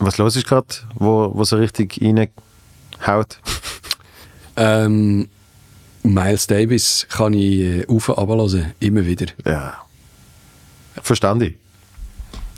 Was 0.00 0.18
los 0.18 0.36
ist 0.36 0.46
gerade, 0.46 0.66
wo, 0.94 1.30
wo 1.34 1.44
so 1.44 1.56
richtig 1.56 1.98
reinhaut? 2.02 3.38
Ähm, 4.56 5.28
Miles 6.02 6.46
Davis 6.46 7.06
kann 7.10 7.32
ich 7.32 7.60
äh, 7.60 7.86
auf 7.88 8.08
und 8.08 8.16
runter 8.18 8.58
hören, 8.58 8.72
immer 8.80 9.04
wieder. 9.04 9.26
Ja. 9.44 9.78
Verstand 11.02 11.42
ich. 11.42 11.56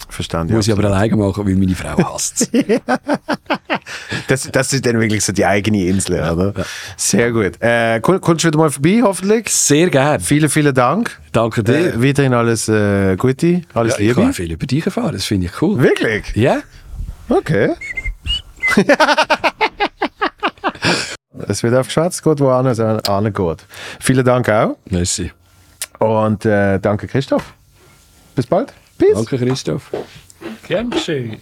Verstand 0.09 0.51
ich. 0.51 0.57
Muss 0.57 0.67
ich 0.67 0.73
aber 0.73 0.85
alleine 0.85 1.17
machen, 1.17 1.47
weil 1.47 1.55
meine 1.55 1.75
Frau 1.75 1.97
hasst 2.13 2.51
Das, 4.29 4.49
das 4.51 4.73
ist 4.73 4.85
dann 4.87 4.99
wirklich 5.01 5.25
so 5.25 5.33
die 5.33 5.45
eigene 5.47 5.85
Insel, 5.87 6.15
oder? 6.21 6.53
Sehr 6.97 7.33
gut. 7.33 7.61
Äh, 7.61 8.01
komm- 8.01 8.21
kommst 8.21 8.45
du 8.45 8.49
wieder 8.49 8.59
mal 8.59 8.71
vorbei, 8.71 9.01
hoffentlich? 9.03 9.49
Sehr 9.49 9.89
gerne. 9.91 10.21
Vielen, 10.21 10.49
vielen 10.49 10.75
Dank. 10.75 11.19
Danke 11.33 11.63
dir. 11.65 11.95
Äh, 11.95 12.03
weiterhin 12.03 12.35
alles 12.35 12.69
äh, 12.69 13.17
Gute, 13.17 13.63
alles 13.75 13.95
Ja, 13.95 13.99
ich 14.01 14.09
Liebe. 14.09 14.23
kann 14.23 14.33
viel 14.35 14.53
über 14.53 14.67
dich 14.67 14.85
erfahren, 14.87 15.13
das 15.13 15.25
finde 15.25 15.47
ich 15.47 15.63
cool. 15.63 15.81
Wirklich? 15.83 16.35
Ja? 16.35 16.61
Okay. 17.31 17.75
es 21.47 21.63
wird 21.63 21.75
auf 21.75 21.89
Schwarz 21.91 22.21
geht, 22.21 22.41
wo 22.41 22.51
es 22.67 22.81
geht. 23.33 23.67
Vielen 24.01 24.25
Dank 24.25 24.49
auch. 24.49 24.77
Merci. 24.87 25.31
Und 26.01 26.45
äh, 26.45 26.81
danke, 26.81 27.07
Christoph. 27.07 27.55
Bis 28.35 28.47
bald. 28.47 28.73
Peace. 28.99 29.15
Danke, 29.15 29.39
Christoph. 29.39 29.93
Gern 30.67 30.91
geschehen. 30.91 31.41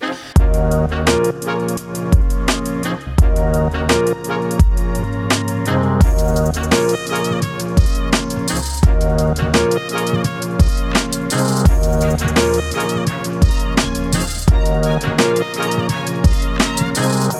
Thank 14.90 15.17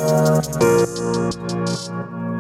Thank 0.01 0.63
you. 0.63 2.38